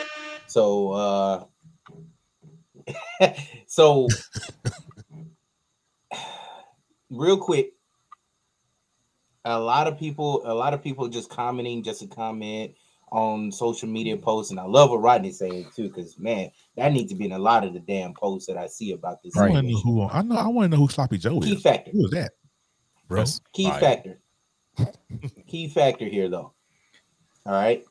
so 0.47 0.91
uh, 0.91 1.43
so 3.67 4.07
real 7.09 7.37
quick 7.37 7.73
a 9.45 9.59
lot 9.59 9.87
of 9.87 9.97
people 9.97 10.41
a 10.45 10.53
lot 10.53 10.73
of 10.73 10.83
people 10.83 11.07
just 11.07 11.29
commenting 11.29 11.83
just 11.83 12.01
a 12.01 12.07
comment 12.07 12.73
on 13.11 13.51
social 13.51 13.87
media 13.87 14.15
posts, 14.17 14.51
and 14.51 14.59
I 14.59 14.63
love 14.63 14.91
what 14.91 15.01
Rodney's 15.01 15.39
saying 15.39 15.67
too, 15.75 15.87
because 15.87 16.17
man, 16.19 16.51
that 16.77 16.91
needs 16.91 17.11
to 17.11 17.17
be 17.17 17.25
in 17.25 17.31
a 17.31 17.39
lot 17.39 17.63
of 17.63 17.73
the 17.73 17.79
damn 17.79 18.13
posts 18.13 18.47
that 18.47 18.57
I 18.57 18.67
see 18.67 18.91
about 18.91 19.21
this. 19.23 19.35
I 19.35 19.49
want 19.49 19.67
to 19.67 19.71
know 19.73 19.79
who. 19.79 20.03
I 20.03 20.21
know. 20.21 20.35
I 20.35 20.47
want 20.47 20.65
to 20.65 20.77
know 20.77 20.83
who 20.83 20.89
Sloppy 20.89 21.17
Joe 21.17 21.39
Key 21.39 21.53
is. 21.53 21.55
Key 21.55 21.61
factor. 21.61 21.91
Who 21.91 22.05
is 22.05 22.11
that, 22.11 22.31
bro? 23.07 23.25
Key 23.53 23.69
fire. 23.69 23.79
factor. 23.79 24.19
Key 25.47 25.69
factor 25.69 26.05
here, 26.05 26.29
though. 26.29 26.53
All 27.45 27.53
right. 27.53 27.83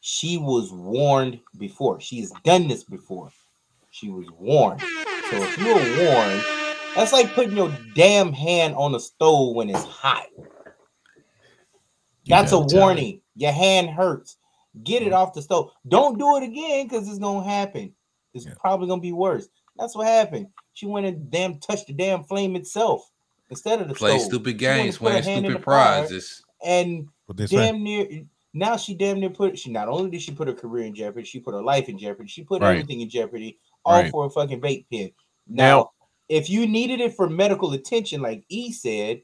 She 0.00 0.38
was 0.38 0.72
warned 0.72 1.40
before. 1.56 2.00
She's 2.00 2.30
done 2.44 2.68
this 2.68 2.84
before. 2.84 3.30
She 3.98 4.10
was 4.10 4.26
warned. 4.38 4.80
So 4.80 5.42
if 5.42 5.58
you 5.58 5.66
were 5.66 6.04
warned, 6.04 6.44
that's 6.94 7.12
like 7.12 7.34
putting 7.34 7.56
your 7.56 7.76
damn 7.96 8.32
hand 8.32 8.76
on 8.76 8.92
the 8.92 9.00
stove 9.00 9.56
when 9.56 9.68
it's 9.68 9.82
hot. 9.82 10.26
That's 12.26 12.52
a 12.52 12.60
warning. 12.60 13.22
Your 13.34 13.50
hand 13.50 13.90
hurts. 13.90 14.36
Get 14.84 15.02
it 15.02 15.12
mm. 15.12 15.16
off 15.16 15.32
the 15.32 15.42
stove. 15.42 15.72
Don't 15.88 16.16
do 16.16 16.36
it 16.36 16.44
again 16.44 16.86
because 16.86 17.08
it's 17.08 17.18
gonna 17.18 17.42
happen. 17.42 17.92
It's 18.34 18.46
Yeah. 18.46 18.54
probably 18.60 18.86
gonna 18.86 19.00
be 19.00 19.12
worse. 19.12 19.48
That's 19.76 19.96
what 19.96 20.06
happened. 20.06 20.46
She 20.74 20.86
went 20.86 21.06
and 21.06 21.28
damn 21.28 21.58
touched 21.58 21.88
the 21.88 21.92
damn 21.92 22.22
flame 22.22 22.54
itself 22.54 23.10
instead 23.50 23.80
of 23.80 23.88
the 23.88 23.94
Play 23.94 24.18
stove. 24.18 24.28
stupid 24.28 24.60
She 24.60 24.66
went 24.66 24.76
and 24.76 24.84
games, 24.84 25.00
win 25.00 25.22
stupid 25.24 25.62
prizes. 25.62 26.44
And 26.64 27.08
they 27.34 27.46
say? 27.48 27.56
damn 27.56 27.82
near 27.82 28.26
now 28.54 28.76
she 28.76 28.94
damn 28.94 29.20
near 29.20 29.30
put 29.30 29.58
she 29.58 29.70
not 29.70 29.88
only 29.88 30.10
did 30.10 30.22
she 30.22 30.32
put 30.32 30.48
her 30.48 30.54
career 30.54 30.84
in 30.84 30.94
jeopardy, 30.94 31.26
she 31.26 31.40
put 31.40 31.54
her 31.54 31.62
life 31.62 31.88
in 31.88 31.98
jeopardy, 31.98 32.28
she 32.28 32.42
put 32.42 32.62
Right. 32.62 32.72
everything 32.72 33.00
in 33.00 33.08
jeopardy, 33.08 33.58
all 33.88 34.02
Right. 34.02 34.10
for 34.10 34.26
a 34.26 34.30
fucking 34.30 34.60
vape 34.60 34.86
pen. 34.92 35.10
Now- 35.46 35.64
Now, 35.78 35.90
if 36.28 36.50
you 36.50 36.66
needed 36.66 37.00
it 37.00 37.14
for 37.14 37.28
medical 37.28 37.72
attention, 37.72 38.20
like 38.20 38.44
E 38.48 38.70
said, 38.72 39.22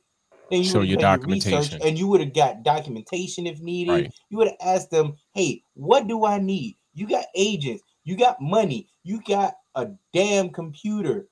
then 0.50 0.62
you 0.62 0.68
Show 0.70 0.80
your 0.82 0.98
documentation. 0.98 1.80
and 1.82 1.98
you 1.98 2.06
would 2.08 2.20
have 2.20 2.34
got 2.34 2.62
documentation 2.62 3.46
if 3.46 3.60
needed. 3.60 3.92
Right. 3.92 4.14
You 4.30 4.38
would 4.38 4.48
have 4.48 4.56
asked 4.60 4.90
them, 4.90 5.14
hey, 5.34 5.62
what 5.74 6.06
do 6.06 6.24
I 6.26 6.38
need? 6.38 6.76
You 6.94 7.06
got 7.08 7.24
agents, 7.34 7.82
you 8.04 8.16
got 8.16 8.40
money, 8.40 8.88
you 9.02 9.20
got 9.26 9.54
a 9.74 9.88
damn 10.12 10.50
computer. 10.50 11.28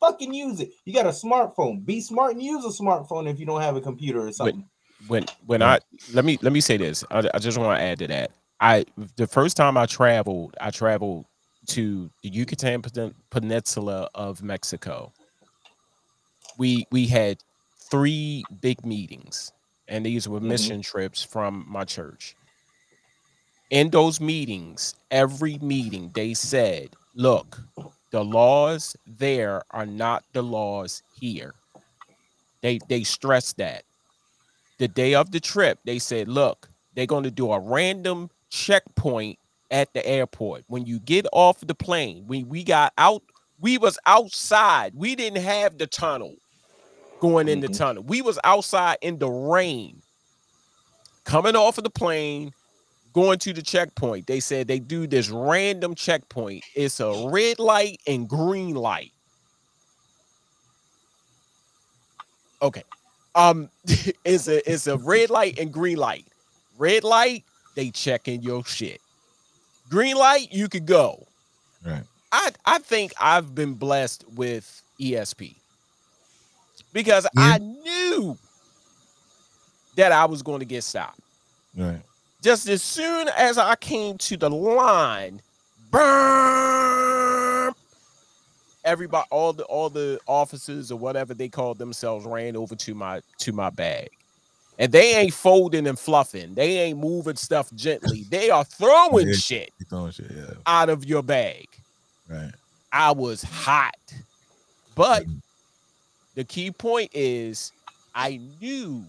Fucking 0.00 0.32
use 0.32 0.60
it. 0.60 0.72
You 0.84 0.92
got 0.94 1.06
a 1.06 1.10
smartphone. 1.10 1.84
Be 1.84 2.00
smart 2.00 2.32
and 2.32 2.42
use 2.42 2.64
a 2.64 2.82
smartphone 2.82 3.28
if 3.28 3.38
you 3.38 3.46
don't 3.46 3.60
have 3.60 3.76
a 3.76 3.80
computer 3.80 4.26
or 4.26 4.32
something. 4.32 4.64
when 5.08 5.24
when 5.46 5.62
I 5.62 5.78
let 6.12 6.24
me 6.26 6.38
let 6.42 6.52
me 6.52 6.60
say 6.60 6.76
this. 6.76 7.04
I, 7.10 7.28
I 7.34 7.38
just 7.38 7.56
want 7.58 7.78
to 7.78 7.82
add 7.82 7.98
to 8.00 8.06
that. 8.08 8.30
I 8.60 8.84
the 9.16 9.26
first 9.26 9.56
time 9.56 9.76
I 9.78 9.86
traveled, 9.86 10.56
I 10.60 10.70
traveled 10.70 11.24
to 11.70 12.10
the 12.22 12.30
Yucatan 12.30 12.82
Peninsula 13.30 14.10
of 14.14 14.42
Mexico. 14.42 15.14
We 16.58 16.86
we 16.92 17.08
had 17.08 17.44
three 17.90 18.44
big 18.62 18.86
meetings, 18.86 19.52
and 19.88 20.06
these 20.06 20.28
were 20.28 20.40
Mhm. 20.40 20.46
mission 20.48 20.82
trips 20.82 21.22
from 21.24 21.66
my 21.68 21.84
church. 21.84 22.36
In 23.70 23.90
those 23.90 24.20
meetings, 24.20 24.94
every 25.10 25.58
meeting 25.58 26.12
they 26.14 26.34
said, 26.34 26.96
"Look, 27.14 27.62
the 28.12 28.24
laws 28.24 28.96
there 29.06 29.64
are 29.72 29.86
not 29.86 30.24
the 30.34 30.42
laws 30.42 31.02
here." 31.12 31.54
They 32.62 32.78
they 32.88 33.04
stressed 33.04 33.58
that 33.58 33.84
the 34.78 34.88
day 34.88 35.14
of 35.14 35.32
the 35.32 35.40
trip, 35.40 35.80
they 35.86 36.00
said, 36.00 36.28
look, 36.28 36.70
they're 36.94 37.06
going 37.06 37.24
to 37.24 37.32
do 37.32 37.52
a 37.52 37.60
random 37.60 38.30
checkpoint 38.50 39.39
at 39.70 39.92
the 39.94 40.06
airport. 40.06 40.64
When 40.66 40.86
you 40.86 40.98
get 41.00 41.26
off 41.32 41.60
the 41.60 41.74
plane, 41.74 42.24
when 42.26 42.48
we 42.48 42.64
got 42.64 42.92
out, 42.98 43.22
we 43.60 43.78
was 43.78 43.98
outside. 44.06 44.92
We 44.94 45.14
didn't 45.14 45.42
have 45.42 45.78
the 45.78 45.86
tunnel 45.86 46.34
going 47.20 47.48
in 47.48 47.60
the 47.60 47.68
Mhm. 47.68 47.76
tunnel. 47.76 48.02
We 48.02 48.22
was 48.22 48.38
outside 48.44 48.98
in 49.02 49.18
the 49.18 49.30
rain. 49.30 50.02
Coming 51.24 51.54
off 51.56 51.78
of 51.78 51.84
the 51.84 51.90
plane, 51.90 52.52
going 53.12 53.38
to 53.40 53.52
the 53.52 53.62
checkpoint. 53.62 54.26
They 54.26 54.40
said 54.40 54.66
they 54.68 54.78
do 54.78 55.06
this 55.06 55.28
random 55.28 55.94
checkpoint. 55.94 56.64
It's 56.74 57.00
a 57.00 57.28
red 57.28 57.58
light 57.58 58.00
and 58.06 58.28
green 58.28 58.74
light. 58.74 59.12
Okay. 62.62 62.82
Um, 63.34 63.70
it's 64.24 64.48
a 64.48 64.70
it's 64.70 64.86
a 64.86 64.98
red 64.98 65.30
light 65.30 65.58
and 65.58 65.72
green 65.72 65.98
light. 65.98 66.26
Red 66.78 67.04
light, 67.04 67.44
they 67.76 67.90
checking 67.90 68.42
your 68.42 68.64
shit. 68.64 69.00
Green 69.90 70.16
light, 70.16 70.48
you 70.52 70.68
could 70.68 70.86
go. 70.86 71.26
Right. 71.84 72.04
I 72.32 72.50
I 72.64 72.78
think 72.78 73.12
I've 73.20 73.54
been 73.54 73.74
blessed 73.74 74.24
with 74.34 74.82
ESP 75.00 75.56
because 76.92 77.24
Yeah. 77.36 77.42
I 77.42 77.58
knew 77.58 78.38
that 79.96 80.12
I 80.12 80.24
was 80.26 80.42
going 80.42 80.60
to 80.60 80.64
get 80.64 80.84
stopped. 80.84 81.20
Right. 81.76 82.00
Just 82.42 82.68
as 82.68 82.82
soon 82.82 83.28
as 83.36 83.58
I 83.58 83.74
came 83.76 84.16
to 84.18 84.36
the 84.36 84.48
line, 84.48 85.42
burn, 85.90 87.72
everybody, 88.84 89.26
all 89.30 89.52
the 89.52 89.64
all 89.64 89.90
the 89.90 90.20
officers 90.26 90.90
or 90.92 90.98
whatever 90.98 91.34
they 91.34 91.48
called 91.48 91.78
themselves 91.78 92.24
ran 92.24 92.56
over 92.56 92.76
to 92.76 92.94
my 92.94 93.20
to 93.38 93.52
my 93.52 93.70
bag. 93.70 94.10
And 94.80 94.90
they 94.90 95.14
ain't 95.14 95.34
folding 95.34 95.86
and 95.86 95.98
fluffing. 95.98 96.54
They 96.54 96.78
ain't 96.78 96.98
moving 96.98 97.36
stuff 97.36 97.70
gently. 97.74 98.24
They 98.30 98.48
are 98.48 98.64
throwing 98.64 99.28
Yeah. 99.28 99.34
shit 99.34 99.72
throwing 99.90 100.10
shit. 100.10 100.30
Yeah. 100.34 100.54
out 100.66 100.88
of 100.88 101.04
your 101.04 101.22
bag. 101.22 101.68
Right. 102.26 102.50
I 102.90 103.12
was 103.12 103.42
hot. 103.42 103.94
But 104.94 105.26
the 106.34 106.44
key 106.44 106.70
point 106.70 107.10
is 107.12 107.72
I 108.14 108.40
knew 108.58 109.04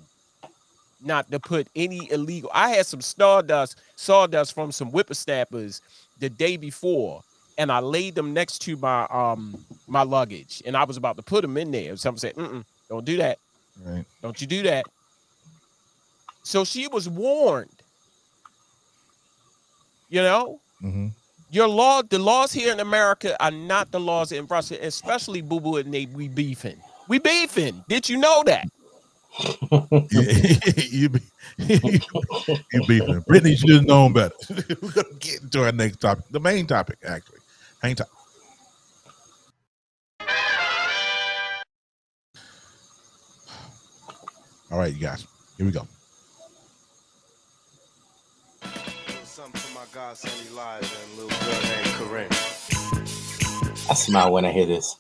not 1.02 1.32
to 1.32 1.40
put 1.40 1.68
any 1.76 2.12
illegal. 2.12 2.52
I 2.54 2.70
had 2.72 2.86
some 2.86 3.02
stardust, 3.02 3.80
sawdust 3.96 4.54
from 4.54 4.74
some 4.74 4.90
whippersnappers 4.90 5.82
the 6.20 6.30
day 6.30 6.58
before, 6.58 7.24
and 7.58 7.72
I 7.72 7.80
laid 7.80 8.16
them 8.16 8.34
next 8.34 8.60
to 8.64 8.76
my 8.76 9.06
um 9.06 9.66
my 9.88 10.04
luggage, 10.04 10.62
and 10.66 10.76
I 10.76 10.84
was 10.84 10.98
about 10.98 11.16
to 11.16 11.24
put 11.24 11.44
them 11.44 11.56
in 11.56 11.72
there. 11.72 11.96
Someone 11.96 12.20
said, 12.20 12.36
Mm-mm, 12.36 12.66
"Don't 12.90 13.06
do 13.06 13.16
that. 13.18 13.38
Right. 13.84 14.06
Don't 14.22 14.40
you 14.42 14.48
do 14.48 14.64
that." 14.64 14.86
So 16.44 16.64
she 16.66 16.88
was 16.88 17.08
warned. 17.10 17.70
You 20.10 20.22
know, 20.22 20.60
Mm-hmm. 20.84 21.10
your 21.52 21.68
law, 21.68 22.02
the 22.02 22.18
laws 22.18 22.52
here 22.52 22.74
in 22.74 22.80
America 22.80 23.36
are 23.44 23.52
not 23.52 23.92
the 23.92 24.00
laws 24.00 24.32
in 24.32 24.48
Russia, 24.48 24.84
especially 24.84 25.42
Boo 25.42 25.60
Boo 25.60 25.78
and 25.78 25.94
they 25.94 26.08
we 26.08 26.28
beefing. 26.28 26.82
We 27.08 27.20
beefing. 27.20 27.84
Did 27.88 28.10
you 28.10 28.18
know 28.18 28.42
that? 28.48 28.66
you 30.90 31.10
be 31.10 31.22
you 31.60 32.88
beefing. 32.88 33.22
Brittney 33.30 33.56
should 33.58 33.70
have 33.70 33.86
known 33.86 34.14
better. 34.14 34.34
We're 34.82 34.92
gonna 34.92 35.08
get 35.20 35.44
into 35.44 35.64
our 35.64 35.72
next 35.72 35.98
topic. 35.98 36.26
The 36.32 36.40
main 36.40 36.66
topic, 36.66 36.98
actually. 37.06 37.40
Hang 37.84 37.94
topic. 37.96 38.12
All 44.72 44.80
right, 44.80 44.94
you 44.94 45.00
guys. 45.00 45.26
Here 45.58 45.66
we 45.66 45.72
go. 45.72 45.88
For 50.16 50.28
my 50.28 50.34
godson 50.56 50.90
and 51.04 51.18
little 51.18 51.38
girl 51.40 51.62
named 51.62 51.88
Corinne. 51.96 52.32
I 53.90 53.94
smile 53.94 54.32
when 54.34 54.46
I 54.46 54.52
hear 54.52 54.66
this. 54.66 54.96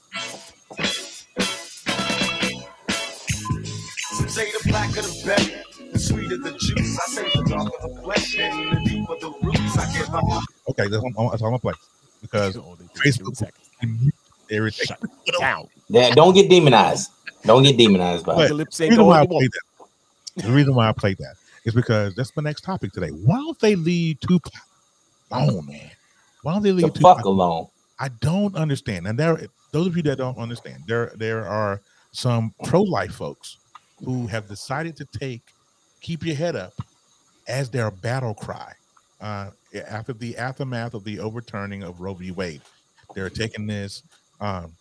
Some 4.14 4.30
say 4.30 4.52
the 4.52 4.62
blacker 4.68 5.02
the 5.02 5.24
better, 5.26 5.64
the 5.92 6.00
sweeter 6.00 6.38
the 6.38 6.52
juice. 6.52 7.00
I 7.00 7.12
say 7.12 7.24
the 7.24 7.46
darker 7.50 7.72
the 7.82 8.02
flesh 8.04 8.38
and 8.40 8.72
the 8.72 8.90
deeper 8.90 9.16
the 9.20 9.34
roots. 9.44 9.78
I 9.78 9.98
give 9.98 10.10
my 10.12 10.22
Okay, 10.70 10.88
that's, 10.88 11.04
all- 11.04 11.30
that's 11.30 11.42
all 11.42 11.48
I'm 11.48 11.60
gonna 11.60 11.60
play 11.60 11.74
because 12.22 12.56
Facebook 12.56 13.52
can 13.80 14.00
mute 14.00 14.14
everything. 14.50 14.88
Shut 14.88 15.00
down. 15.40 15.68
Yeah, 15.90 16.12
don't 16.16 16.34
get 16.34 16.50
demonized. 16.50 17.12
Don't 17.44 17.64
get 17.64 17.78
demonized 17.78 18.26
by 18.26 18.48
The 18.48 18.54
lips 18.54 18.80
ain't 18.80 18.92
reason 18.92 19.06
why 19.06 19.20
I 19.20 19.26
going 19.26 19.40
played 19.40 19.52
that. 19.52 20.46
The 20.46 20.52
reason 20.52 20.76
why 20.76 20.88
I 20.88 20.94
played 20.94 21.18
that 21.18 21.36
is 21.66 21.74
because 21.74 22.16
that's 22.16 22.34
my 22.36 22.44
next 22.44 22.62
topic 22.62 22.92
today. 22.94 23.10
Why 23.10 23.36
don't 23.36 23.60
they 23.60 23.76
leave 23.76 24.20
Tupac 24.22 24.54
alone, 25.32 25.66
man? 25.68 25.92
Why 26.44 26.54
don't 26.54 26.64
they 26.64 26.72
leave 26.72 26.94
The 26.94 27.00
fuck 27.00 27.18
Tupac? 27.18 27.26
alone. 27.26 27.68
I 28.00 28.10
don't 28.20 28.56
understand. 28.56 29.08
And 29.08 29.18
there, 29.18 29.46
those 29.72 29.88
of 29.88 29.96
you 29.96 30.04
that 30.04 30.18
don't 30.18 30.38
understand, 30.38 30.84
there 30.88 31.12
there 31.16 31.48
are 31.48 31.82
some 32.12 32.54
pro-life 32.64 33.14
folks 33.14 33.58
who 34.04 34.26
have 34.28 34.48
decided 34.48 34.96
to 34.98 35.06
take 35.06 35.42
"Keep 36.02 36.26
Your 36.26 36.36
Head 36.36 36.56
Up" 36.56 36.74
as 37.48 37.70
their 37.70 37.92
battle 37.92 38.34
cry 38.34 38.74
uh, 39.22 39.52
after 39.88 40.14
the 40.14 40.36
aftermath 40.38 40.94
of 40.94 41.04
the 41.04 41.20
overturning 41.20 41.84
of 41.84 42.02
Roe 42.02 42.14
v. 42.16 42.32
Wade. 42.32 42.62
They're 43.14 43.30
taking 43.30 43.68
this 43.68 44.02
um, 44.40 44.72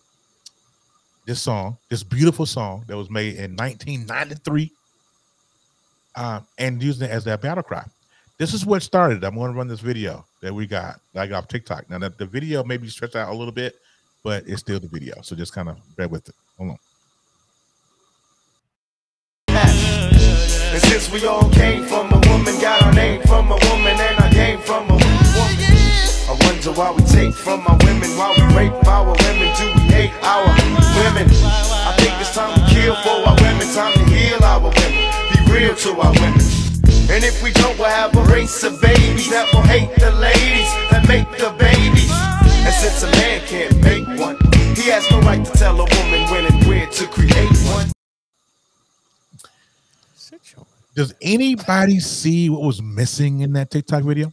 this 1.26 1.42
song, 1.42 1.76
this 1.90 2.02
beautiful 2.02 2.46
song 2.46 2.84
that 2.86 2.96
was 2.96 3.10
made 3.10 3.34
in 3.36 3.54
1993, 3.56 4.72
um, 6.16 6.46
and 6.58 6.82
using 6.82 7.06
it 7.06 7.10
as 7.10 7.24
their 7.24 7.36
battle 7.36 7.62
cry. 7.62 7.84
This 8.38 8.54
is 8.54 8.64
what 8.64 8.82
started. 8.82 9.22
I'm 9.24 9.34
going 9.34 9.52
to 9.52 9.56
run 9.58 9.68
this 9.68 9.80
video 9.80 10.24
that 10.40 10.54
we 10.54 10.66
got 10.66 11.00
like 11.14 11.32
off 11.32 11.48
TikTok. 11.48 11.88
Now 11.90 11.98
that 11.98 12.18
the 12.18 12.26
video 12.26 12.64
may 12.64 12.76
be 12.76 12.88
stretched 12.88 13.16
out 13.16 13.28
a 13.28 13.34
little 13.34 13.52
bit, 13.52 13.76
but 14.22 14.44
it's 14.46 14.60
still 14.60 14.80
the 14.80 14.88
video. 14.88 15.20
So 15.22 15.36
just 15.36 15.52
kind 15.52 15.68
of 15.68 15.78
bear 15.96 16.08
with 16.08 16.28
it. 16.28 16.34
Hold 16.58 16.70
on. 16.70 16.78
And 20.72 20.82
since 20.82 21.10
we 21.10 21.26
all 21.26 21.50
came 21.50 21.84
from 21.84 22.12
a 22.12 22.20
woman, 22.28 22.60
got 22.60 22.82
our 22.82 22.92
name 22.92 23.22
from 23.22 23.50
a 23.50 23.58
woman, 23.70 23.96
and 23.98 24.20
from 24.62 24.84
a 24.84 24.94
woman. 24.94 25.20
I 26.30 26.36
wonder 26.46 26.70
why 26.72 26.92
we 26.92 27.02
take 27.02 27.34
from 27.34 27.66
our 27.66 27.76
women, 27.82 28.08
why 28.16 28.32
we 28.36 28.42
rape 28.54 28.86
our 28.86 29.04
women, 29.04 29.50
do 29.58 29.66
we 29.74 29.80
hate 29.90 30.14
our 30.22 30.46
women? 30.46 31.26
I 31.28 31.94
think 31.98 32.14
it's 32.20 32.34
time 32.34 32.54
to 32.54 32.62
kill 32.72 32.94
for 33.02 33.28
our 33.28 33.34
women, 33.34 33.66
time 33.74 33.92
to 33.94 34.04
heal 34.04 34.42
our 34.44 34.60
women, 34.60 34.92
be 35.34 35.52
real 35.52 35.74
to 35.74 36.00
our 36.00 36.12
women. 36.12 36.69
And 37.12 37.24
if 37.24 37.42
we 37.42 37.50
don't, 37.52 37.76
we'll 37.78 37.88
have 37.88 38.16
a 38.16 38.22
race 38.32 38.62
of 38.62 38.80
babies 38.80 39.28
that 39.30 39.52
will 39.52 39.62
hate 39.62 39.90
the 39.98 40.12
ladies 40.12 40.70
that 40.90 41.04
make 41.08 41.28
the 41.38 41.50
babies. 41.58 42.10
And 42.64 42.74
since 42.74 43.02
a 43.02 43.10
man 43.10 43.40
can't 43.46 43.76
make 43.82 44.06
one, 44.20 44.36
he 44.76 44.88
has 44.90 45.10
no 45.10 45.20
right 45.20 45.44
to 45.44 45.52
tell 45.52 45.74
a 45.74 45.84
woman 45.84 46.30
when 46.30 46.44
and 46.46 46.66
where 46.66 46.86
to 46.86 47.06
create 47.08 47.50
one. 47.74 47.90
Does 50.94 51.14
anybody 51.22 51.98
see 52.00 52.48
what 52.50 52.62
was 52.62 52.80
missing 52.82 53.40
in 53.40 53.52
that 53.54 53.70
TikTok 53.70 54.04
video? 54.04 54.32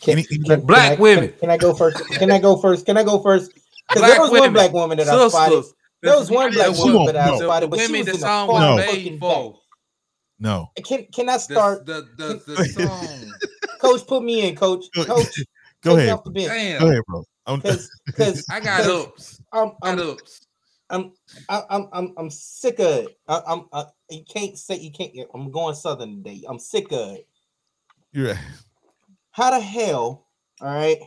Can, 0.00 0.12
Any- 0.18 0.24
can- 0.24 0.42
Black 0.42 0.58
can 0.58 0.66
Black 0.66 0.98
I- 0.98 1.00
women. 1.00 1.28
Can, 1.30 1.38
can 1.40 1.50
I 1.50 1.56
go 1.56 1.74
first? 1.74 1.98
Can 2.06 2.30
I 2.32 2.38
go 2.40 2.56
first? 2.56 2.86
Can 2.86 2.96
I 2.96 3.02
go 3.04 3.22
first? 3.22 3.52
Because 3.88 4.10
there 4.10 4.20
was 4.20 4.30
women. 4.30 4.42
one 4.44 4.52
black 4.54 4.72
woman 4.72 4.98
that 4.98 5.08
I 5.08 5.28
spotted. 5.28 5.56
Sisters. 5.62 5.74
There 6.02 6.16
was 6.16 6.30
one 6.30 6.52
black 6.52 6.76
woman 6.78 7.06
that 7.06 7.16
I 7.16 7.30
no. 7.30 7.38
spotted, 7.40 7.70
but 7.70 7.80
she 7.80 7.92
was 7.92 8.08
in 8.08 8.14
the 8.14 8.18
song 8.18 8.48
No. 8.48 8.78
fucking 8.78 9.18
for. 9.18 9.52
back. 9.52 9.59
No. 10.40 10.70
Can 10.84 11.06
Can 11.12 11.28
I 11.28 11.36
start? 11.36 11.86
the, 11.86 12.08
the, 12.16 12.42
the 12.46 12.64
song. 12.64 13.32
Coach, 13.78 14.06
put 14.06 14.22
me 14.22 14.48
in, 14.48 14.56
Coach. 14.56 14.86
Coach, 14.94 15.40
Go 15.82 15.96
take 15.96 15.98
ahead. 16.00 16.08
off 16.10 16.24
the 16.24 16.30
bench. 16.30 16.80
Go 16.80 16.88
ahead, 16.88 17.02
bro. 17.06 17.24
I'm- 17.46 17.60
Because 17.60 17.90
because 18.06 18.46
I 18.50 18.60
got 18.60 18.84
ups. 18.84 19.40
I'm 19.52 19.72
I 19.82 19.90
I'm 19.90 19.96
got 19.96 20.06
ups. 20.08 20.40
I'm 20.90 21.12
I- 21.48 21.64
I'm 21.70 21.88
I'm 21.92 22.14
I'm 22.16 22.30
sick 22.30 22.78
of 22.78 22.86
it. 22.86 23.18
I, 23.28 23.40
I'm 23.46 23.66
I, 23.72 23.84
you 24.10 24.24
can't 24.24 24.58
say 24.58 24.76
you 24.78 24.90
can't. 24.92 25.12
I'm 25.34 25.50
going 25.50 25.74
southern 25.74 26.22
today. 26.22 26.42
I'm 26.48 26.58
sick 26.58 26.90
of 26.92 27.14
it. 27.16 27.26
You're 28.12 28.28
right. 28.28 28.38
How 29.32 29.50
the 29.52 29.60
hell? 29.60 30.26
All 30.60 30.68
right. 30.74 30.98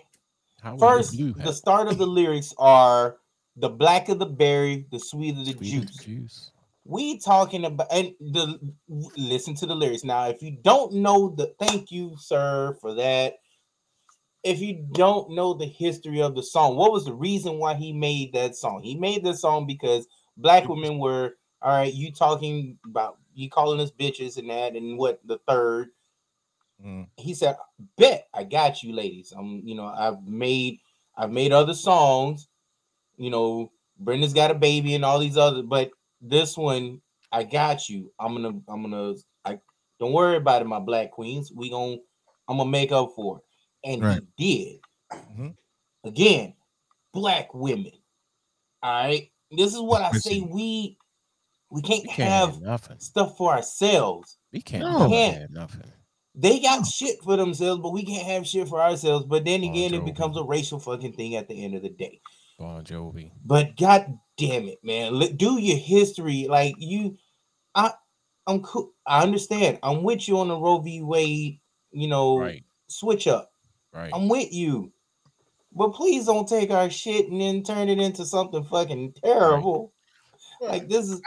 How 0.61 0.77
First, 0.77 1.17
blue 1.17 1.33
the 1.33 1.51
start 1.53 1.87
of 1.89 1.97
the 1.97 2.07
lyrics 2.07 2.53
are 2.57 3.17
the 3.57 3.69
black 3.69 4.09
of 4.09 4.17
the 4.17 4.25
berry, 4.25 4.85
the 4.91 4.99
sweeter 4.99 5.43
the 5.43 5.51
Sweet 5.53 5.83
as 5.83 5.89
juice. 5.91 5.97
juice. 5.97 6.51
We 6.85 7.19
talking 7.19 7.65
about 7.65 7.87
and 7.91 8.13
the 8.19 8.59
listen 8.89 9.55
to 9.55 9.65
the 9.65 9.75
lyrics 9.75 10.03
now. 10.03 10.27
If 10.27 10.41
you 10.41 10.57
don't 10.61 10.95
know 10.95 11.29
the 11.29 11.53
thank 11.59 11.91
you, 11.91 12.15
sir, 12.17 12.77
for 12.81 12.93
that. 12.95 13.35
If 14.43 14.59
you 14.59 14.85
don't 14.91 15.31
know 15.31 15.53
the 15.53 15.65
history 15.65 16.21
of 16.21 16.35
the 16.35 16.43
song, 16.43 16.75
what 16.75 16.91
was 16.91 17.05
the 17.05 17.13
reason 17.13 17.59
why 17.59 17.75
he 17.75 17.93
made 17.93 18.33
that 18.33 18.57
song? 18.57 18.81
He 18.83 18.95
made 18.95 19.23
this 19.23 19.41
song 19.41 19.65
because 19.65 20.07
black 20.35 20.67
women 20.67 20.99
were 20.99 21.35
all 21.61 21.77
right. 21.77 21.93
You 21.93 22.11
talking 22.11 22.77
about 22.85 23.17
you 23.33 23.49
calling 23.49 23.79
us 23.79 23.91
bitches 23.91 24.37
and 24.37 24.49
that 24.49 24.75
and 24.75 24.97
what 24.97 25.21
the 25.25 25.39
third 25.47 25.89
Mm. 26.83 27.07
he 27.17 27.33
said, 27.33 27.55
"Bet 27.97 28.27
I 28.33 28.43
got 28.43 28.83
you, 28.83 28.93
ladies. 28.93 29.31
I'm, 29.37 29.61
you 29.65 29.75
know, 29.75 29.85
I've 29.85 30.23
made, 30.27 30.79
I've 31.15 31.31
made 31.31 31.53
other 31.53 31.73
songs. 31.73 32.47
You 33.17 33.29
know, 33.29 33.71
Brenda's 33.99 34.33
got 34.33 34.51
a 34.51 34.55
baby 34.55 34.95
and 34.95 35.05
all 35.05 35.19
these 35.19 35.37
other, 35.37 35.63
but 35.63 35.91
this 36.23 36.57
one, 36.57 37.01
I 37.31 37.43
got 37.43 37.89
you. 37.89 38.11
I'm 38.19 38.33
gonna, 38.35 38.59
I'm 38.67 38.81
gonna, 38.81 39.13
I 39.45 39.59
don't 39.99 40.13
worry 40.13 40.37
about 40.37 40.61
it, 40.61 40.65
my 40.65 40.79
black 40.79 41.11
queens. 41.11 41.51
We 41.53 41.69
gonna, 41.69 41.97
I'm 42.47 42.57
gonna 42.57 42.69
make 42.69 42.91
up 42.91 43.11
for 43.15 43.37
it, 43.39 43.89
and 43.91 44.01
Right. 44.03 44.21
he 44.37 44.79
did. 45.11 45.19
Mhm. 45.37 45.55
Again, 46.05 46.53
black 47.13 47.53
women. 47.53 47.91
All 48.81 49.03
right, 49.03 49.31
this 49.51 49.73
is 49.73 49.79
what 49.81 50.01
I 50.01 50.11
say. 50.11 50.41
We, 50.41 50.97
we 51.69 51.81
can't 51.81 52.03
We 52.03 52.07
can't 52.09 52.29
have 52.29 52.49
have 52.55 52.61
nothing. 52.61 52.99
stuff 52.99 53.37
for 53.37 53.53
ourselves 53.53 54.37
We 54.51 54.61
can't 54.61 54.83
No. 54.83 55.07
never 55.07 55.39
have 55.39 55.49
nothing. 55.51 55.91
they 56.35 56.59
got 56.59 56.85
shit 56.85 57.21
for 57.23 57.37
themselves, 57.37 57.81
but 57.81 57.93
we 57.93 58.03
can't 58.03 58.25
have 58.27 58.47
shit 58.47 58.67
for 58.67 58.81
ourselves. 58.81 59.25
But 59.25 59.45
then 59.45 59.61
Bon 59.61 59.69
again, 59.71 59.93
it 59.93 60.03
becomes 60.05 60.35
a 60.37 60.43
racial 60.43 60.79
fucking 60.79 61.13
thing 61.13 61.35
at 61.35 61.47
the 61.47 61.63
end 61.63 61.75
of 61.75 61.81
the 61.83 61.89
day. 61.89 62.19
Bon 62.59 62.83
Jovi. 62.83 63.31
But 63.43 63.75
god 63.77 64.17
damn 64.37 64.67
it, 64.67 64.79
man, 64.83 65.19
do 65.37 65.59
your 65.59 65.77
history. 65.77 66.47
Like 66.49 66.75
you, 66.77 67.17
I, 67.75 67.93
I'm 68.47 68.61
cool. 68.61 68.93
I 69.05 69.23
understand. 69.23 69.79
I'm 69.83 70.03
with 70.03 70.27
you 70.27 70.39
on 70.39 70.47
the 70.47 70.57
Roe 70.57 70.79
v. 70.79 71.01
Wade. 71.01 71.59
You 71.91 72.07
know, 72.07 72.37
Right. 72.39 72.63
switch 72.87 73.27
up. 73.27 73.51
Right. 73.93 74.11
I'm 74.13 74.27
with 74.29 74.51
you. 74.51 74.91
But 75.71 75.93
please 75.93 76.25
don't 76.25 76.47
take 76.47 76.71
our 76.71 76.89
shit 76.89 77.29
and 77.29 77.41
then 77.41 77.63
turn 77.63 77.89
it 77.89 77.99
into 77.99 78.25
something 78.25 78.63
fucking 78.63 79.13
terrible. 79.23 79.93
Like 80.61 80.87
this 80.87 81.09
is. 81.09 81.21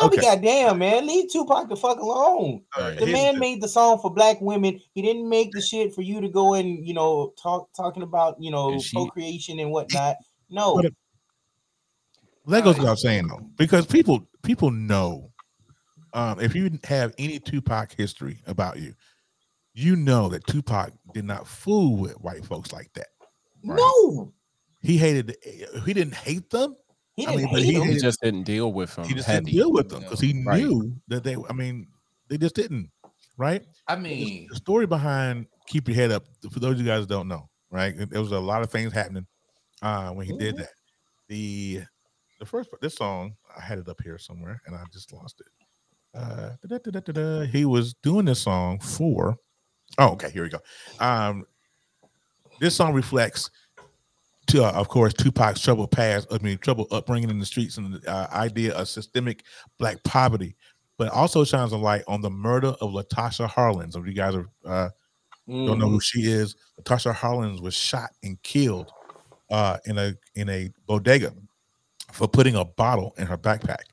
I'll 0.00 0.08
be 0.08 0.18
Okay. 0.18 0.26
goddamn, 0.26 0.78
man. 0.78 1.06
Leave 1.06 1.30
Tupac 1.30 1.68
the 1.68 1.76
fuck 1.76 1.98
alone. 1.98 2.62
Right. 2.78 2.98
The 2.98 3.06
man 3.06 3.34
the- 3.34 3.40
made 3.40 3.60
the 3.60 3.68
song 3.68 3.98
for 4.00 4.12
black 4.12 4.40
women. 4.40 4.80
He 4.94 5.02
didn't 5.02 5.28
make 5.28 5.52
the 5.52 5.60
shit 5.60 5.94
for 5.94 6.02
you 6.02 6.20
to 6.20 6.28
go 6.28 6.54
and 6.54 6.86
you 6.86 6.94
know 6.94 7.32
talk 7.42 7.68
talking 7.76 8.02
about 8.02 8.36
you 8.40 8.50
know 8.50 8.78
she- 8.78 8.96
procreation 8.96 9.58
and 9.60 9.70
whatnot. 9.70 10.16
No, 10.50 10.78
it- 10.78 10.94
That 12.46 12.64
goes 12.64 12.78
without 12.78 12.98
saying 12.98 13.28
though, 13.28 13.46
because 13.56 13.84
people 13.86 14.26
people 14.42 14.70
know 14.70 15.30
um, 16.14 16.40
if 16.40 16.54
you 16.54 16.70
have 16.84 17.12
any 17.18 17.38
Tupac 17.38 17.92
history 17.92 18.40
about 18.46 18.78
you, 18.78 18.94
you 19.74 19.94
know 19.94 20.30
that 20.30 20.46
Tupac 20.46 20.92
did 21.12 21.26
not 21.26 21.46
fool 21.46 21.96
with 21.98 22.14
white 22.22 22.46
folks 22.46 22.72
like 22.72 22.90
that. 22.94 23.08
no, 23.62 24.32
He 24.80 24.96
hated. 24.96 25.36
He 25.84 25.92
didn't 25.92 26.14
hate 26.14 26.48
them. 26.48 26.76
He 27.18 27.26
I 27.26 27.30
didn't 27.30 27.42
mean, 27.42 27.48
but 27.52 27.62
hate 27.62 27.74
he 27.74 27.80
him. 27.80 27.88
He 27.88 27.98
just 27.98 28.20
didn't 28.22 28.44
deal 28.44 28.72
with 28.72 28.94
them. 28.94 29.04
He 29.06 29.14
just 29.14 29.26
heavy. 29.26 29.44
didn't 29.46 29.56
deal 29.56 29.72
with 29.72 29.88
them 29.90 30.02
because 30.02 30.20
he 30.20 30.42
Right. 30.46 30.62
knew 30.62 30.94
that 31.08 31.24
they. 31.24 31.36
I 31.48 31.52
mean, 31.52 31.88
they 32.28 32.38
just 32.38 32.54
didn't. 32.54 32.90
Right. 33.36 33.64
I 33.86 33.96
mean, 33.96 34.46
the 34.50 34.56
story 34.56 34.86
behind 34.86 35.46
keep 35.66 35.86
your 35.88 35.94
head 35.96 36.10
up 36.12 36.24
for 36.50 36.60
those 36.60 36.74
of 36.74 36.80
you 36.80 36.86
guys 36.86 37.06
that 37.06 37.12
don't 37.14 37.28
know 37.28 37.48
right 37.70 37.94
there 38.10 38.20
was 38.22 38.32
a 38.32 38.38
lot 38.40 38.62
of 38.62 38.70
things 38.70 38.90
happening 38.90 39.26
uh 39.82 40.08
when 40.12 40.24
he 40.26 40.32
did 40.38 40.54
Mhm. 40.54 40.58
that 40.60 40.70
the 41.28 41.82
the 42.40 42.46
first 42.46 42.70
this 42.80 42.94
song 42.94 43.36
i 43.54 43.60
had 43.60 43.78
it 43.78 43.86
up 43.86 44.00
here 44.02 44.16
somewhere 44.16 44.62
and 44.64 44.74
i 44.74 44.82
just 44.90 45.12
lost 45.12 45.42
it 45.42 46.18
uh 46.18 47.44
he 47.52 47.66
was 47.66 47.92
doing 48.02 48.24
this 48.24 48.40
song 48.40 48.78
for 48.80 49.36
oh 49.98 50.12
okay 50.12 50.30
here 50.30 50.42
we 50.42 50.48
go 50.48 50.58
um 51.00 51.44
this 52.60 52.74
song 52.74 52.94
reflects 52.94 53.50
to 54.48 54.64
uh, 54.64 54.72
of 54.72 54.88
course 54.88 55.12
tupac's 55.12 55.60
troubled 55.60 55.90
past 55.90 56.26
i 56.32 56.38
mean 56.38 56.58
troubled 56.58 56.88
upbringing 56.90 57.30
in 57.30 57.38
the 57.38 57.46
streets 57.46 57.76
and 57.76 57.94
the 57.94 58.10
uh, 58.10 58.26
idea 58.32 58.74
of 58.74 58.88
systemic 58.88 59.44
black 59.78 60.02
poverty 60.04 60.56
but 60.98 61.10
also 61.12 61.44
shines 61.44 61.72
a 61.72 61.76
light 61.76 62.02
on 62.08 62.20
the 62.20 62.28
murder 62.28 62.74
of 62.80 62.90
Latasha 62.90 63.48
Harlins. 63.48 63.96
If 63.96 64.06
you 64.06 64.12
guys 64.12 64.34
are, 64.34 64.48
uh, 64.66 64.88
don't 65.46 65.78
know 65.78 65.88
who 65.88 66.00
she 66.00 66.22
is, 66.22 66.56
Latasha 66.78 67.14
Harlins 67.14 67.62
was 67.62 67.72
shot 67.72 68.10
and 68.22 68.40
killed 68.42 68.92
uh, 69.48 69.78
in 69.86 69.96
a 69.96 70.12
in 70.34 70.50
a 70.50 70.70
bodega 70.86 71.32
for 72.12 72.28
putting 72.28 72.56
a 72.56 72.64
bottle 72.64 73.14
in 73.16 73.26
her 73.26 73.38
backpack, 73.38 73.84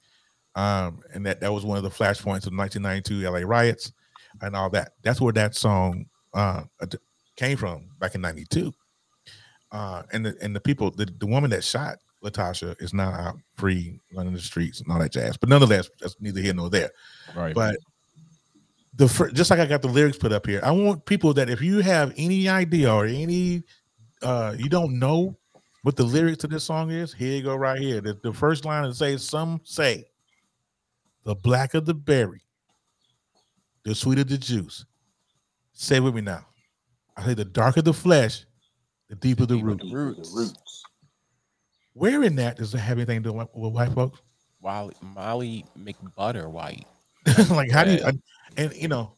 um, 0.56 1.00
and 1.14 1.26
that 1.26 1.40
that 1.40 1.54
was 1.54 1.64
one 1.64 1.78
of 1.78 1.84
the 1.84 1.90
flashpoints 1.90 2.48
of 2.48 2.54
1992 2.58 3.22
LA 3.22 3.40
riots 3.40 3.94
and 4.42 4.56
all 4.56 4.70
that. 4.72 4.94
That's 5.04 5.22
where 5.22 5.34
that 5.34 5.56
song 5.56 6.08
uh, 6.34 6.64
came 7.38 7.56
from 7.56 7.88
back 8.00 8.16
in 8.16 8.22
'92. 8.22 8.74
Uh, 9.76 10.04
and 10.14 10.26
the 10.26 10.38
and 10.42 10.56
the 10.56 10.60
people, 10.62 10.90
the, 10.90 11.06
the 11.20 11.26
woman 11.26 11.50
that 11.50 11.62
shot 11.62 11.98
Latasha 12.24 12.82
is 12.82 12.94
now 12.94 13.10
out 13.10 13.36
free 13.58 14.00
running 14.14 14.32
the 14.32 14.40
streets 14.40 14.80
and 14.80 14.90
all 14.90 15.00
that 15.00 15.12
jazz. 15.12 15.36
But 15.36 15.50
nonetheless, 15.50 15.90
that's 16.00 16.16
neither 16.22 16.40
here 16.40 16.54
nor 16.54 16.70
there. 16.70 16.92
Right. 17.36 17.54
But 17.54 17.76
the 18.96 19.10
fir- 19.10 19.32
just 19.32 19.52
like 19.52 19.60
I 19.60 19.66
got 19.66 19.82
the 19.82 19.90
lyrics 19.90 20.18
put 20.18 20.32
up 20.32 20.48
here, 20.48 20.62
I 20.64 20.72
want 20.72 21.06
people 21.06 21.34
that 21.34 21.50
if 21.50 21.62
you 21.62 21.82
have 21.82 22.14
any 22.16 22.48
idea 22.48 22.90
or 22.90 23.06
any 23.06 23.64
uh 24.22 24.56
you 24.58 24.70
don't 24.70 24.98
know 24.98 25.36
what 25.82 25.98
the 25.98 26.06
lyrics 26.06 26.38
to 26.38 26.48
this 26.48 26.64
song 26.64 26.90
is, 26.90 27.14
here 27.14 27.36
you 27.36 27.44
go 27.44 27.58
right 27.58 27.78
here. 27.78 28.00
The, 28.00 28.18
the 28.24 28.32
first 28.32 28.64
line 28.64 28.86
is 28.86 28.98
say 28.98 29.18
some 29.18 29.60
say 29.66 30.06
the 31.26 31.36
black 31.36 31.74
of 31.74 31.86
the 31.86 31.94
berry, 31.94 32.44
the 33.84 33.94
sweeter 33.94 34.24
the 34.24 34.38
juice. 34.38 34.86
Say 35.74 35.98
it 35.98 36.00
with 36.00 36.16
me 36.16 36.22
now. 36.22 36.46
I 37.18 37.26
say 37.26 37.34
the 37.34 37.44
darker 37.44 37.82
the 37.82 37.94
flesh, 37.94 38.46
the 39.10 39.16
deeper 39.16 39.46
the 39.46 39.58
root. 39.58 39.80
The 39.82 39.96
roots. 39.96 40.84
Where 41.94 42.24
in 42.24 42.36
that 42.38 42.58
does 42.58 42.74
it 42.74 42.80
have 42.80 42.98
anything 42.98 43.24
to 43.24 43.30
do 43.30 43.34
with, 43.38 43.48
with 43.54 43.74
white 43.74 43.94
folks? 43.94 44.22
Wally, 44.62 44.96
Molly 45.02 45.66
McButterwhite. 45.78 46.84
like 47.50 47.72
how 47.72 47.84
do 47.84 47.92
you 47.92 48.00
Yeah. 48.00 48.12
and 48.58 48.74
you 48.76 48.88
know 48.88 49.14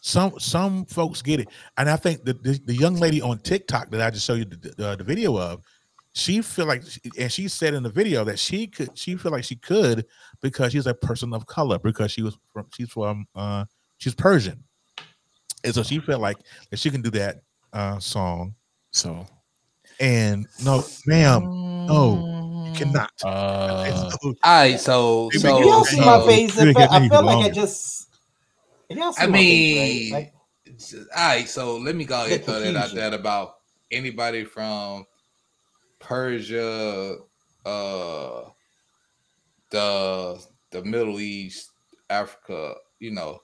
some 0.00 0.38
some 0.40 0.84
folks 0.86 1.22
get 1.22 1.38
it 1.38 1.46
and 1.78 1.88
i 1.88 1.94
think 1.94 2.24
the, 2.24 2.32
the 2.32 2.60
the 2.64 2.74
young 2.74 2.96
lady 2.96 3.22
on 3.22 3.38
tiktok 3.38 3.88
that 3.92 4.00
i 4.00 4.10
just 4.10 4.26
showed 4.26 4.34
you 4.38 4.44
the, 4.44 4.56
the, 4.76 4.96
the 4.96 5.04
video 5.04 5.38
of 5.38 5.62
she 6.14 6.42
feel 6.42 6.66
like 6.66 6.82
and 7.16 7.30
she 7.30 7.46
said 7.46 7.74
in 7.74 7.84
the 7.84 7.88
video 7.88 8.24
that 8.24 8.36
she 8.40 8.66
could 8.66 8.90
she 8.98 9.14
feel 9.14 9.30
like 9.30 9.44
she 9.44 9.54
could 9.54 10.04
because 10.40 10.72
she's 10.72 10.88
a 10.88 10.94
person 10.94 11.32
of 11.32 11.46
color 11.46 11.78
because 11.78 12.10
she 12.10 12.22
was 12.22 12.36
from 12.52 12.66
she's 12.74 12.90
from 12.90 13.24
uh 13.36 13.64
she's 13.98 14.16
persian 14.16 14.60
and 15.62 15.72
so 15.72 15.84
she 15.84 16.00
felt 16.00 16.20
like 16.20 16.38
that 16.70 16.80
she 16.80 16.90
can 16.90 17.00
do 17.02 17.10
that 17.10 17.36
uh 17.72 18.00
song 18.00 18.52
So 18.92 19.26
and 20.00 20.46
no 20.64 20.84
ma'am 21.06 21.50
no 21.88 22.24
you 22.64 22.72
cannot 22.72 23.10
uh 23.22 24.10
all 24.24 24.34
right, 24.44 24.80
so 24.80 25.30
Hey, 25.30 25.38
so 25.38 25.58
y'all 25.66 25.84
see 25.84 26.00
my 26.00 26.20
face? 26.20 26.58
I 26.58 26.64
get 26.66 26.74
felt, 26.74 26.92
I 26.92 27.00
me 27.00 27.08
felt 27.08 27.26
like 27.26 27.38
I 27.38 27.48
just. 27.50 28.08
Y'all 28.90 29.12
see 29.12 29.22
I 29.22 29.26
mean, 29.28 29.64
face, 29.64 30.12
right? 30.12 30.12
Like, 30.12 30.34
all 31.16 31.28
right, 31.28 31.48
so 31.48 31.76
let 31.78 31.96
me 31.96 32.04
go 32.04 32.16
ahead 32.16 32.32
and 32.32 32.40
The 32.40 32.46
throw 32.46 32.60
that 32.60 32.76
out 32.76 32.94
there 32.94 33.14
about 33.14 33.54
anybody 33.90 34.44
from 34.44 35.06
Persia, 36.00 37.16
uh, 37.64 38.42
the 39.70 40.44
the 40.72 40.84
Middle 40.84 41.20
East, 41.20 41.70
Africa, 42.10 42.74
you 43.00 43.12
know, 43.12 43.40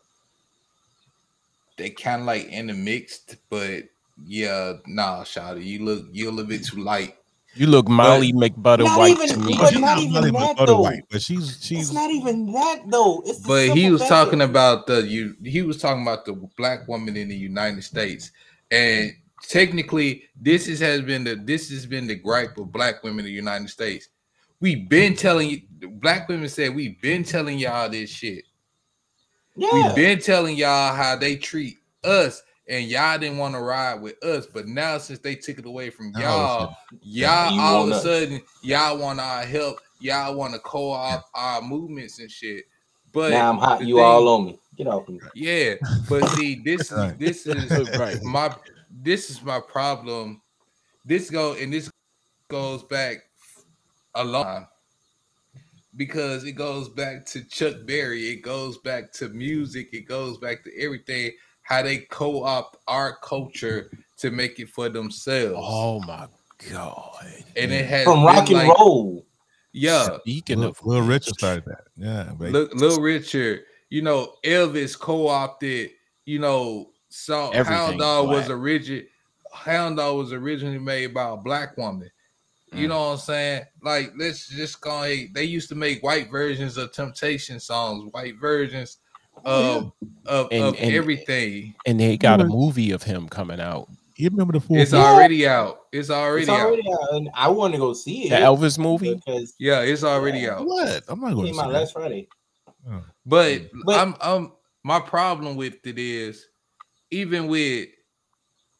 they 1.79 1.91
kind 1.91 2.23
of 2.23 2.27
like 2.27 2.47
in 2.49 2.67
the 2.67 2.75
mixed, 2.75 3.37
but 3.51 3.85
yeah, 4.27 4.75
nah, 4.87 5.23
Shawty, 5.25 5.65
you 5.65 5.85
look 5.85 6.07
you 6.13 6.29
a 6.29 6.33
little 6.33 6.47
bit 6.49 6.65
too 6.65 6.83
light. 6.83 7.15
You 7.55 7.67
look 7.67 7.89
Molly 7.89 8.33
McButter 8.33 8.85
Not 8.85 8.99
White 8.99 9.13
even- 9.13 9.29
to 9.31 9.39
me. 9.39 9.57
but 9.59 9.71
She's 9.71 9.81
not 9.81 9.97
not 9.97 9.99
even 9.99 10.13
Molly 10.13 10.31
that, 10.31 10.57
McButter 10.57 10.67
though. 10.67 10.81
White, 10.81 11.03
but 11.11 11.23
she's 11.23 11.57
It's 11.57 11.65
she's 11.67 11.93
not 11.93 12.11
even 12.11 12.53
that 12.53 12.83
though. 12.89 13.23
It's 13.27 13.41
But 13.41 13.71
he 13.77 13.91
was 13.91 14.01
fact 14.03 14.11
talking 14.11 14.39
that- 14.41 14.51
about 14.51 14.87
the 14.87 15.07
you 15.07 15.35
he 15.45 15.63
was 15.63 15.79
talking 15.79 16.03
about 16.03 16.25
the 16.25 16.35
black 16.57 16.87
woman 16.87 17.17
in 17.17 17.29
the 17.29 17.37
United 17.37 17.83
States. 17.83 18.31
And 18.71 19.13
technically, 19.49 20.25
this 20.41 20.69
is 20.69 20.79
has 20.81 21.01
been 21.01 21.25
the 21.25 21.35
this 21.37 21.71
has 21.71 21.87
been 21.87 22.07
the 22.07 22.15
gripe 22.17 22.59
of 22.59 22.71
black 22.71 23.03
women 23.03 23.21
in 23.21 23.25
the 23.27 23.33
United 23.33 23.71
States. 23.71 24.09
We've 24.61 24.89
been 24.89 25.15
telling 25.17 25.49
you 25.51 25.63
black 26.01 26.29
women 26.29 26.49
said 26.49 26.75
we've 26.75 27.01
been 27.01 27.25
telling 27.25 27.59
y'all 27.59 27.89
this 27.89 28.11
shit. 28.11 28.45
yeah. 29.57 29.69
We've 29.73 29.95
been 29.97 30.19
telling 30.21 30.57
y'all 30.57 30.95
how 30.95 31.17
they 31.17 31.37
treat 31.37 31.79
us, 32.05 32.43
and 32.69 32.85
y'all 32.87 33.19
didn't 33.19 33.39
want 33.39 33.55
to 33.55 33.61
ride 33.61 34.01
with 34.01 34.23
us. 34.23 34.47
But 34.47 34.67
now, 34.67 34.99
since 34.99 35.19
they 35.19 35.35
took 35.35 35.59
it 35.59 35.65
away 35.67 35.91
from 35.91 36.13
y'all, 36.17 36.77
y'all 37.03 37.53
You 37.53 37.61
all 37.61 37.85
of 37.85 37.91
a 37.91 38.01
sudden 38.01 38.43
y'all 38.63 38.99
want 38.99 39.21
our 39.21 39.43
help. 39.43 39.81
Y'all 40.01 40.37
want 40.37 40.55
to 40.55 40.61
co-op 40.61 41.29
our 41.35 41.63
movements 41.63 42.19
and 42.21 42.31
shit. 42.31 42.65
But 43.13 43.31
now 43.31 43.51
I'm 43.51 43.59
hot. 43.59 43.85
You 43.85 43.97
thing- 43.97 44.05
all 44.05 44.29
on 44.29 44.45
me. 44.47 44.59
Get 44.77 44.87
off 44.87 45.09
me. 45.09 45.19
Yeah, 45.35 45.75
but 46.09 46.29
see, 46.31 46.55
this 46.55 46.93
is 46.93 47.19
this 47.19 47.47
is 47.47 47.91
Right. 47.99 48.23
my 48.23 48.55
this 49.03 49.29
is 49.29 49.43
my 49.43 49.61
problem. 49.61 50.41
This 51.05 51.31
go 51.31 51.55
and 51.55 51.73
this 51.73 51.91
goes 52.49 52.85
back 52.85 53.19
a 54.15 54.25
long 54.25 54.67
because 55.97 56.45
it 56.45 56.53
goes 56.53 56.89
back 56.89 57.27
to 57.27 57.43
Chuck 57.45 57.75
Berry, 57.87 58.29
it 58.29 58.43
goes 58.43 58.79
back 58.79 59.11
to 59.15 59.29
music, 59.31 59.89
it 59.93 60.07
goes 60.07 60.39
back 60.39 60.63
to 60.65 60.81
everything. 60.81 61.33
How 61.69 61.83
they 61.83 61.99
co-opt 61.99 62.79
our 62.89 63.19
culture 63.23 63.91
to 64.17 64.31
make 64.31 64.59
it 64.59 64.71
for 64.71 64.89
themselves, 64.89 65.55
Oh 65.59 66.01
my 66.01 66.27
god. 66.71 67.27
and 67.57 67.71
it 67.71 67.85
has 67.85 68.05
From 68.05 68.25
rock 68.25 68.49
and 68.49 68.57
like- 68.57 68.79
roll. 68.79 69.27
Yeah, 69.73 70.17
Speaking 70.21 70.61
Lil, 70.61 70.71
of 70.71 70.83
Lil 70.83 71.01
which, 71.03 71.09
Richard 71.27 71.35
started 71.35 71.65
that. 71.67 71.85
Yeah, 71.95 72.33
baby. 72.39 72.53
Look, 72.53 72.75
Little 72.75 73.03
Richard, 73.03 73.65
you 73.91 74.01
know, 74.01 74.33
Elvis 74.43 74.99
co-opted, 74.99 75.91
you 76.25 76.39
know, 76.39 76.89
so 77.11 77.53
Hound 77.53 77.99
Dog 77.99 78.29
was 78.29 78.47
black. 78.47 78.59
origin 78.59 79.07
Hound 79.53 79.99
Dog 79.99 80.17
was 80.17 80.33
originally 80.33 80.79
made 80.79 81.13
by 81.13 81.29
a 81.29 81.37
black 81.37 81.77
woman. 81.77 82.11
You 82.73 82.87
Mm. 82.87 82.89
know 82.89 82.99
what 83.09 83.13
I'm 83.13 83.19
saying? 83.19 83.63
Like, 83.83 84.13
let's 84.19 84.49
just 84.49 84.81
go 84.81 85.03
ahead. 85.05 85.29
They 85.35 85.45
used 85.45 85.69
to 85.69 85.75
make 85.75 86.03
white 86.03 86.31
versions 86.31 86.79
of 86.79 86.93
Temptation 86.93 87.61
songs, 87.61 88.11
white 88.13 88.37
versions 88.41 88.99
of 89.45 89.93
of, 90.27 90.49
And- 90.53 90.63
of 90.65 90.77
and- 90.79 90.95
everything. 90.95 91.75
and 91.87 91.99
they 92.01 92.17
got 92.17 92.41
a 92.41 92.45
movie 92.45 92.91
of 92.91 93.03
him 93.03 93.29
coming 93.29 93.61
out. 93.61 93.89
you 94.17 94.29
remember 94.31 94.53
the 94.53 94.61
fool? 94.61 94.77
It's 94.79 94.93
Yeah. 94.93 94.99
already 95.05 95.47
out. 95.47 95.83
It's 95.93 96.11
already, 96.11 96.43
It's 96.43 96.51
out. 96.51 96.61
already 96.67 96.83
out, 96.93 97.15
and 97.15 97.31
I 97.35 97.49
want 97.49 97.73
to 97.75 97.79
go 97.79 97.93
see 97.93 98.25
it. 98.27 98.31
The 98.31 98.37
Elvis 98.37 98.79
movie. 98.79 99.15
because 99.15 99.55
Yeah, 99.59 99.81
it's 99.81 100.03
already 100.05 100.41
Yeah. 100.41 100.57
out. 100.57 100.67
what? 100.67 101.05
I'm 101.09 101.21
not 101.21 101.35
going 101.35 101.47
to 101.47 101.53
came 101.53 101.55
see 101.55 101.61
out 101.61 101.73
that. 101.73 101.79
last 101.79 101.93
Friday. 101.93 102.29
Oh. 102.91 103.03
But, 103.27 103.63
But- 103.85 103.99
I'm 103.99 104.15
I'm 104.21 104.53
my 104.85 105.01
problem 105.01 105.57
with 105.57 105.85
it 105.87 105.99
is 105.99 106.47
even 107.11 107.47
with 107.49 107.89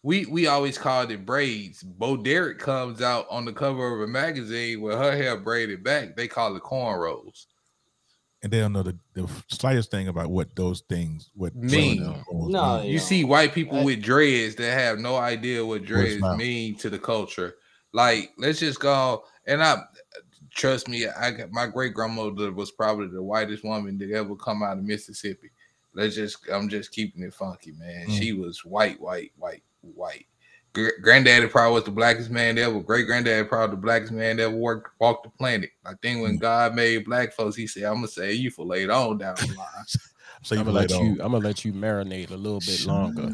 we 0.03 0.27
we 0.27 0.47
always 0.47 0.79
called 0.79 1.11
it 1.11 1.27
braids. 1.27 1.83
Bo 1.83 2.17
Derek 2.17 2.59
comes 2.59 3.03
out 3.03 3.27
on 3.31 3.45
the 3.45 3.53
cover 3.53 3.95
of 3.95 4.01
a 4.01 4.07
magazine 4.07 4.81
with 4.81 4.97
her 4.97 5.17
hair 5.17 5.37
braided 5.37 5.83
back. 5.83 6.17
They 6.17 6.29
call 6.29 6.55
it 6.57 6.63
cornrows. 6.63 7.47
And 8.49 8.53
they 8.55 8.61
don't 8.61 8.73
know 8.73 8.83
the, 8.83 8.97
the 9.13 9.29
slightest 9.49 9.91
thing 9.91 10.09
about 10.09 10.31
what 10.31 10.57
those 10.57 10.81
things 10.89 11.31
would 11.37 11.55
Mean. 11.55 12.25
No, 12.33 12.83
You 12.83 12.99
see 12.99 13.23
white 13.23 13.53
people 13.53 13.81
I- 13.81 13.85
with 13.85 14.03
dreads 14.03 14.55
that 14.55 14.73
have 14.73 14.99
no 14.99 15.17
idea 15.17 15.67
what 15.67 15.85
dreads 15.85 16.23
mean 16.39 16.75
to 16.77 16.89
the 16.89 16.99
culture. 16.99 17.57
Like, 17.93 18.33
let's 18.39 18.61
just 18.61 18.81
go 18.81 19.25
and 19.47 19.63
I 19.63 19.83
trust 20.51 20.89
me, 20.89 21.07
I 21.07 21.31
got 21.31 21.53
my 21.53 21.67
great 21.67 21.93
grandmother 21.93 22.51
was 22.53 22.71
probably 22.71 23.09
the 23.09 23.23
whitest 23.23 23.65
woman 23.65 23.99
that 23.99 24.13
ever 24.13 24.35
come 24.35 24.63
out 24.63 24.79
of 24.79 24.85
Mississippi. 24.85 25.51
Let's 25.93 26.15
just 26.15 26.39
I'm 26.51 26.71
just 26.71 26.91
keeping 26.93 27.23
it 27.25 27.35
funky, 27.35 27.73
man. 27.73 28.07
Mm. 28.07 28.19
She 28.19 28.33
was 28.33 28.65
white, 28.65 28.99
white, 28.99 29.33
white, 29.37 29.63
white. 29.83 30.27
Gr- 30.79 31.01
Granddaddy 31.03 31.49
probably 31.49 31.75
was 31.75 31.85
the 31.85 31.91
blackest 31.91 32.31
man 32.31 32.57
ever. 32.59 32.81
Great 32.81 33.07
granddaddy 33.07 33.47
probably 33.49 33.75
the 33.77 33.83
blackest 33.83 34.13
man 34.13 34.37
that 34.37 34.45
ever 34.45 34.57
worked 34.57 34.91
walked 35.01 35.25
the 35.25 35.31
planet. 35.31 35.71
I 35.85 35.95
think 36.03 36.23
when 36.23 36.37
Mm. 36.39 36.41
God 36.41 36.75
made 36.77 37.05
black 37.05 37.33
folks, 37.33 37.57
he 37.57 37.67
said, 37.67 37.85
I'm 37.85 37.97
gonna 37.97 38.09
say 38.09 38.33
you 38.35 38.51
for 38.51 38.65
later 38.65 38.93
on 38.93 39.19
down 39.19 39.37
the 39.37 39.55
line. 39.55 39.67
So 40.45 40.55
I'm 40.55 40.67
gonna 40.67 40.77
let 40.79 40.91
let 40.93 41.01
you. 41.03 41.11
I'm 41.15 41.33
gonna 41.33 41.39
let 41.39 41.65
you 41.65 41.73
marinate 41.73 42.31
a 42.31 42.37
little 42.37 42.61
bit 42.61 42.87
longer. 42.87 43.29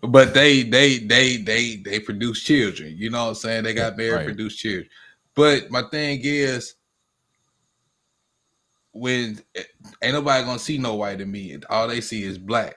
but 0.08 0.32
they 0.32 0.62
they 0.62 0.96
they 0.96 1.36
they 1.36 1.76
they 1.76 2.00
produce 2.00 2.42
children. 2.42 2.94
You 2.96 3.10
know 3.10 3.24
what 3.24 3.28
I'm 3.28 3.34
saying? 3.34 3.64
They 3.64 3.74
got 3.74 3.98
married, 3.98 4.12
Right. 4.14 4.24
produced 4.24 4.58
children. 4.58 4.88
But 5.34 5.70
my 5.70 5.82
thing 5.90 6.20
is, 6.22 6.76
when 8.92 9.38
eh, 9.54 9.64
ain't 10.02 10.14
nobody 10.14 10.44
gonna 10.46 10.58
see 10.58 10.78
no 10.78 10.94
white 10.94 11.20
in 11.20 11.30
me, 11.30 11.58
all 11.68 11.88
they 11.88 12.00
see 12.00 12.22
is 12.22 12.38
black. 12.38 12.76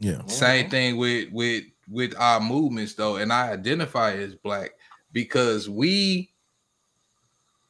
Yeah. 0.00 0.26
Same 0.26 0.68
thing 0.68 0.96
with 0.96 1.28
with 1.30 1.62
with 1.88 2.14
our 2.18 2.40
movements 2.40 2.94
though, 2.94 3.16
and 3.16 3.32
I 3.32 3.50
identify 3.52 4.12
as 4.12 4.34
black 4.34 4.72
because 5.12 5.68
we 5.68 6.30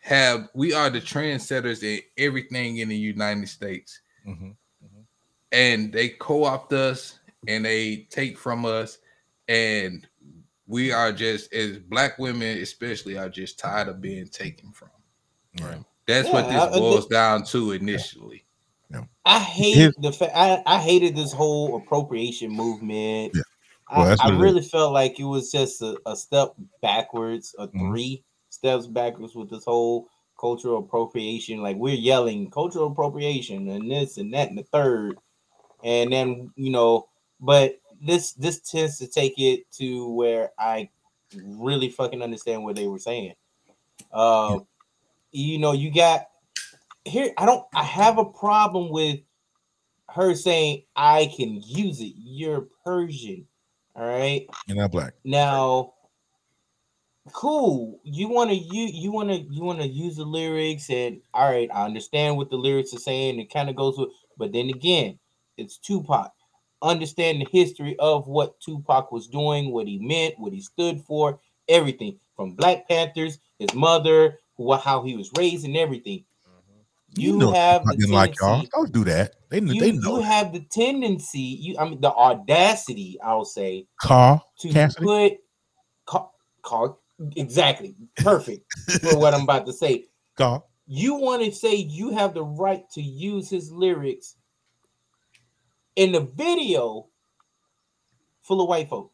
have 0.00 0.48
we 0.54 0.72
are 0.72 0.90
the 0.90 1.00
trendsetters 1.00 1.82
in 1.82 2.00
everything 2.18 2.78
in 2.78 2.88
the 2.88 2.96
United 2.96 3.48
States 3.48 4.00
Mhm. 4.26 4.54
and 5.52 5.92
they 5.92 6.08
co-opt 6.10 6.72
us 6.72 7.18
and 7.46 7.64
they 7.64 8.06
take 8.10 8.36
from 8.36 8.64
us 8.64 8.98
and 9.48 10.06
we 10.66 10.90
are 10.92 11.12
just 11.12 11.52
as 11.52 11.78
black 11.78 12.18
women 12.18 12.58
especially 12.58 13.16
are 13.16 13.28
just 13.28 13.58
tired 13.60 13.88
of 13.88 14.00
being 14.00 14.26
taken 14.26 14.72
from 14.72 14.90
Yeah. 15.60 15.82
that's 16.06 16.28
what 16.28 16.46
this 16.48 16.56
I- 16.56 16.66
I 16.68 16.78
boils 16.78 17.00
think- 17.04 17.12
down 17.12 17.44
to 17.46 17.72
initially 17.72 18.44
I 19.24 19.38
hate 19.38 19.94
the 20.02 20.12
fact. 20.12 20.32
I, 20.34 20.62
I 20.66 20.78
hated 20.78 21.16
this 21.16 21.32
whole 21.32 21.76
appropriation 21.76 22.50
movement. 22.50 23.32
Yeah. 23.34 23.40
Well, 23.94 24.06
I, 24.06 24.08
that's 24.10 24.22
I 24.22 24.24
what 24.26 24.34
it 24.34 24.36
is. 24.36 24.42
really 24.42 24.62
felt 24.62 24.92
like 24.92 25.20
it 25.20 25.24
was 25.24 25.50
just 25.52 25.82
a, 25.82 25.98
a 26.06 26.16
step 26.16 26.54
backwards, 26.80 27.54
a 27.58 27.68
Mhm. 27.68 27.88
three 27.88 28.24
steps 28.50 28.86
backwards 28.86 29.34
with 29.34 29.50
this 29.50 29.64
whole 29.64 30.08
cultural 30.40 30.78
appropriation. 30.78 31.62
Like 31.62 31.76
we're 31.76 31.94
yelling 31.94 32.50
cultural 32.50 32.88
appropriation 32.88 33.68
and 33.68 33.90
this 33.90 34.18
and 34.18 34.32
that 34.34 34.48
and 34.48 34.58
the 34.58 34.64
third, 34.64 35.18
and 35.84 36.12
then 36.12 36.52
you 36.56 36.70
know, 36.70 37.08
but 37.40 37.80
this 38.00 38.32
this 38.32 38.60
tends 38.60 38.98
to 38.98 39.06
take 39.06 39.38
it 39.38 39.70
to 39.72 40.08
where 40.12 40.50
I 40.58 40.90
really 41.34 41.88
fucking 41.88 42.22
understand 42.22 42.64
what 42.64 42.76
they 42.76 42.86
were 42.88 42.98
saying. 42.98 43.34
Uh, 44.12 44.60
you 45.30 45.58
know, 45.58 45.72
you 45.72 45.92
got 45.92 46.26
here. 47.04 47.32
I 47.38 47.46
don't. 47.46 47.64
I 47.74 47.84
have 47.84 48.18
a 48.18 48.24
problem 48.24 48.90
with 48.90 49.20
her 50.10 50.34
saying 50.34 50.82
I 50.96 51.32
can 51.36 51.60
use 51.64 52.00
it. 52.00 52.12
You're 52.18 52.68
Persian, 52.84 53.46
all 53.94 54.06
right. 54.06 54.46
You're 54.66 54.76
not 54.76 54.90
black. 54.90 55.14
Now, 55.24 55.94
cool. 57.32 58.00
You 58.04 58.28
want 58.28 58.50
to 58.50 58.56
you 58.56 58.86
you 58.92 59.12
want 59.12 59.28
to 59.30 59.36
you 59.36 59.62
want 59.62 59.80
to 59.80 59.88
use 59.88 60.16
the 60.16 60.24
lyrics, 60.24 60.90
and 60.90 61.20
all 61.34 61.50
right, 61.50 61.68
I 61.72 61.84
understand 61.84 62.36
what 62.36 62.50
the 62.50 62.56
lyrics 62.56 62.94
are 62.94 62.98
saying. 62.98 63.38
It 63.38 63.52
kind 63.52 63.68
of 63.68 63.76
goes 63.76 63.98
with, 63.98 64.10
but 64.38 64.52
then 64.52 64.68
again, 64.68 65.18
it's 65.56 65.76
Tupac. 65.76 66.32
Understand 66.80 67.40
the 67.40 67.46
history 67.52 67.96
of 67.98 68.26
what 68.26 68.60
Tupac 68.60 69.12
was 69.12 69.28
doing, 69.28 69.70
what 69.70 69.86
he 69.86 69.98
meant, 69.98 70.38
what 70.38 70.52
he 70.52 70.60
stood 70.60 71.00
for, 71.00 71.38
everything 71.68 72.18
from 72.34 72.54
Black 72.54 72.88
Panthers, 72.88 73.38
his 73.58 73.72
mother, 73.72 74.40
who 74.56 74.72
how 74.74 75.02
he 75.02 75.16
was 75.16 75.30
raised, 75.36 75.64
and 75.64 75.76
everything. 75.76 76.24
You, 77.14 77.36
know 77.36 77.52
have 77.52 77.84
the 77.84 77.96
didn't 77.96 78.12
like 78.14 78.38
y'all. 78.40 78.50
tendency- 78.62 78.70
Don't 78.72 78.92
do 78.92 79.04
that. 79.04 79.34
They 79.50 79.60
you, 79.60 79.80
they 79.80 79.92
know. 79.92 80.16
you 80.16 80.22
have 80.22 80.52
the 80.52 80.60
tendency, 80.60 81.40
you 81.40 81.76
I 81.78 81.84
mean 81.88 82.00
the 82.00 82.10
audacity, 82.12 83.18
I'll 83.22 83.44
say, 83.44 83.86
Carl 84.00 84.42
to 84.60 84.68
Cassidy. 84.70 85.04
put 85.04 85.32
call, 86.06 86.34
call 86.62 87.02
exactly 87.36 87.94
perfect 88.16 88.64
for 89.02 89.18
what 89.18 89.34
I'm 89.34 89.42
about 89.42 89.66
to 89.66 89.72
say. 89.74 90.06
Carl. 90.36 90.68
You 90.86 91.14
want 91.16 91.44
to 91.44 91.52
say 91.52 91.74
you 91.76 92.10
have 92.10 92.32
the 92.34 92.44
right 92.44 92.84
to 92.92 93.02
use 93.02 93.48
his 93.50 93.70
lyrics 93.70 94.36
in 95.96 96.12
the 96.12 96.20
video 96.20 97.08
full 98.42 98.60
of 98.62 98.68
white 98.68 98.88
folk. 98.88 99.12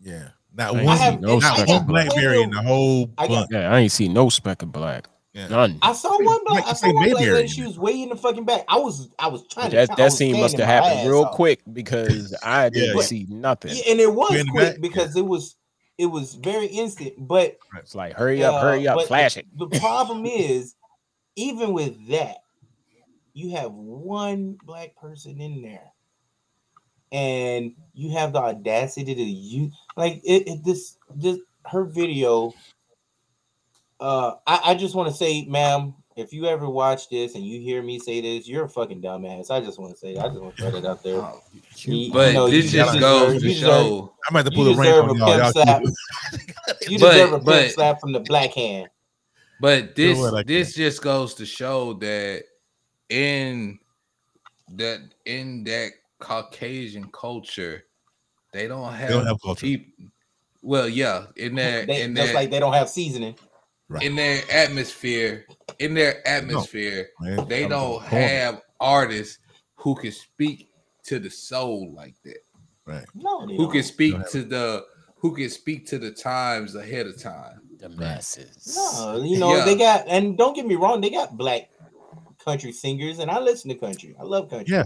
Yeah. 0.00 0.28
Not 0.54 0.74
I 0.74 0.78
ain't 0.78 0.86
one. 0.86 1.20
no 1.22 1.38
not 1.38 1.56
speck 1.56 1.68
one 1.68 1.80
of 1.82 1.86
blackberry 1.86 2.42
in 2.42 2.50
the 2.50 2.62
whole 2.62 3.10
I 3.18 3.26
got- 3.26 3.34
bunch. 3.34 3.48
Yeah, 3.52 3.72
I 3.72 3.78
ain't 3.80 3.92
see 3.92 4.08
no 4.08 4.28
speck 4.28 4.62
of 4.62 4.70
black. 4.70 5.08
Yeah. 5.32 5.48
None. 5.48 5.78
I 5.80 5.94
saw 5.94 6.10
one 6.22 6.40
black. 6.44 6.64
Like 6.66 6.66
I 6.66 6.72
saw 6.74 6.92
one 6.92 7.10
black 7.10 7.24
lady. 7.24 7.48
She 7.48 7.62
was 7.62 7.78
way 7.78 8.02
in 8.02 8.10
the 8.10 8.16
fucking 8.16 8.44
back. 8.44 8.64
I 8.68 8.76
was. 8.78 9.08
I 9.18 9.28
was 9.28 9.46
trying 9.48 9.70
to. 9.70 9.76
That 9.76 9.90
I 9.92 9.94
that 9.94 10.04
was 10.04 10.18
scene 10.18 10.38
must 10.38 10.58
have 10.58 10.66
happened 10.66 11.08
real 11.08 11.24
off. 11.24 11.34
quick 11.36 11.60
because 11.72 12.36
I 12.42 12.68
didn't 12.68 12.96
Yeah. 12.96 13.02
see 13.02 13.26
nothing. 13.30 13.72
Yeah, 13.74 13.82
and 13.92 14.00
it 14.00 14.12
was 14.12 14.30
Way 14.30 14.40
in 14.40 14.48
quick 14.48 14.72
back? 14.74 14.80
because 14.80 15.16
it 15.16 15.24
was. 15.26 15.56
It 15.98 16.06
was 16.06 16.34
very 16.34 16.66
instant, 16.66 17.12
but 17.18 17.58
It's 17.78 17.94
like 17.94 18.14
hurry 18.14 18.42
up, 18.42 18.54
Uh, 18.54 18.60
hurry 18.60 18.88
up, 18.88 19.06
flash 19.06 19.36
it. 19.36 19.46
The 19.56 19.68
problem 19.78 20.24
is, 20.26 20.74
even 21.36 21.72
with 21.74 22.08
that, 22.08 22.38
you 23.34 23.50
have 23.52 23.72
one 23.72 24.58
black 24.64 24.96
person 24.96 25.40
in 25.40 25.62
there, 25.62 25.92
and 27.12 27.74
you 27.94 28.10
have 28.12 28.32
the 28.32 28.38
audacity 28.40 29.14
to 29.14 29.22
use 29.22 29.72
like 29.96 30.20
it, 30.24 30.48
it 30.48 30.64
this 30.64 30.96
this 31.14 31.38
her 31.66 31.84
video. 31.84 32.52
Uh, 34.02 34.34
I, 34.48 34.60
I 34.72 34.74
just 34.74 34.94
want 34.96 35.08
to 35.10 35.14
say, 35.14 35.44
ma'am, 35.46 35.94
if 36.16 36.32
you 36.32 36.46
ever 36.46 36.68
watch 36.68 37.08
this 37.08 37.36
and 37.36 37.44
you 37.46 37.60
hear 37.60 37.82
me 37.82 37.98
say 38.00 38.20
this, 38.20 38.48
you're 38.48 38.64
a 38.64 38.68
fucking 38.68 39.00
dumbass. 39.00 39.50
I 39.50 39.60
just 39.60 39.78
want 39.78 39.92
to 39.92 39.98
say, 39.98 40.16
I 40.16 40.26
just 40.28 40.40
want 40.40 40.56
to 40.56 40.62
throw 40.62 40.80
that 40.80 40.88
out 40.90 41.02
there. 41.04 41.22
You- 41.84 41.94
you 41.96 42.12
But 42.12 42.34
know, 42.34 42.48
this 42.50 42.66
you 42.66 42.70
just 42.80 42.98
goes 43.00 43.34
you 43.34 43.40
to 43.40 43.46
deserve- 43.48 43.68
show. 43.70 44.12
I'm 44.28 44.36
about 44.36 44.50
to 44.50 44.56
pull 44.56 44.68
a 44.68 44.76
rank 44.76 45.08
on 45.08 45.16
y'all. 45.16 45.26
pimp 45.28 45.42
Y'all 45.42 45.52
slap. 45.52 45.82
keep- 46.82 46.90
You 46.90 46.98
But- 46.98 47.12
deserve 47.12 47.32
a 47.32 47.38
but- 47.38 47.70
slap 47.70 48.00
from 48.00 48.12
the 48.12 48.20
black 48.20 48.52
hand. 48.54 48.88
But 49.60 49.94
this 49.94 50.18
what 50.18 50.34
I 50.34 50.42
this 50.42 50.74
just 50.74 51.00
goes 51.02 51.34
to 51.34 51.46
show 51.46 51.92
that 51.94 52.42
in 53.08 53.78
that 54.74 55.00
in 55.24 55.62
that 55.64 55.92
Caucasian 56.18 57.08
culture, 57.12 57.84
they 58.52 58.66
don't 58.66 58.92
have, 58.92 59.10
don't 59.10 59.26
have 59.26 59.40
culture. 59.40 59.60
peop- 59.66 59.94
well, 60.62 60.88
yeah, 60.88 61.26
in 61.36 61.54
their 61.54 61.86
They, 61.86 62.02
in 62.02 62.14
just 62.14 62.26
their 62.26 62.34
like 62.34 62.50
they 62.50 62.58
don't 62.58 62.72
have 62.72 62.88
seasoning. 62.88 63.36
Right. 63.88 64.02
in 64.04 64.16
their 64.16 64.42
atmosphere, 64.50 65.46
in 65.78 65.92
their 65.94 66.26
atmosphere, 66.26 67.08
Man, 67.20 67.46
they 67.48 67.68
don't 67.68 68.02
have 68.04 68.62
artists 68.80 69.38
who 69.74 69.94
can 69.94 70.12
speak 70.12 70.70
to 71.04 71.18
the 71.18 71.28
soul 71.30 71.92
like 71.94 72.14
that. 72.24 72.38
Right. 72.86 73.04
No, 73.14 73.46
Who 73.46 73.70
can 73.70 73.82
speak 73.82 74.12
Don't 74.14 74.28
to 74.30 74.42
the 74.44 74.84
who 75.16 75.34
can 75.36 75.50
speak 75.50 75.86
to 75.86 75.98
the 75.98 76.10
times 76.10 76.74
ahead 76.74 77.06
of 77.06 77.20
time. 77.20 77.60
The 77.78 77.88
masses. 77.90 78.74
No, 78.76 79.22
you 79.22 79.38
know 79.38 79.54
Yeah. 79.56 79.64
they 79.64 79.76
got, 79.76 80.04
and 80.08 80.36
don't 80.38 80.54
get 80.56 80.66
me 80.66 80.74
wrong, 80.74 81.00
they 81.00 81.10
got 81.10 81.36
black 81.36 81.70
country 82.44 82.72
singers, 82.72 83.18
and 83.20 83.30
I 83.30 83.38
listen 83.38 83.68
to 83.70 83.76
country. 83.76 84.16
I 84.18 84.24
love 84.24 84.50
country. 84.50 84.74
Yeah. 84.74 84.84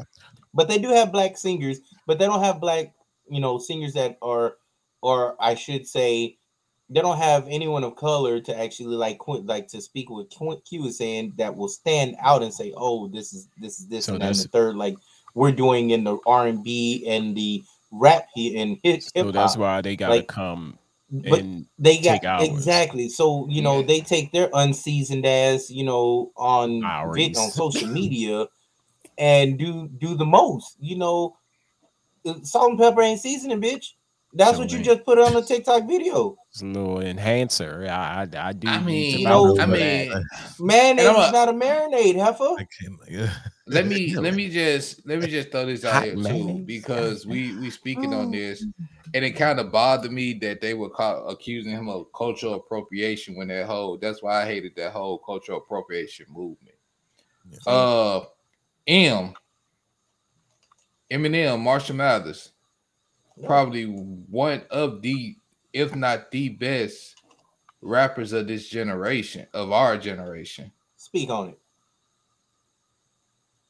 but 0.52 0.68
they 0.68 0.78
do 0.78 0.88
have 0.90 1.10
black 1.12 1.36
singers, 1.38 1.80
but 2.06 2.18
they 2.18 2.26
don't 2.26 2.42
have 2.42 2.60
black, 2.60 2.92
you 3.30 3.40
know, 3.40 3.58
singers 3.58 3.92
that 3.94 4.18
are, 4.22 4.56
or 5.02 5.36
I 5.40 5.54
should 5.54 5.86
say, 5.86 6.38
they 6.88 7.00
don't 7.00 7.18
have 7.18 7.46
anyone 7.48 7.82
of 7.84 7.96
color 7.96 8.40
to 8.40 8.58
actually 8.58 8.94
like 8.96 9.18
like 9.26 9.68
to 9.68 9.80
speak 9.80 10.08
with 10.08 10.30
Q 10.30 10.60
Q 10.68 10.86
is 10.86 10.98
saying 10.98 11.32
that 11.36 11.56
will 11.56 11.68
stand 11.68 12.16
out 12.22 12.42
and 12.42 12.52
say, 12.54 12.72
oh, 12.76 13.08
this 13.08 13.32
is 13.32 13.48
this 13.60 13.80
is 13.80 13.88
this 13.88 14.06
So 14.06 14.14
and 14.14 14.22
and 14.22 14.34
the 14.36 14.44
third, 14.44 14.76
like 14.76 14.96
we're 15.34 15.52
doing 15.52 15.90
in 15.90 16.04
the 16.04 16.18
R 16.26 16.46
and 16.46 16.62
B 16.62 17.04
and 17.08 17.36
the 17.36 17.62
rap 17.90 18.28
and 18.36 18.78
hip 18.82 19.02
So 19.02 19.30
that's 19.30 19.56
why 19.56 19.80
they 19.80 19.96
gotta 19.96 20.16
Like, 20.16 20.28
come 20.28 20.78
But 21.10 21.40
and 21.40 21.66
they 21.78 21.98
got 21.98 22.22
exactly. 22.42 23.08
So 23.08 23.48
you 23.48 23.62
know 23.62 23.80
Yeah. 23.80 23.86
they 23.86 24.00
take 24.00 24.32
their 24.32 24.48
unseasoned 24.52 25.26
ass, 25.26 25.70
you 25.70 25.84
know, 25.84 26.32
on 26.36 26.82
vid- 27.14 27.36
on 27.36 27.50
social 27.50 27.88
media, 27.92 28.46
and 29.18 29.58
do 29.58 29.88
do 29.88 30.16
the 30.16 30.24
most. 30.24 30.76
You 30.80 30.98
know, 30.98 31.36
uh, 32.26 32.34
salt 32.42 32.70
and 32.70 32.78
pepper 32.78 33.02
ain't 33.02 33.20
seasoning, 33.20 33.60
bitch. 33.60 33.92
That's 34.32 34.52
So 34.52 34.58
what 34.58 34.70
you 34.70 34.78
ain't- 34.78 34.84
just 34.86 35.04
put 35.04 35.18
on 35.18 35.32
the 35.32 35.40
TikTok 35.42 35.86
video. 35.88 36.36
it's 36.50 36.60
a 36.60 36.66
little 36.66 37.00
enhancer. 37.00 37.86
I 37.88 38.22
I, 38.32 38.48
I 38.48 38.52
do. 38.52 38.68
I 38.68 38.80
mean, 38.80 39.12
to 39.14 39.18
you 39.20 39.24
know, 39.28 39.54
know 39.54 39.62
I 39.62 39.66
mean, 39.66 40.12
Mayonnaise 40.60 41.06
I'm 41.06 41.16
is 41.26 41.32
not 41.32 41.48
a 41.48 41.52
marinade, 41.52 42.16
heifer. 42.16 42.54
I 42.58 42.66
can't. 42.78 42.98
Yeah. 43.08 43.32
let 43.66 43.86
me 43.86 44.14
let 44.18 44.34
me 44.34 44.50
just 44.50 45.06
let 45.06 45.20
me 45.20 45.26
just 45.28 45.50
throw 45.50 45.64
this 45.66 45.84
out 45.84 46.04
here 46.04 46.16
too 46.16 46.62
because 46.66 47.26
we 47.26 47.56
we 47.56 47.70
speaking 47.70 48.12
on 48.12 48.30
this 48.30 48.64
Mm. 48.64 48.72
and 49.14 49.24
it 49.24 49.30
kind 49.32 49.58
of 49.60 49.70
bothered 49.72 50.12
me 50.12 50.34
that 50.34 50.60
they 50.60 50.74
were 50.74 50.90
caught 50.90 51.22
accusing 51.30 51.72
him 51.72 51.88
of 51.88 52.06
cultural 52.14 52.54
appropriation 52.54 53.36
when 53.36 53.48
that 53.48 53.66
whole 53.66 53.96
that's 53.96 54.22
why 54.22 54.42
I 54.42 54.46
hated 54.46 54.74
that 54.76 54.92
whole 54.92 55.18
cultural 55.18 55.58
appropriation 55.58 56.26
movement. 56.28 56.76
Yeah. 57.48 57.72
Uh 57.72 58.24
M 58.86 59.34
Eminem, 61.10 61.60
Marshall 61.60 61.96
Mathers, 61.96 62.50
probably 63.44 63.84
one 63.84 64.62
of 64.70 65.02
the 65.02 65.36
if 65.72 65.94
not 65.94 66.30
the 66.30 66.48
best 66.48 67.16
rappers 67.82 68.32
of 68.32 68.48
this 68.48 68.68
generation 68.68 69.46
of 69.52 69.72
our 69.72 69.98
generation. 69.98 70.72
Speak 70.96 71.28
on 71.30 71.50
it. 71.50 71.58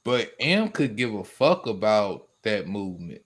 But 0.05 0.33
M 0.39 0.69
could 0.69 0.97
give 0.97 1.15
a 1.15 1.25
fuck 1.25 1.67
about 1.67 2.29
that 2.43 2.69
movement. 2.69 3.23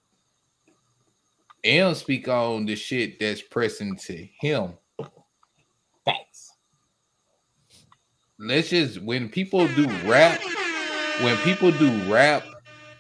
M 1.63 1.95
speak 1.95 2.27
on 2.27 2.65
the 2.65 2.75
shit 2.75 3.21
that's 3.21 3.43
pressing 3.43 3.97
to 3.97 4.27
him. 4.41 4.73
Facts. 6.07 6.55
Let's 8.39 8.71
just 8.71 9.03
when 9.03 9.29
people 9.29 9.69
do 9.69 9.87
rap, 10.07 10.41
when 11.21 11.37
people 11.39 11.71
do 11.73 11.91
rap, 12.11 12.45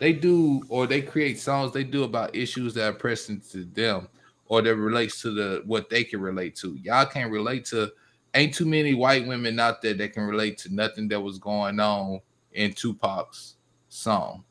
they 0.00 0.14
do 0.14 0.62
or 0.68 0.86
they 0.86 1.02
create 1.02 1.38
songs 1.38 1.72
they 1.72 1.84
do 1.84 2.02
about 2.02 2.34
issues 2.34 2.74
that 2.74 2.88
are 2.88 2.96
pressing 2.96 3.40
to 3.52 3.64
them 3.66 4.08
or 4.46 4.62
that 4.62 4.74
relates 4.74 5.22
to 5.22 5.32
the 5.32 5.62
what 5.66 5.88
they 5.88 6.02
can 6.02 6.20
relate 6.20 6.56
to. 6.56 6.76
Y'all 6.82 7.06
can't 7.06 7.30
relate 7.30 7.66
to 7.66 7.92
ain't 8.34 8.54
too 8.54 8.64
many 8.64 8.94
white 8.94 9.26
women 9.26 9.60
out 9.60 9.82
there 9.82 9.94
that 9.94 10.12
can 10.14 10.24
relate 10.24 10.58
to 10.58 10.74
nothing 10.74 11.06
that 11.08 11.20
was 11.20 11.38
going 11.38 11.78
on 11.78 12.20
in 12.52 12.72
Tupac's 12.72 13.56
song. 13.88 14.42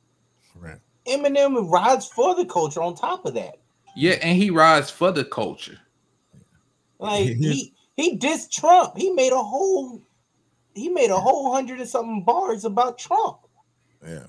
Right. 0.56 0.78
Eminem 1.08 1.70
rides 1.70 2.06
for 2.08 2.36
the 2.36 2.46
culture. 2.46 2.82
On 2.82 2.96
top 2.96 3.26
of 3.26 3.34
that, 3.34 3.58
Yeah, 3.96 4.18
and 4.22 4.38
he 4.38 4.52
rides 4.52 4.92
for 4.92 5.12
the 5.12 5.26
culture. 5.26 5.80
like 7.00 7.26
he 7.26 7.74
he 7.96 8.18
dissed 8.18 8.52
Trump. 8.52 8.96
He 8.96 9.12
made 9.12 9.34
a 9.34 9.42
whole 9.42 10.02
he 10.76 10.90
made 10.90 11.10
a 11.10 11.20
whole 11.20 11.52
hundred 11.52 11.80
and 11.80 11.90
something 11.90 12.24
bars 12.24 12.66
about 12.66 13.00
Trump 13.00 13.40
Yeah. 14.06 14.28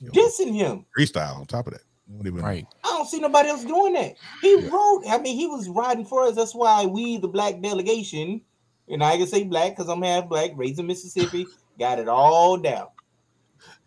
You 0.00 0.10
killed 0.10 0.32
dissing 0.32 0.54
him. 0.54 0.84
Freestyle 0.98 1.36
on 1.36 1.46
top 1.46 1.66
of 1.66 1.74
that. 1.74 1.82
Even- 2.26 2.42
Right. 2.42 2.66
I 2.84 2.88
don't 2.88 3.06
see 3.06 3.20
nobody 3.20 3.48
else 3.50 3.64
doing 3.64 3.92
that. 3.94 4.14
He 4.42 4.58
Yeah. 4.60 4.68
wrote. 4.68 5.02
I 5.08 5.18
mean, 5.18 5.36
he 5.36 5.46
was 5.46 5.68
riding 5.68 6.04
for 6.04 6.24
us. 6.24 6.34
That's 6.34 6.54
why 6.54 6.84
we, 6.86 7.18
the 7.18 7.28
black 7.28 7.60
delegation, 7.60 8.40
and 8.88 9.04
I 9.04 9.16
can 9.16 9.26
say 9.28 9.44
black 9.44 9.76
because 9.76 9.88
I'm 9.88 10.02
half 10.02 10.28
black, 10.28 10.50
raised 10.56 10.80
in 10.80 10.86
Mississippi, 10.86 11.46
got 11.78 11.98
it 12.00 12.08
all 12.08 12.56
down. 12.56 12.88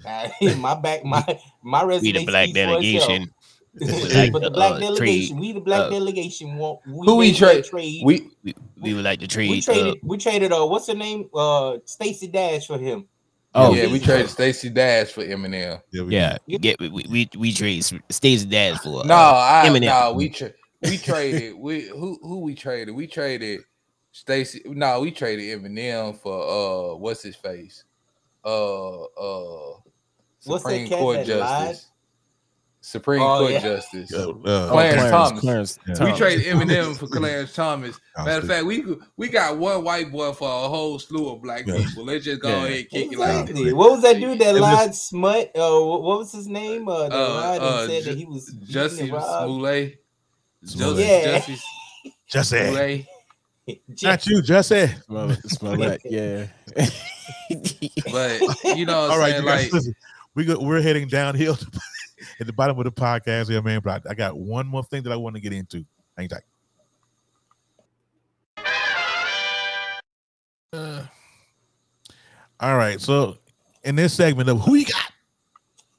Uh, 0.05 0.29
my 0.57 0.75
back, 0.75 1.03
my 1.03 1.23
my 1.63 1.83
We 1.83 1.95
resume 1.95 2.13
the 2.13 2.25
black 2.25 2.49
speaks 2.49 2.59
for 2.65 2.79
itself. 2.79 3.07
delegation. 3.07 3.33
but 4.31 4.41
the 4.43 4.51
black 4.51 4.73
uh, 4.73 4.79
delegation, 4.79 5.35
trade, 5.37 5.39
we 5.41 5.51
the 5.51 5.59
black 5.59 5.81
uh, 5.81 5.89
delegation 5.89 6.55
want 6.57 6.79
we 6.85 7.05
Who 7.07 7.15
we 7.17 7.27
made 7.31 7.35
trade- 7.37 7.63
trade. 7.65 8.01
We 8.05 8.29
We, 8.43 8.53
we 8.79 8.93
would 8.93 9.03
like 9.03 9.19
to 9.21 9.27
trade. 9.27 9.49
we 9.49 9.61
traded 9.61 9.87
uh, 9.87 9.95
we 10.03 10.17
traded 10.17 10.51
uh 10.53 10.65
what's 10.67 10.87
her 10.87 10.93
name 10.93 11.27
uh 11.33 11.77
Stacey 11.85 12.27
Dash 12.27 12.67
for 12.67 12.77
him. 12.77 13.07
Oh 13.55 13.73
yeah, 13.73 13.83
yeah, 13.83 13.91
we 13.91 13.99
traded 13.99 14.29
Stacey 14.29 14.69
Dash 14.69 15.11
for 15.11 15.23
Eminem. 15.23 15.81
Yeah. 15.91 16.03
We 16.03 16.13
yeah. 16.13 16.37
Yeah. 16.47 16.57
Get 16.57 16.79
we 16.79 16.89
we, 16.89 17.29
we 17.37 17.53
trade 17.53 17.85
Stacey 18.09 18.45
Dad 18.47 18.79
for. 18.79 19.05
No, 19.05 19.15
uh, 19.15 19.61
I 19.63 19.67
Eminem. 19.67 19.85
no, 19.85 20.13
we 20.13 20.29
tra- 20.29 20.53
we 20.81 20.97
traded 20.97 21.55
we 21.55 21.81
who 21.81 22.17
who 22.21 22.39
we 22.39 22.55
traded? 22.55 22.95
We 22.95 23.05
traded 23.05 23.61
Stacey. 24.11 24.61
No, 24.65 25.01
we 25.01 25.11
traded 25.11 25.59
Eminem 25.59 26.17
for 26.19 26.93
uh 26.93 26.95
what's 26.95 27.21
his 27.21 27.35
face? 27.35 27.83
Uh 28.43 29.03
uh 29.03 29.77
Supreme 30.39 30.87
cat 30.87 30.99
Court 30.99 31.25
that 31.25 31.37
lied? 31.39 31.67
Justice. 31.69 31.89
Supreme 32.85 33.21
Oh, 33.21 33.39
Court 33.39 33.51
yeah. 33.53 33.59
Justice. 33.61 34.13
Uh, 34.13 34.29
uh, 34.29 34.33
Oh, 34.35 34.67
Clarence 34.71 35.09
Thomas. 35.09 35.39
Clarence 35.39 35.79
Yeah. 35.87 36.03
We 36.11 36.17
traded 36.17 36.45
Eminem 36.47 36.97
for 36.97 37.07
Clarence 37.17 37.53
Thomas. 37.53 37.97
Matter 38.17 38.41
of 38.41 38.47
fact, 38.47 38.65
we 38.65 38.83
we 39.15 39.29
got 39.29 39.57
one 39.57 39.85
white 39.85 40.11
boy 40.11 40.33
for 40.33 40.49
a 40.49 40.67
whole 40.67 40.99
slew 40.99 41.29
of 41.31 41.41
black 41.41 41.65
Yeah. 41.65 41.77
people. 41.77 42.03
Let's 42.03 42.25
just 42.25 42.41
go 42.41 42.49
Yeah. 42.49 42.55
ahead 42.65 42.71
and 42.79 42.89
kick 42.89 43.11
it 43.13 43.17
like 43.17 43.49
What 43.73 43.91
was 43.91 44.01
that 44.01 44.19
dude 44.19 44.37
that 44.39 44.49
It 44.49 44.59
was- 44.59 44.61
lied? 44.61 44.95
Smut. 44.95 45.51
Uh, 45.55 45.79
what 45.81 46.03
what 46.03 46.17
was 46.19 46.33
his 46.33 46.47
name? 46.47 46.89
Uh, 46.89 47.07
that 47.07 47.13
Uh, 47.13 47.33
lied 47.33 47.55
and 47.61 47.63
uh, 47.63 47.87
said 47.87 48.03
Ju- 48.03 48.09
that 48.09 48.17
he 48.17 48.25
was 48.25 48.49
beaten 48.51 48.67
Justice 48.67 48.99
and. 48.99 49.09
Smollett. 49.09 50.03
Smollett. 50.65 50.99
Yeah. 51.07 51.37
Justice 51.37 51.63
Jesse. 52.27 52.57
Smollett. 52.67 53.05
Not 54.03 54.27
you, 54.27 54.41
Jesse. 54.41 54.87
Smell, 55.05 55.31
smell 55.47 55.77
that, 55.77 56.01
yeah. 56.05 56.47
But 58.11 58.41
you 58.77 58.85
know 58.85 59.01
what 59.03 59.09
All 59.09 59.11
I'm 59.13 59.19
right, 59.19 59.31
saying? 59.31 59.43
you 59.43 59.47
guys, 59.49 59.63
Like 59.63 59.71
listen. 59.73 59.95
We 60.35 60.45
go, 60.45 60.59
we're 60.59 60.81
heading 60.81 61.07
downhill 61.07 61.57
at 62.39 62.47
the 62.47 62.53
bottom 62.53 62.77
of 62.77 62.85
the 62.85 62.91
podcast 62.91 63.49
here, 63.49 63.61
man. 63.61 63.81
But 63.83 64.05
I, 64.07 64.11
I 64.11 64.13
got 64.13 64.37
one 64.37 64.67
more 64.67 64.83
thing 64.83 65.03
that 65.03 65.11
I 65.11 65.15
want 65.15 65.35
to 65.35 65.41
get 65.41 65.53
into. 65.53 65.85
Hang 66.17 66.27
tight. 66.29 66.41
Uh, 70.71 71.05
all 72.59 72.77
right. 72.77 72.99
So 72.99 73.37
in 73.83 73.95
this 73.95 74.13
segment 74.13 74.49
of 74.49 74.59
who 74.61 74.75
you 74.75 74.85
got, 74.85 75.11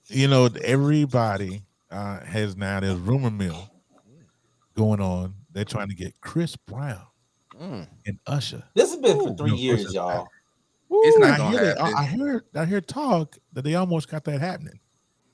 you 0.08 0.28
know, 0.28 0.48
everybody 0.62 1.62
uh, 1.90 2.20
has 2.20 2.56
now 2.56 2.80
there's 2.80 2.98
rumor 2.98 3.30
mill 3.30 3.70
going 4.76 5.00
on. 5.00 5.34
They're 5.52 5.64
trying 5.64 5.88
to 5.88 5.94
get 5.94 6.20
Chris 6.20 6.56
Brown 6.56 7.02
Mm. 7.60 7.86
and 8.06 8.18
Usher. 8.26 8.64
This 8.74 8.90
has 8.90 8.98
been 9.00 9.16
for 9.20 9.28
Ooh. 9.30 9.36
three 9.36 9.50
No, 9.50 9.56
years, 9.56 9.80
Usher's 9.82 9.94
y'all. 9.94 10.26
It's 10.90 11.18
not 11.18 11.30
I 11.30 11.36
gonna 11.36 11.50
hear, 11.56 11.64
that- 11.66 11.78
happen. 11.78 11.94
I, 11.94 12.00
I 12.00 12.04
hear 12.06 12.44
I 12.56 12.64
hear 12.64 12.80
talk 12.80 13.38
that 13.52 13.62
they 13.62 13.76
almost 13.76 14.08
got 14.08 14.24
that 14.24 14.40
happening. 14.40 14.80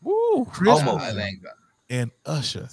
Woo. 0.03 0.45
Chris 0.47 0.79
Almost. 0.79 1.05
nah, 1.05 1.13
Brown 1.13 1.39
and 1.89 2.11
Usher 2.27 2.69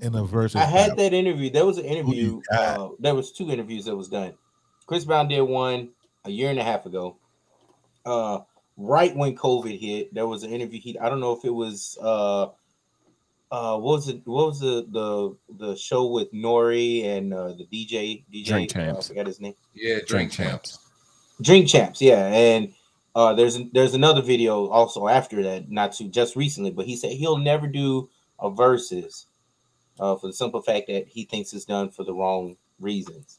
in 0.00 0.14
a 0.14 0.24
versus. 0.24 0.56
I 0.56 0.64
had 0.64 0.96
that 0.96 1.12
interview. 1.12 1.50
There 1.50 1.66
was 1.66 1.78
an 1.78 1.84
interview. 1.84 2.40
Uh, 2.50 2.88
there 2.98 3.14
was 3.14 3.32
two 3.32 3.50
interviews 3.50 3.84
that 3.84 3.96
was 3.96 4.08
done. 4.08 4.34
Chris 4.86 5.04
Brown 5.04 5.28
did 5.28 5.42
one 5.42 5.90
a 6.24 6.30
year 6.30 6.50
and 6.50 6.58
a 6.58 6.64
half 6.64 6.86
ago. 6.86 7.16
Uh, 8.04 8.40
right 8.76 9.14
when 9.16 9.36
COVID 9.36 9.78
hit, 9.78 10.12
there 10.14 10.26
was 10.26 10.42
an 10.42 10.50
interview. 10.50 10.80
He 10.80 10.98
I 10.98 11.08
don't 11.08 11.20
know 11.20 11.32
if 11.32 11.44
it 11.44 11.54
was 11.54 11.98
uh 12.02 12.48
uh 13.50 13.78
what 13.78 13.96
was 13.96 14.08
it 14.08 14.22
what 14.24 14.46
was 14.48 14.60
the 14.60 14.86
the 14.90 15.36
the 15.58 15.76
show 15.76 16.06
with 16.06 16.32
Nori 16.32 17.04
and 17.04 17.32
uh 17.32 17.48
the 17.48 17.66
DJ 17.72 18.24
DJ 18.32 18.46
Drink 18.46 18.76
uh, 18.76 18.98
I 18.98 19.00
forgot 19.00 19.26
his 19.26 19.40
name. 19.40 19.54
Yeah, 19.74 19.98
drink 20.06 20.32
champs. 20.32 20.78
Drink 21.42 21.68
Champs, 21.68 22.00
yeah, 22.00 22.26
and 22.26 22.72
uh, 23.14 23.32
there's 23.34 23.58
there's 23.72 23.94
another 23.94 24.22
video 24.22 24.66
also 24.68 25.08
after 25.08 25.42
that, 25.42 25.70
not 25.70 25.92
too 25.92 26.08
just 26.08 26.36
recently, 26.36 26.70
but 26.70 26.86
he 26.86 26.96
said 26.96 27.12
he'll 27.12 27.38
never 27.38 27.66
do 27.66 28.08
a 28.40 28.50
verses, 28.50 29.26
uh, 30.00 30.16
for 30.16 30.26
the 30.26 30.32
simple 30.32 30.60
fact 30.60 30.88
that 30.88 31.06
he 31.06 31.24
thinks 31.24 31.52
it's 31.52 31.64
done 31.64 31.90
for 31.90 32.04
the 32.04 32.12
wrong 32.14 32.56
reasons, 32.80 33.38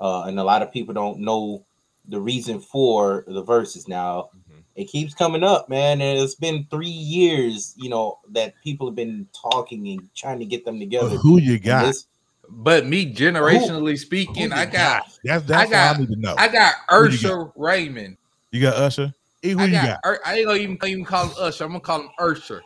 uh, 0.00 0.22
and 0.22 0.38
a 0.38 0.44
lot 0.44 0.62
of 0.62 0.72
people 0.72 0.92
don't 0.94 1.20
know 1.20 1.64
the 2.08 2.20
reason 2.20 2.60
for 2.60 3.24
the 3.28 3.42
verses. 3.42 3.86
Now 3.88 4.30
it 4.76 4.86
keeps 4.86 5.14
coming 5.14 5.44
up, 5.44 5.68
man, 5.68 6.00
and 6.00 6.18
it's 6.18 6.34
been 6.34 6.66
three 6.68 6.88
years, 6.88 7.74
you 7.76 7.88
know, 7.88 8.18
that 8.32 8.54
people 8.64 8.88
have 8.88 8.96
been 8.96 9.28
talking 9.32 9.86
and 9.88 10.08
trying 10.16 10.40
to 10.40 10.44
get 10.44 10.64
them 10.64 10.74
But 10.78 10.84
together. 10.84 11.16
who 11.16 11.38
you 11.38 11.54
And 11.54 11.62
got? 11.64 11.86
this- 11.86 12.06
But 12.50 12.84
me, 12.84 13.14
generationally 13.14 13.96
speaking, 13.96 14.50
Who 14.50 14.56
I 14.56 14.64
you 14.64 14.70
got 14.72 15.06
That's 15.24 15.44
that's 15.46 15.68
I 15.68 15.70
got- 15.70 15.88
all 15.90 15.94
I 15.94 15.98
need 16.00 16.08
to 16.08 16.16
know. 16.16 16.34
I 16.36 16.48
got 16.48 16.74
Who 16.90 17.04
you 17.04 17.10
Ursha 17.18 17.52
Raymond. 17.56 18.16
You 18.54 18.60
got 18.60 18.74
Usher. 18.74 19.12
E, 19.42 19.50
who 19.50 19.58
I 19.58 19.64
you 19.64 19.72
got, 19.72 19.86
got? 19.86 20.00
Ur- 20.06 20.20
I 20.24 20.36
ain't 20.36 20.46
gonna 20.46 20.58
even, 20.60 20.78
even 20.86 21.04
call 21.04 21.26
him 21.26 21.34
Usher. 21.40 21.64
I'm 21.64 21.70
gonna 21.70 21.80
call 21.80 22.02
him 22.02 22.08
Ursher. 22.20 22.60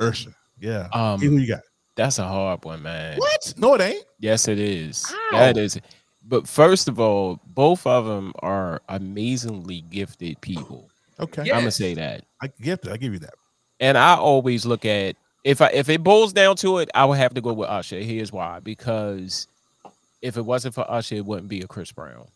Ursher. 0.00 0.34
Yeah. 0.58 0.88
Um, 0.92 1.22
E, 1.22 1.26
who 1.26 1.36
you 1.36 1.46
got? 1.46 1.60
that's 1.94 2.18
a 2.18 2.26
hard 2.26 2.64
one, 2.64 2.82
man. 2.82 3.16
What? 3.18 3.54
No, 3.56 3.74
it 3.74 3.80
ain't. 3.80 4.04
Yes, 4.18 4.48
it 4.48 4.58
is. 4.58 5.06
How? 5.06 5.38
That 5.38 5.56
is. 5.56 5.78
But 6.26 6.48
first 6.48 6.88
of 6.88 6.98
all, 6.98 7.38
both 7.46 7.86
of 7.86 8.06
them 8.06 8.32
are 8.40 8.82
amazingly 8.88 9.82
gifted 9.82 10.40
people. 10.40 10.90
Okay. 11.20 11.44
Yeah. 11.44 11.54
I'm 11.54 11.60
gonna 11.60 11.70
say 11.70 11.94
that. 11.94 12.24
I 12.42 12.48
get 12.60 12.84
it. 12.84 12.90
I 12.90 12.96
give 12.96 13.12
you 13.12 13.20
that. 13.20 13.34
And 13.78 13.96
I 13.96 14.16
always 14.16 14.66
look 14.66 14.84
at 14.84 15.14
if 15.44 15.62
I 15.62 15.68
if 15.68 15.88
it 15.88 16.02
boils 16.02 16.32
down 16.32 16.56
to 16.56 16.78
it, 16.78 16.90
I 16.92 17.04
would 17.04 17.18
have 17.18 17.34
to 17.34 17.40
go 17.40 17.52
with 17.52 17.68
Usher. 17.68 18.00
Here's 18.00 18.32
why: 18.32 18.58
because 18.58 19.46
if 20.22 20.36
it 20.36 20.44
wasn't 20.44 20.74
for 20.74 20.90
Usher, 20.90 21.16
it 21.16 21.24
wouldn't 21.24 21.48
be 21.48 21.60
a 21.60 21.68
Chris 21.68 21.92
Brown. 21.92 22.26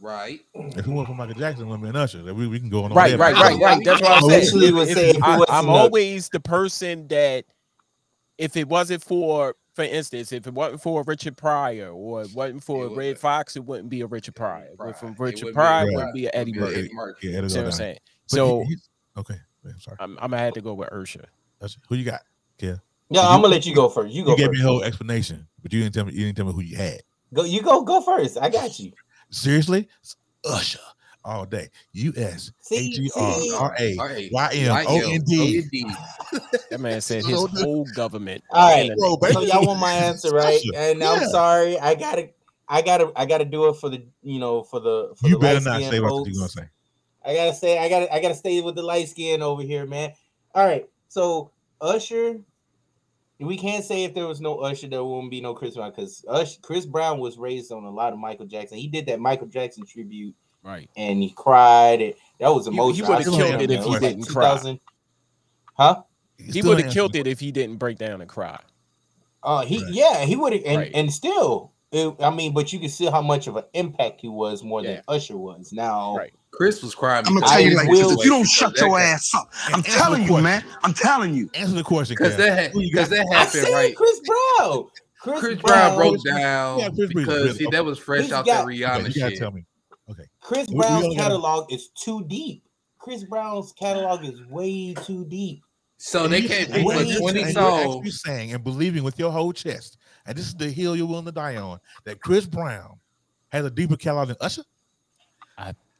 Right. 0.00 0.40
If 0.54 0.78
it 0.78 0.86
wasn't 0.88 1.08
for 1.08 1.14
Michael 1.14 1.34
Jackson, 1.34 1.64
it 1.64 1.68
wouldn't 1.68 1.82
be 1.82 1.88
an 1.88 1.96
Usher. 1.96 2.22
We, 2.34 2.46
we 2.46 2.60
can 2.60 2.68
go 2.68 2.84
on. 2.84 2.92
Right, 2.92 3.10
there. 3.10 3.18
right, 3.18 3.34
right, 3.34 3.58
right. 3.60 3.82
That's 3.84 4.00
what 4.02 4.10
I 4.10 4.16
I'm 4.16 4.22
saying. 4.28 4.44
literally 4.44 4.72
would 4.72 4.88
If- 4.88 4.94
say 4.96 5.14
I, 5.22 5.44
I'm 5.48 5.68
always 5.68 6.28
the 6.28 6.40
person 6.40 7.08
that 7.08 7.44
if 8.38 8.56
it 8.56 8.68
wasn't 8.68 9.02
for, 9.02 9.56
for 9.74 9.84
instance, 9.84 10.32
if 10.32 10.46
it 10.46 10.52
wasn't 10.52 10.82
for 10.82 11.02
Richard 11.06 11.36
Pryor 11.38 11.90
or 11.90 12.22
it 12.22 12.34
wasn't 12.34 12.62
for 12.62 12.86
It 12.86 12.92
Redd 12.96 13.18
Foxx, 13.18 13.56
it 13.56 13.64
wouldn't 13.64 13.88
be 13.88 14.02
a 14.02 14.06
Richard 14.06 14.34
Pryor. 14.34 14.68
Pryor. 14.76 14.90
But 14.92 14.98
from 15.00 15.12
It 15.12 15.18
Richard 15.18 15.44
wouldn't 15.46 15.46
be 15.46 15.50
a 15.50 15.54
Pryor, 15.54 15.92
wouldn't 15.92 16.14
be 16.14 16.26
an 16.26 16.30
Eddie 16.34 16.50
Yeah, 16.52 16.60
Murphy. 16.60 16.74
Eddie 16.78 16.90
Murphy. 16.92 17.28
Yeah, 17.28 17.38
it'll 17.38 17.50
what 17.56 17.64
I'm 17.66 17.72
saying? 17.72 17.98
But 18.30 18.36
So 18.36 18.64
he- 18.64 18.76
okay. 19.16 19.36
I'm 19.64 19.80
sorry. 19.80 19.96
I'm, 19.98 20.12
I'm 20.20 20.30
gonna 20.30 20.38
have 20.42 20.54
to 20.54 20.60
go 20.60 20.74
with 20.74 20.90
Ursha. 20.90 21.24
Usher. 21.62 21.80
Who 21.88 21.94
you 21.96 22.04
got? 22.04 22.20
Yeah. 22.60 22.76
Yeah, 23.08 23.22
I'm 23.22 23.40
gonna 23.40 23.48
let 23.48 23.64
you 23.66 23.74
go 23.74 23.88
first. 23.88 24.12
You 24.14 24.24
go 24.24 24.32
You 24.32 24.36
gave 24.36 24.46
first. 24.48 24.58
me 24.58 24.64
a 24.64 24.68
whole 24.68 24.82
explanation, 24.84 25.46
but 25.62 25.72
you 25.72 25.80
didn't 25.82 25.94
tell 25.94 26.04
me. 26.04 26.12
You 26.12 26.26
didn't 26.26 26.36
tell 26.36 26.46
me 26.46 26.52
who 26.52 26.60
you 26.60 26.76
had. 26.76 27.00
Go, 27.34 27.44
you 27.44 27.62
go, 27.62 27.82
go 27.82 28.00
first. 28.00 28.36
I 28.40 28.48
got 28.50 28.78
you. 28.78 28.92
Seriously, 29.30 29.88
It's 30.02 30.16
Usher 30.44 30.78
all 31.24 31.44
day. 31.44 31.68
U 31.92 32.12
S 32.16 32.52
A 32.70 32.76
See, 32.76 32.92
G 32.92 33.10
R 33.16 33.40
see. 33.40 33.54
R 33.54 33.76
A 33.78 33.96
Right. 33.96 34.30
Y 34.32 34.50
M 34.54 34.86
O 34.86 35.00
N 35.12 35.20
D. 35.24 35.40
O-N-D. 35.40 35.86
That 36.70 36.80
man 36.80 37.00
said 37.00 37.24
his 37.26 37.44
whole 37.50 37.84
government. 37.94 38.44
All 38.50 38.70
right, 38.70 38.90
and 38.90 38.98
Bro, 38.98 39.18
so 39.32 39.40
y'all 39.42 39.66
want 39.66 39.80
my 39.80 39.92
answer, 40.08 40.30
right? 40.30 40.58
Usher. 40.58 40.76
And 40.76 41.02
I'm 41.02 41.28
sorry, 41.28 41.78
I 41.78 41.94
gotta, 41.94 42.30
I 42.68 42.82
gotta, 42.82 43.12
I 43.16 43.26
gotta 43.26 43.44
do 43.44 43.68
it 43.68 43.74
for 43.74 43.88
the, 43.88 44.06
you 44.22 44.38
know, 44.38 44.62
for 44.62 44.80
the. 44.80 45.14
For 45.16 45.28
You 45.28 45.34
the 45.34 45.40
better 45.40 45.60
not 45.60 45.80
light-skinned 45.80 45.92
say 45.92 46.00
what 46.00 46.26
you're 46.26 46.34
gonna 46.34 46.48
say. 46.48 46.62
I 47.24 47.34
gotta 47.34 47.54
say, 47.54 47.78
I 47.78 47.88
gotta, 47.88 48.14
I 48.14 48.20
gotta 48.20 48.34
stay 48.34 48.60
with 48.60 48.76
the 48.76 48.82
light 48.82 49.08
skin 49.08 49.42
over 49.42 49.62
here, 49.62 49.84
man. 49.84 50.12
All 50.54 50.64
right, 50.64 50.88
so 51.08 51.50
Usher, 51.80 52.40
we 53.38 53.58
can't 53.58 53.84
say 53.84 54.04
if 54.04 54.14
there 54.14 54.26
was 54.26 54.40
no 54.40 54.56
Usher, 54.58 54.88
there 54.88 55.04
wouldn't 55.04 55.30
be 55.30 55.40
no 55.40 55.54
Chris 55.54 55.74
Brown 55.74 55.90
because 55.90 56.24
Usher, 56.28 56.58
Chris 56.62 56.86
Brown 56.86 57.18
was 57.18 57.36
raised 57.38 57.70
on 57.72 57.84
a 57.84 57.90
lot 57.90 58.12
of 58.12 58.18
Michael 58.18 58.46
Jackson. 58.46 58.78
He 58.78 58.88
did 58.88 59.06
that 59.06 59.20
Michael 59.20 59.46
Jackson 59.48 59.84
tribute, 59.86 60.34
Right. 60.62 60.88
and 60.96 61.22
he 61.22 61.30
cried. 61.30 62.00
And 62.00 62.14
that 62.40 62.48
was 62.54 62.66
emotional. 62.66 62.92
he 62.92 63.12
emotional. 63.12 63.36
would've 63.36 63.48
killed 63.58 63.62
it 63.62 63.70
if 63.70 63.84
he 63.84 63.90
was 63.90 64.00
didn't 64.00 64.22
cry. 64.24 64.50
2000 64.52 64.80
Huh? 65.74 66.02
He 66.38 66.62
would 66.62 66.80
have 66.80 66.92
killed 66.92 67.14
it 67.16 67.26
if 67.26 67.38
he 67.40 67.52
didn't 67.52 67.76
break 67.76 67.98
down 67.98 68.20
and 68.22 68.28
cry. 68.30 68.58
Uh, 69.42 69.64
he 69.64 69.82
Right. 69.84 69.92
yeah, 69.92 70.24
he 70.24 70.34
would 70.36 70.52
have, 70.54 70.62
and, 70.64 70.76
Right. 70.78 70.90
and 70.94 71.12
still, 71.12 71.72
it, 71.92 72.14
I 72.20 72.30
mean, 72.30 72.52
but 72.52 72.72
you 72.72 72.78
can 72.78 72.88
see 72.88 73.06
how 73.06 73.22
much 73.22 73.46
of 73.46 73.56
an 73.56 73.64
impact 73.74 74.20
he 74.20 74.28
was 74.28 74.62
more 74.62 74.82
Yeah. 74.82 74.94
than 74.94 75.02
Usher 75.08 75.36
was. 75.36 75.72
Now, 75.72 76.16
Right. 76.16 76.32
Chris 76.50 76.82
was 76.82 76.94
crying. 76.94 77.24
I'm 77.26 77.34
gonna 77.34 77.46
tell 77.46 77.60
you 77.60 77.76
like 77.76 77.88
this: 77.88 78.02
will- 78.04 78.18
if 78.18 78.24
you 78.24 78.30
don't 78.30 78.44
shut 78.46 78.76
your 78.80 78.98
ass 78.98 79.30
up, 79.34 79.48
I'm 79.68 79.74
Answer 79.76 79.90
telling 79.92 80.22
you, 80.24 80.38
man. 80.40 80.64
I'm 80.82 80.94
telling 80.94 81.34
you. 81.34 81.50
Answer 81.54 81.74
the 81.74 81.84
question, 81.84 82.16
Because 82.18 82.36
that 82.38 82.72
Who 82.72 82.80
because 82.80 83.08
that 83.10 83.26
happened 83.30 83.64
said 83.66 83.72
right. 83.72 83.94
Chris 83.96 84.20
Brown. 84.26 84.86
Chris, 85.20 85.40
Chris 85.40 85.60
Brown 85.60 85.96
broke 85.96 86.16
Yeah, 86.24 86.38
down 86.38 86.94
Chris 86.96 87.08
because 87.12 87.26
really- 87.28 87.52
see, 87.58 87.66
that 87.70 87.84
was 87.84 87.98
fresh 87.98 88.22
He's 88.24 88.32
out 88.32 88.46
got- 88.46 88.66
that 88.66 88.72
Okay, 88.72 88.80
Rihanna 88.82 89.14
you 89.14 89.20
gotta 89.20 89.30
shit. 89.30 89.38
tell 89.38 89.50
me. 89.50 89.64
Chris 90.40 90.68
We- 90.68 90.74
we 90.74 90.80
Brown's 90.80 91.04
only 91.04 91.16
gotta- 91.16 91.28
catalog 91.30 91.72
is 91.72 91.88
too 91.88 92.24
deep. 92.28 92.62
Chris 92.98 93.24
Brown's 93.24 93.72
catalog 93.72 94.24
is 94.24 94.40
way 94.50 94.94
too 94.94 95.24
deep. 95.26 95.62
So 95.98 96.24
And 96.24 96.32
they 96.32 96.42
can't 96.42 96.66
and 96.68 96.74
pick 96.74 96.76
you're 96.76 96.86
wait, 96.86 96.94
for 96.94 97.00
actually- 97.00 97.20
twenty 97.20 97.42
and 97.42 98.04
you're 98.04 98.12
saying 98.12 98.52
and 98.52 98.62
believing 98.62 99.02
with 99.02 99.18
your 99.18 99.32
whole 99.32 99.52
chest, 99.52 99.96
and 100.26 100.36
this 100.36 100.46
is 100.46 100.54
the 100.54 100.70
hill 100.70 100.96
you're 100.96 101.06
willing 101.06 101.24
to 101.26 101.32
die 101.32 101.56
on, 101.56 101.80
that 102.04 102.20
Chris 102.20 102.46
Brown 102.46 102.98
has 103.48 103.64
a 103.64 103.70
deeper 103.70 103.96
catalog 103.96 104.28
than 104.28 104.36
Usher. 104.40 104.62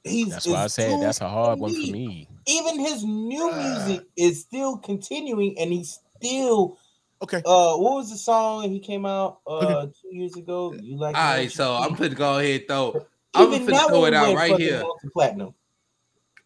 He's 0.04 0.30
That's 0.30 0.46
why 0.46 0.62
I 0.62 0.66
said 0.68 1.00
that's 1.02 1.20
a 1.20 1.28
hard 1.28 1.58
one 1.58 1.72
for 1.72 1.90
me. 1.92 2.28
Even 2.46 2.78
his 2.78 3.02
new 3.02 3.50
Ah. 3.50 3.56
music 3.56 4.06
is 4.16 4.40
still 4.40 4.78
continuing, 4.78 5.58
and 5.58 5.72
he's 5.72 5.98
still. 6.16 6.78
Okay, 7.22 7.38
Uh, 7.38 7.76
what 7.78 7.94
was 7.94 8.10
the 8.10 8.16
song 8.16 8.70
he 8.70 8.78
came 8.78 9.04
out 9.06 9.40
uh 9.46 9.50
Okay. 9.56 9.92
two 10.00 10.14
years 10.14 10.36
ago? 10.36 10.72
You 10.80 10.96
like? 10.96 11.16
All 11.16 11.22
it, 11.22 11.26
right, 11.26 11.40
Don't 11.42 11.50
so 11.50 11.74
I'm 11.74 11.94
gonna 11.94 12.14
go 12.14 12.38
ahead 12.38 12.66
though. 12.68 13.06
I'm 13.34 13.50
gonna 13.50 13.88
throw 13.88 14.04
it 14.04 14.14
out 14.14 14.34
right 14.36 14.56
here. 14.60 14.82
multi-platinum. 14.82 15.54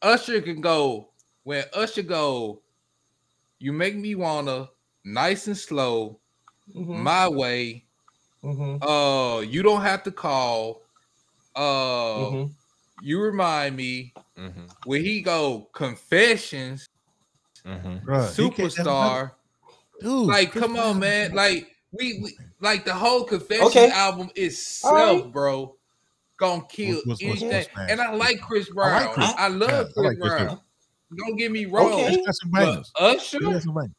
Usher 0.00 0.40
can 0.40 0.60
go 0.62 1.10
where 1.42 1.66
Usher 1.74 2.02
go. 2.02 2.62
You 3.58 3.72
make 3.74 3.94
me 3.96 4.14
wanna 4.14 4.70
nice 5.04 5.48
and 5.48 5.58
slow 5.58 6.18
Mhm, 6.74 6.98
my 7.02 7.28
way. 7.28 7.84
mhm, 8.42 8.78
Uh, 8.82 9.40
you 9.40 9.62
don't 9.62 9.82
have 9.82 10.02
to 10.04 10.10
call. 10.10 10.82
Uh, 11.54 11.60
mhm. 12.30 12.50
you 13.02 13.20
remind 13.20 13.76
me 13.76 14.12
Mm-hmm. 14.38 14.64
when 14.86 15.04
he 15.04 15.20
go 15.20 15.68
confessions 15.72 16.86
Mm-hmm. 17.66 18.08
Bruh, 18.08 18.30
superstar. 18.34 19.32
dude. 20.00 20.26
Like, 20.26 20.52
come 20.52 20.76
on, 20.76 20.98
Brown- 20.98 21.00
man. 21.00 21.34
Like 21.34 21.76
we, 21.92 22.20
we 22.22 22.34
like 22.60 22.84
the 22.86 22.94
whole 22.94 23.24
confession 23.24 23.66
Okay. 23.66 23.90
album 23.90 24.30
itself, 24.34 24.94
All 24.94 25.16
right. 25.22 25.32
bro. 25.32 25.76
Gonna 26.38 26.62
kill 26.70 27.02
anything. 27.20 27.28
was 27.30 27.38
smash. 27.40 27.66
and 27.90 28.00
I 28.00 28.14
like 28.14 28.40
Chris 28.40 28.68
I 28.70 28.74
Brown. 28.74 29.04
like 29.04 29.12
Chris- 29.14 29.34
I, 29.36 29.48
love 29.48 29.68
yeah, 29.70 29.80
I 29.80 29.82
Chris 29.82 29.96
like 29.96 30.18
Chris 30.18 30.32
Brown. 30.32 30.46
Brown. 30.46 30.60
Don't 31.18 31.36
get 31.36 31.52
me 31.52 31.66
wrong. 31.66 31.92
Okay. 31.92 32.08
He's 32.16 32.24
got 32.26 32.34
some 32.36 32.50
But 32.50 32.58
bangers. 32.64 32.92
Usher, 32.98 33.38
He 33.40 33.44
got 33.44 33.62
some 33.62 33.74
bangers. 33.74 33.94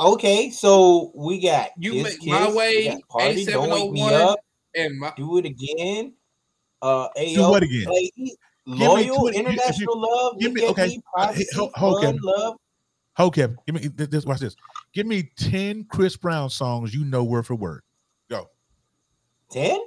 Okay, 0.00 0.50
so 0.50 1.10
we 1.14 1.40
got 1.40 1.70
You 1.76 1.92
Kiss 1.92 2.04
Make 2.04 2.20
Kiss, 2.20 2.28
My 2.28 2.48
we 2.48 2.54
Way, 2.56 2.84
got 2.88 3.08
Party, 3.08 3.44
Don't 3.44 3.70
Wake 3.70 3.90
Me 3.92 4.14
Up, 4.14 4.38
and 4.76 4.98
my 4.98 5.12
Do 5.16 5.38
It 5.38 5.44
Again, 5.46 6.12
uh, 6.82 7.08
Do 7.16 7.20
Ayo, 7.22 7.50
what 7.50 7.62
again? 7.64 7.84
Play, 7.84 8.12
me 8.16 8.36
Loyal, 8.66 9.16
20 9.16 9.28
if 9.28 9.34
you- 9.34 9.40
International 9.40 10.00
Love, 10.00 10.38
give 10.38 10.52
me- 10.52 10.60
Look 10.66 10.78
at 10.78 10.84
okay, 10.84 10.96
Me, 10.96 11.02
Privacy, 11.12 11.46
hold- 11.56 11.72
hold, 11.74 12.04
Fun, 12.04 12.18
Love. 12.22 12.56
Hold, 13.16 13.34
Kevin. 13.34 13.56
Give 13.66 13.74
me 13.74 13.88
this. 13.88 14.08
this- 14.08 14.24
Watch 14.24 14.38
this. 14.38 14.54
Give 14.94 15.06
me 15.06 15.24
ten 15.36 15.84
Chris 15.90 16.16
Brown 16.16 16.48
songs 16.50 16.94
you 16.94 17.04
know 17.04 17.24
word 17.24 17.46
for 17.46 17.56
word. 17.56 17.82
Go. 18.30 18.46
10? 19.50 19.80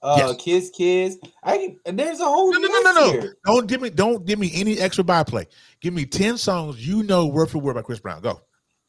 Uh, 0.00 0.14
Yes. 0.18 0.36
Kiss 0.40 0.70
Kiss. 0.70 1.18
I 1.42 1.58
can, 1.58 1.80
and 1.84 1.98
there's 1.98 2.20
a 2.20 2.24
whole 2.24 2.52
No, 2.52 2.60
no, 2.60 2.68
no, 2.68 2.92
no, 2.92 3.12
no. 3.20 3.28
Don't 3.44 3.66
give 3.66 3.80
me. 3.80 3.90
Don't 3.90 4.24
give 4.24 4.38
me 4.38 4.52
any 4.54 4.78
extra 4.78 5.02
byplay. 5.02 5.48
Give 5.80 5.92
me 5.92 6.06
ten 6.06 6.38
songs 6.38 6.86
you 6.86 7.02
know 7.02 7.26
word 7.26 7.50
for 7.50 7.58
word 7.58 7.74
by 7.74 7.82
Chris 7.82 7.98
Brown. 7.98 8.22
Go. 8.22 8.40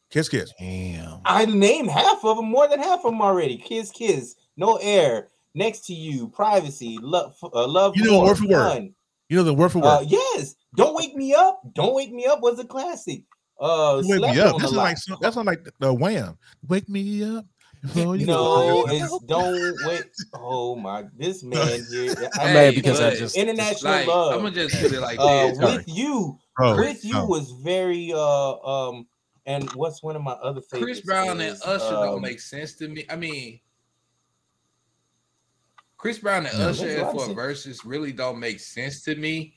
Kiss, 0.09 0.27
kiss. 0.29 0.51
Damn. 0.59 1.19
I 1.25 1.45
named 1.45 1.89
half 1.89 2.23
of 2.25 2.37
them, 2.37 2.49
more 2.49 2.67
than 2.67 2.79
half 2.79 2.99
of 3.05 3.11
them 3.11 3.21
already. 3.21 3.57
Kiss 3.57 3.91
Kiss, 3.91 4.35
No 4.57 4.77
Air, 4.81 5.27
Next 5.55 5.85
to 5.87 5.93
You, 5.93 6.27
Privacy, 6.29 6.97
Love, 7.01 7.35
uh, 7.43 7.67
Love. 7.67 7.95
You 7.97 8.05
know 8.05 8.11
More, 8.13 8.25
word 8.27 8.37
for 8.37 8.47
word. 8.47 8.69
Fun. 8.73 8.95
You 9.29 9.37
know 9.37 9.43
the 9.43 9.53
word 9.53 9.71
for 9.71 9.79
word. 9.79 9.87
Uh, 9.87 10.05
yes. 10.07 10.55
Don't 10.75 10.95
Wake 10.95 11.15
Me 11.15 11.33
Up. 11.35 11.61
Don't 11.73 11.93
Wake 11.95 12.11
Me 12.11 12.25
Up 12.25 12.41
was 12.41 12.59
a 12.59 12.65
classic. 12.65 13.23
Uh, 13.59 14.01
Wake 14.05 14.21
me 14.21 14.39
up. 14.39 14.55
on 14.55 14.61
That's 14.61 14.71
a 14.71 14.75
not 14.75 14.77
lot. 14.77 14.83
like 14.83 14.97
some- 14.97 15.17
that's 15.21 15.35
not 15.35 15.45
like 15.45 15.63
the, 15.63 15.71
the 15.79 15.93
Wham. 15.93 16.37
Wake 16.67 16.87
me 16.89 17.23
up. 17.23 17.45
No, 17.95 18.85
it's 18.87 19.19
don't 19.25 19.75
wait. 19.85 20.03
Oh 20.33 20.75
my, 20.75 21.05
this 21.15 21.43
man 21.45 21.85
here. 21.89 22.13
I'm 22.35 22.47
Hey, 22.47 22.53
mad 22.53 22.75
because 22.75 22.99
I 22.99 23.15
just 23.15 23.37
international 23.37 23.93
like, 23.93 24.07
love. 24.07 24.33
I'm 24.33 24.39
gonna 24.41 24.51
just 24.67 24.81
put 24.81 24.91
it 24.91 24.99
like 24.99 25.17
uh, 25.19 25.47
this. 25.47 25.57
Sorry. 25.57 25.77
with 25.77 25.87
you, 25.87 26.37
Bro, 26.57 26.75
with 26.77 27.05
you 27.05 27.13
no. 27.13 27.25
was 27.25 27.51
very 27.51 28.11
uh 28.13 28.51
um. 28.59 29.07
And 29.49 29.69
what's 29.73 30.03
one 30.03 30.15
of 30.15 30.21
my 30.21 30.33
other 30.33 30.61
favorites? 30.61 30.99
Chris 30.99 31.01
Brown 31.01 31.41
and 31.41 31.57
Usher 31.65 31.95
um, 31.95 32.05
don't 32.05 32.21
make 32.21 32.39
sense 32.39 32.73
to 32.75 32.87
me. 32.87 33.05
I 33.09 33.15
mean, 33.15 33.59
Chris 35.97 36.19
Brown 36.19 36.45
and 36.45 36.57
No. 36.57 36.69
Usher 36.69 36.85
Makes 36.85 36.99
a 36.99 37.03
lot 37.03 37.11
for 37.13 37.19
sense. 37.21 37.33
verses 37.33 37.85
really 37.85 38.11
don't 38.11 38.39
make 38.39 38.59
sense 38.59 39.01
to 39.03 39.15
me. 39.15 39.55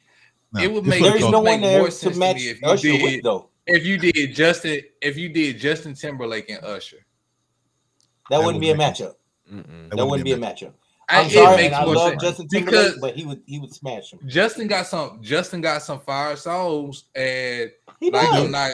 No, 0.55 0.63
it 0.63 0.73
would 0.73 0.87
make 0.87 1.01
it 1.01 1.05
There's 1.05 1.29
no 1.31 1.43
make 1.43 1.53
one 1.53 1.61
there 1.61 1.79
more 1.79 1.87
to 1.89 1.93
sense 1.93 2.15
to 2.15 2.19
match 2.19 2.37
me 2.37 2.49
if 2.49 2.61
you 2.63 2.69
Usher 2.69 2.89
did 2.89 3.03
with 3.03 3.23
though. 3.23 3.49
if 3.67 3.85
you 3.87 3.99
did 3.99 4.35
Justin 4.35 4.81
if 5.01 5.17
you 5.17 5.29
did 5.29 5.59
Justin 5.59 5.95
Timberlake 5.95 6.49
and 6.51 6.63
Usher. 6.65 7.05
That, 8.31 8.39
That 8.39 8.45
wouldn't 8.47 8.61
be 8.61 8.71
a 8.71 8.75
matchup. 8.75 9.15
That, 9.51 10.07
wouldn't 10.07 10.25
be 10.25 10.33
a 10.33 10.37
matchup. 10.39 10.73
I- 11.09 11.21
I'm 11.21 11.27
it 11.27 11.33
sorry, 11.33 11.57
makes 11.57 11.67
and 11.67 11.75
I 11.75 11.85
more 11.85 11.95
love 11.95 12.11
sense. 12.11 12.23
Justin 12.23 12.49
Because- 12.51 12.73
Timberlake, 12.93 13.01
but 13.03 13.15
he 13.17 13.25
would 13.27 13.43
he 13.47 13.59
would 13.61 13.75
smash 13.75 14.13
him. 14.13 14.21
Justin 14.27 14.69
got 14.69 14.87
some 14.87 15.21
Justin 15.23 15.61
got 15.61 15.83
some 15.83 16.01
fire 16.01 16.37
songs 16.37 17.05
and 17.15 17.71
He 18.01 18.11
like 18.11 18.31
does. 18.31 18.45
I'm 18.45 18.51
not 18.51 18.73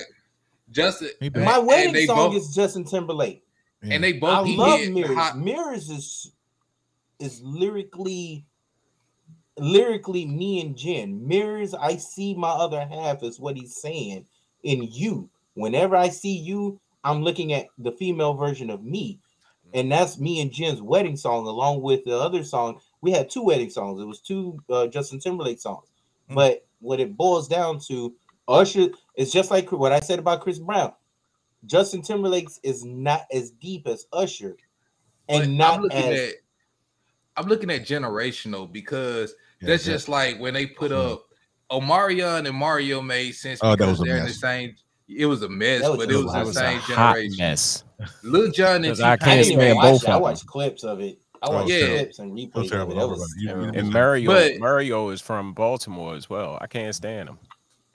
Justin 0.71 1.11
My 1.35 1.59
wedding 1.59 2.07
song 2.07 2.31
both- 2.33 2.37
is 2.37 2.55
Justin 2.55 2.85
Timberlake. 2.85 3.43
Yeah. 3.83 3.95
and 3.95 4.05
they 4.05 4.15
both 4.15 4.47
he 4.47 4.57
love 4.57 4.81
Mirrors. 4.89 5.17
hot- 5.17 5.39
Mirrors 5.39 5.89
is 5.91 6.33
is 7.21 7.41
lyrically 7.43 8.45
lyrically 9.59 10.25
me 10.27 10.61
and 10.61 10.77
Jen. 10.77 11.27
Mirrors, 11.27 11.75
I 11.75 11.97
see 11.97 12.35
my 12.35 12.51
other 12.51 12.87
half 12.87 13.23
is 13.23 13.41
what 13.41 13.57
he's 13.57 13.77
saying 13.77 14.25
in 14.63 14.83
you. 14.85 15.29
Whenever 15.55 15.97
I 15.97 16.09
see 16.09 16.37
you, 16.37 16.79
I'm 17.05 17.23
looking 17.23 17.53
at 17.53 17.67
the 17.79 17.93
female 17.93 18.35
version 18.35 18.71
of 18.71 18.85
me. 18.85 19.19
And 19.75 19.91
that's 19.93 20.19
me 20.19 20.41
and 20.41 20.51
Jen's 20.53 20.81
wedding 20.81 21.17
song, 21.17 21.47
along 21.47 21.83
with 21.83 22.05
the 22.05 22.17
other 22.19 22.43
song. 22.43 22.81
We 23.01 23.11
had 23.11 23.29
two 23.29 23.43
wedding 23.43 23.69
songs. 23.71 24.01
It 24.01 24.07
was 24.07 24.21
two 24.21 24.59
uh, 24.71 24.87
Justin 24.87 25.19
Timberlake 25.21 25.61
songs. 25.61 25.89
Mm. 26.31 26.35
But 26.37 26.67
what 26.81 27.01
it 27.01 27.17
boils 27.17 27.49
down 27.49 27.79
to, 27.81 28.15
Usher 28.49 28.89
is 29.17 29.31
just 29.33 29.51
like 29.51 29.71
what 29.71 29.93
I 29.93 30.01
said 30.01 30.19
about 30.19 30.41
Chris 30.41 30.59
Brown. 30.59 30.93
Justin 31.67 32.03
Timberlake's 32.03 32.59
is 32.63 32.85
not 32.85 33.23
as 33.33 33.51
deep 33.51 33.87
as 33.87 34.07
Usher, 34.13 34.57
but 35.29 35.43
and 35.43 35.59
not 35.59 35.75
I'm 35.77 35.83
looking 35.83 35.99
as 35.99 36.21
at 36.31 36.35
I'm 37.37 37.47
looking 37.47 37.71
at 37.71 37.83
generational 37.87 38.71
because 38.73 39.35
Yeah, 39.61 39.69
that's 39.69 39.87
yeah. 39.87 39.93
just 39.95 40.09
like 40.09 40.39
when 40.41 40.55
they 40.55 40.67
put 40.67 40.91
Mhm. 40.91 41.13
up 41.13 41.25
Omarion 41.71 42.47
and 42.49 42.57
Mario 42.57 43.03
made 43.03 43.33
sense 43.33 43.61
Oh, 43.63 43.71
that 43.71 43.77
because 43.79 43.99
was 44.01 44.09
a 44.09 44.11
they're 44.13 44.19
in 44.21 44.27
the 44.27 44.33
same 44.33 44.75
it 45.09 45.27
was 45.27 45.43
a 45.43 45.49
mess, 45.49 45.83
was 45.89 45.97
but 45.99 46.11
a- 46.11 46.13
it 46.15 46.17
was 46.25 46.33
that 46.33 46.41
the 46.41 46.47
was 46.47 46.57
a 46.57 46.61
same 46.61 46.79
hot 46.81 47.15
generation. 47.15 47.37
mess. 47.39 47.85
Lil 48.23 48.51
Jon 48.53 48.77
and 48.77 48.87
'Cause 48.87 49.01
I 49.01 49.13
I 49.13 49.17
can't 49.17 49.41
even 49.47 49.59
stand 49.59 49.77
watch 49.77 49.85
both 49.93 50.03
it. 50.05 50.09
I 50.11 50.17
watched 50.17 50.47
clips 50.47 50.85
of 50.85 51.01
it. 51.01 51.19
I 51.43 51.47
Oh, 51.47 51.53
watched 51.53 51.71
yeah. 51.71 51.87
clips 51.87 52.19
and 52.19 52.33
replays 52.33 52.65
of 52.65 52.71
terrible. 52.71 52.93
it. 52.93 52.97
That 52.97 53.09
was 53.09 53.19
worry 53.19 53.27
about 53.27 53.31
it. 53.31 53.41
You- 53.41 53.49
you- 53.49 53.55
terrible. 53.73 53.79
And 53.79 53.91
Mario, 53.93 54.31
But- 54.33 54.59
Mario 54.59 55.09
is 55.11 55.21
from 55.21 55.55
Baltimore 55.55 56.15
as 56.15 56.29
well. 56.29 56.59
I 56.61 56.67
can't 56.67 56.95
stand 56.95 57.29
him. 57.31 57.39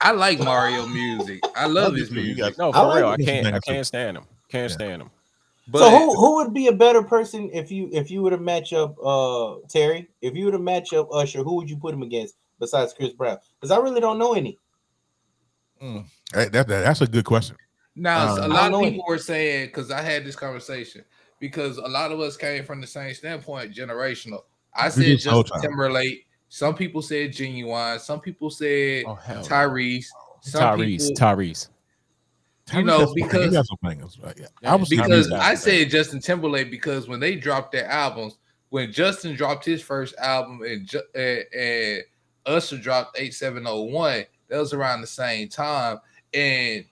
I 0.04 0.12
like 0.12 0.38
Mario 0.38 0.86
music. 0.86 1.40
I 1.56 1.66
love 1.78 1.94
his 1.96 2.10
music. 2.10 2.36
got- 2.36 2.58
No, 2.58 2.70
I 2.70 2.72
for 2.72 2.86
like 2.88 2.96
real, 2.98 3.08
I 3.08 3.16
can't. 3.16 3.54
I 3.54 3.58
can't 3.60 3.86
stand 3.86 4.16
him. 4.18 4.24
Can't 4.48 4.70
Yeah. 4.70 4.74
stand 4.74 5.02
him. 5.02 5.10
But 5.66 5.78
so 5.78 5.90
who 5.90 6.14
who 6.14 6.34
would 6.36 6.52
be 6.52 6.66
a 6.68 6.72
better 6.72 7.02
person 7.02 7.48
if 7.52 7.70
you 7.72 7.88
if 7.90 8.10
you 8.10 8.20
were 8.22 8.30
to 8.30 8.36
match 8.38 8.72
up 8.74 8.94
uh 9.02 9.56
Terry? 9.68 10.08
If 10.20 10.36
you 10.36 10.44
were 10.46 10.52
to 10.52 10.58
match 10.58 10.92
up 10.92 11.08
Usher, 11.10 11.42
who 11.42 11.56
would 11.56 11.70
you 11.70 11.78
put 11.78 11.94
him 11.94 12.02
against 12.02 12.36
besides 12.60 12.92
Chris 12.92 13.14
Brown? 13.14 13.38
Because 13.58 13.70
I 13.70 13.78
really 13.78 14.00
don't 14.00 14.18
know 14.18 14.34
any. 14.34 14.58
Mm. 15.82 16.04
That, 16.32 16.52
that- 16.52 16.68
that's 16.68 17.00
a 17.00 17.06
good 17.06 17.24
question. 17.24 17.56
Now, 17.96 18.32
Um, 18.34 18.38
a 18.38 18.42
I 18.42 18.46
lot 18.46 18.66
of 18.66 18.72
know 18.72 18.80
people 18.90 19.04
were 19.08 19.18
saying 19.18 19.66
because 19.66 19.90
I 19.90 20.02
had 20.02 20.24
this 20.24 20.36
conversation 20.36 21.04
because 21.40 21.78
a 21.78 21.88
lot 21.88 22.10
of 22.12 22.20
us 22.20 22.36
came 22.36 22.64
from 22.64 22.80
the 22.80 22.86
same 22.86 23.14
standpoint, 23.14 23.74
generational. 23.74 24.42
I 24.74 24.86
We 24.86 24.90
said 24.90 25.00
did 25.02 25.18
the 25.20 25.22
Justin 25.22 25.44
time. 25.44 25.60
Timberlake. 25.62 26.26
Some 26.54 26.76
people 26.76 27.02
said 27.02 27.32
Ginuwine. 27.32 27.98
Some 27.98 28.20
people 28.20 28.48
said 28.48 29.02
Oh. 29.08 29.18
Tyrese. 29.42 30.06
Some 30.40 30.62
Tyrese, 30.78 30.98
people, 31.08 31.16
Tyrese. 31.16 31.68
You 32.72 32.82
know, 32.84 32.98
Tyrese 33.00 33.00
got 33.00 33.14
because- 33.16 34.18
right? 34.22 34.38
Yeah. 34.38 34.46
I 34.62 34.76
was 34.76 34.88
because- 34.88 35.26
Tyrese 35.28 35.32
I 35.32 35.56
said 35.56 35.90
Justin 35.90 36.20
Timberlake 36.20 36.70
because 36.70 37.08
when 37.08 37.18
they 37.18 37.34
dropped 37.34 37.72
their 37.72 37.88
albums, 37.90 38.38
when 38.68 38.92
Justin 38.92 39.34
dropped 39.34 39.64
his 39.64 39.82
first 39.82 40.14
album 40.18 40.62
and 40.62 40.88
and, 41.16 41.44
and 41.52 42.02
Usher 42.46 42.78
dropped 42.78 43.18
eight 43.18 43.34
seven 43.34 43.64
zero 43.64 43.82
one, 43.82 44.24
that 44.46 44.58
was 44.58 44.72
around 44.72 45.00
the 45.00 45.08
same 45.08 45.48
time, 45.48 45.98
and 46.32 46.84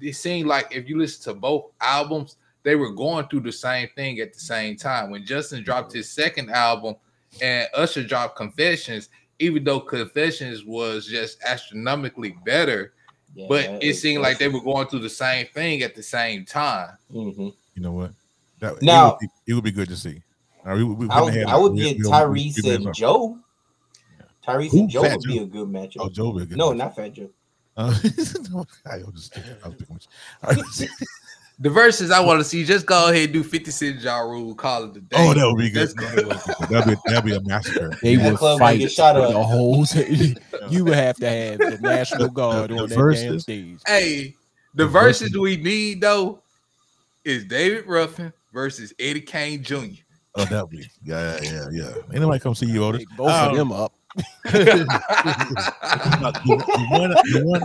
it 0.00 0.14
seemed 0.16 0.48
like 0.48 0.74
if 0.74 0.88
you 0.88 0.96
listen 0.96 1.34
to 1.34 1.38
both 1.38 1.72
albums, 1.82 2.36
they 2.62 2.74
were 2.74 2.90
going 2.94 3.28
through 3.28 3.40
the 3.40 3.52
same 3.52 3.90
thing 3.94 4.18
at 4.20 4.32
the 4.32 4.40
same 4.40 4.76
time. 4.76 5.10
When 5.10 5.26
Justin 5.26 5.62
dropped 5.62 5.92
his 5.92 6.08
second 6.08 6.48
album 6.48 6.96
and 7.40 7.68
Usher 7.74 8.02
dropped 8.04 8.36
Confessions, 8.36 9.08
even 9.38 9.64
though 9.64 9.80
Confessions 9.80 10.64
was 10.64 11.06
just 11.06 11.42
astronomically 11.44 12.36
better, 12.44 12.92
Yeah, 13.34 13.46
but 13.48 13.82
it 13.82 13.94
seemed 13.94 14.22
like 14.22 14.38
they 14.38 14.48
were 14.48 14.60
going 14.60 14.86
through 14.88 15.00
the 15.00 15.08
same 15.10 15.46
thing 15.54 15.82
at 15.82 15.94
the 15.94 16.02
same 16.02 16.44
time. 16.44 16.96
hmm 17.10 17.48
You 17.74 17.82
know 17.82 17.92
what? 17.92 18.12
That, 18.60 18.82
Now- 18.82 19.06
it 19.06 19.10
would, 19.10 19.18
be, 19.20 19.28
it 19.46 19.54
would 19.54 19.64
be 19.64 19.70
good 19.72 19.88
to 19.88 19.96
see. 19.96 20.22
Uh, 20.66 20.74
we- 20.76 20.84
we- 20.84 20.94
we 20.94 21.08
I 21.08 21.20
wouldn't 21.22 21.46
would, 21.46 21.52
I 21.54 21.56
would 21.56 21.72
we- 21.72 21.78
get 21.82 21.96
we- 21.98 22.02
we- 22.04 22.10
Tyrese 22.10 22.62
we- 22.64 22.70
and 22.74 22.84
we- 22.86 22.92
Joe. 22.92 23.38
Tyrese 24.46 24.70
Who? 24.72 24.78
and 24.80 24.90
Joe 24.90 25.02
Fat 25.02 25.16
would 25.18 25.26
be 25.28 25.38
a 25.38 25.44
good 25.46 25.68
matchup. 25.68 25.96
Oh, 26.00 26.08
Joe 26.10 26.30
would 26.30 26.36
be 26.38 26.42
a 26.42 26.46
good. 26.46 26.58
no, 26.58 26.70
matchup. 26.72 26.76
not 26.76 26.96
Fat 26.96 27.12
Joe. 27.14 27.30
Uh, 27.76 27.98
no, 28.50 28.66
I 28.90 28.98
was 28.98 29.28
just 29.30 29.38
I 29.38 29.68
was 29.68 29.76
picking 29.78 29.94
with 29.94 30.06
you. 30.06 30.48
All 30.48 30.54
right. 30.54 30.90
The 31.62 31.68
verses 31.68 32.10
I 32.10 32.20
want 32.20 32.40
to 32.40 32.44
see, 32.44 32.64
just 32.64 32.86
go 32.86 33.10
ahead 33.10 33.24
and 33.24 33.32
do 33.34 33.42
50 33.44 33.70
Cent 33.70 34.00
Ja 34.00 34.18
Rule, 34.20 34.54
call 34.54 34.84
it 34.84 34.94
the 34.94 35.00
day. 35.02 35.16
Oh, 35.18 35.34
that 35.34 35.46
would 35.46 35.58
be 35.58 35.68
good. 35.70 35.92
Let's. 36.26 36.58
That'd 36.70 36.86
be 36.86 36.96
that'd 37.06 37.24
be 37.24 37.34
a 37.34 37.40
massacre. 37.42 37.90
They 38.02 38.16
That 38.16 38.30
would 38.30 38.38
club 38.38 38.58
fight 38.60 38.78
get 38.78 38.90
shot 38.90 39.14
for 39.16 39.22
up. 39.22 39.32
the 39.32 39.42
whole 39.42 39.84
thing. 39.86 40.36
You 40.70 40.86
would 40.86 40.94
have 40.94 41.16
to 41.16 41.28
have 41.28 41.58
the 41.58 41.78
National 41.82 42.30
Guard 42.30 42.70
the 42.70 42.76
on 42.78 42.88
that 42.88 43.14
damn 43.14 43.38
stage. 43.40 43.78
Hey, 43.86 44.36
the 44.74 44.84
The 44.84 44.90
verses 44.90 45.20
verses. 45.32 45.38
we 45.38 45.58
need 45.58 46.00
though 46.00 46.42
is 47.26 47.44
David 47.44 47.86
Ruffin 47.86 48.32
versus 48.54 48.94
Eddie 48.98 49.20
King 49.20 49.62
Jr. 49.62 49.76
Oh, 50.36 50.44
that 50.46 50.62
would 50.62 50.70
be 50.70 50.88
yeah, 51.04 51.38
yeah, 51.42 51.66
yeah. 51.70 51.92
Anybody 52.14 52.40
come 52.40 52.54
see 52.54 52.66
you, 52.66 52.82
Otis? 52.84 53.00
Pick 53.00 53.08
both 53.18 53.32
Um, 53.32 53.50
of 53.50 53.56
them 53.56 53.72
up. 53.72 53.92
the, 54.44 54.86
the 56.44 56.86
one, 56.90 57.10
the 57.10 57.42
one, 57.44 57.62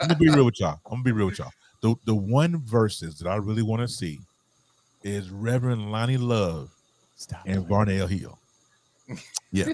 I'm 0.00 0.08
gonna 0.08 0.18
be 0.18 0.28
real 0.30 0.44
with 0.46 0.58
y'all. 0.60 0.80
I'm 0.86 0.90
gonna 0.92 1.02
be 1.04 1.12
real 1.12 1.26
with 1.26 1.38
y'all. 1.38 1.52
The 1.80 1.94
the 2.04 2.14
one 2.14 2.58
verses 2.64 3.18
that 3.18 3.28
I 3.28 3.36
really 3.36 3.62
want 3.62 3.82
to 3.82 3.88
see 3.88 4.18
is 5.02 5.30
Reverend 5.30 5.90
Lonnie 5.90 6.18
Love 6.18 6.70
Stop. 7.16 7.42
and 7.46 7.66
Varnell 7.66 8.08
Hill. 8.08 8.38
Yeah, 9.52 9.72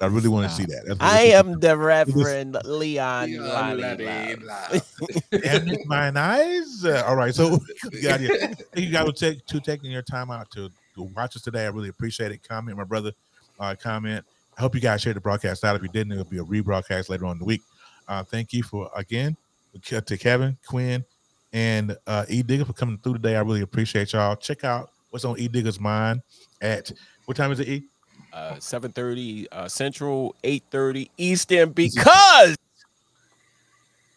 I 0.00 0.06
really 0.06 0.28
want 0.28 0.48
to 0.48 0.54
see 0.54 0.64
that. 0.66 0.84
That's 0.86 1.00
I 1.00 1.22
am 1.22 1.58
the 1.58 1.76
Reverend 1.76 2.56
Leon 2.64 3.28
Yeah, 3.28 3.40
Lonnie 3.40 3.82
Lonnie 3.82 4.36
Love. 4.36 4.72
Love. 4.72 5.22
Damn 5.32 5.66
it, 5.66 5.84
mine 5.86 6.16
eyes. 6.16 6.84
Uh, 6.84 7.02
all 7.08 7.16
right, 7.16 7.34
so 7.34 7.58
you 7.92 8.02
got 8.02 8.20
you. 8.20 8.28
Thank 8.38 8.60
you 8.76 8.90
guys 8.92 9.06
for 9.06 9.12
take, 9.12 9.44
to 9.46 9.58
taking 9.58 9.90
your 9.90 10.02
time 10.02 10.30
out 10.30 10.48
to, 10.52 10.70
to 10.94 11.02
watch 11.02 11.34
us 11.34 11.42
today. 11.42 11.64
I 11.64 11.70
really 11.70 11.88
appreciate 11.88 12.30
it. 12.30 12.46
Comment, 12.48 12.78
my 12.78 12.84
brother. 12.84 13.10
Uh, 13.58 13.74
comment. 13.74 14.24
I 14.56 14.60
hope 14.60 14.76
you 14.76 14.80
guys 14.80 15.00
share 15.02 15.14
the 15.14 15.20
broadcast 15.20 15.64
out. 15.64 15.74
If 15.74 15.82
you 15.82 15.88
didn't, 15.88 16.12
it'll 16.12 16.24
be 16.24 16.38
a 16.38 16.44
rebroadcast 16.44 17.08
later 17.08 17.26
on 17.26 17.32
in 17.32 17.38
the 17.40 17.44
week. 17.46 17.62
Uh, 18.06 18.22
thank 18.22 18.52
you 18.52 18.62
for 18.62 18.88
again 18.94 19.36
to 19.82 20.00
to 20.00 20.16
Kevin, 20.16 20.56
Quinn, 20.68 21.04
and 21.52 21.96
uh, 22.06 22.24
E 22.28 22.42
Digger 22.42 22.64
for 22.64 22.72
coming 22.72 22.98
through 22.98 23.14
today. 23.14 23.36
I 23.36 23.40
really 23.40 23.62
appreciate 23.62 24.12
y'all. 24.12 24.36
Check 24.36 24.64
out 24.64 24.90
what's 25.10 25.24
on 25.24 25.38
E 25.38 25.48
Digger's 25.48 25.80
mind 25.80 26.22
at 26.60 26.92
what 27.26 27.36
time 27.36 27.52
is 27.52 27.60
it? 27.60 27.68
E? 27.68 27.84
Uh, 28.32 28.54
7:30 28.54 29.46
uh, 29.50 29.68
Central, 29.68 30.34
8:30 30.44 31.10
Eastern. 31.16 31.72
Because 31.72 32.56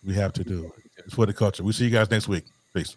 We 0.06 0.14
have 0.14 0.34
to 0.34 0.44
do 0.44 0.66
it. 0.66 0.72
It's 0.98 1.14
for 1.14 1.26
the 1.26 1.34
culture. 1.34 1.64
We'll 1.64 1.74
see 1.74 1.86
you 1.86 1.90
guys 1.90 2.10
next 2.12 2.28
week. 2.28 2.46
Peace. 2.74 2.96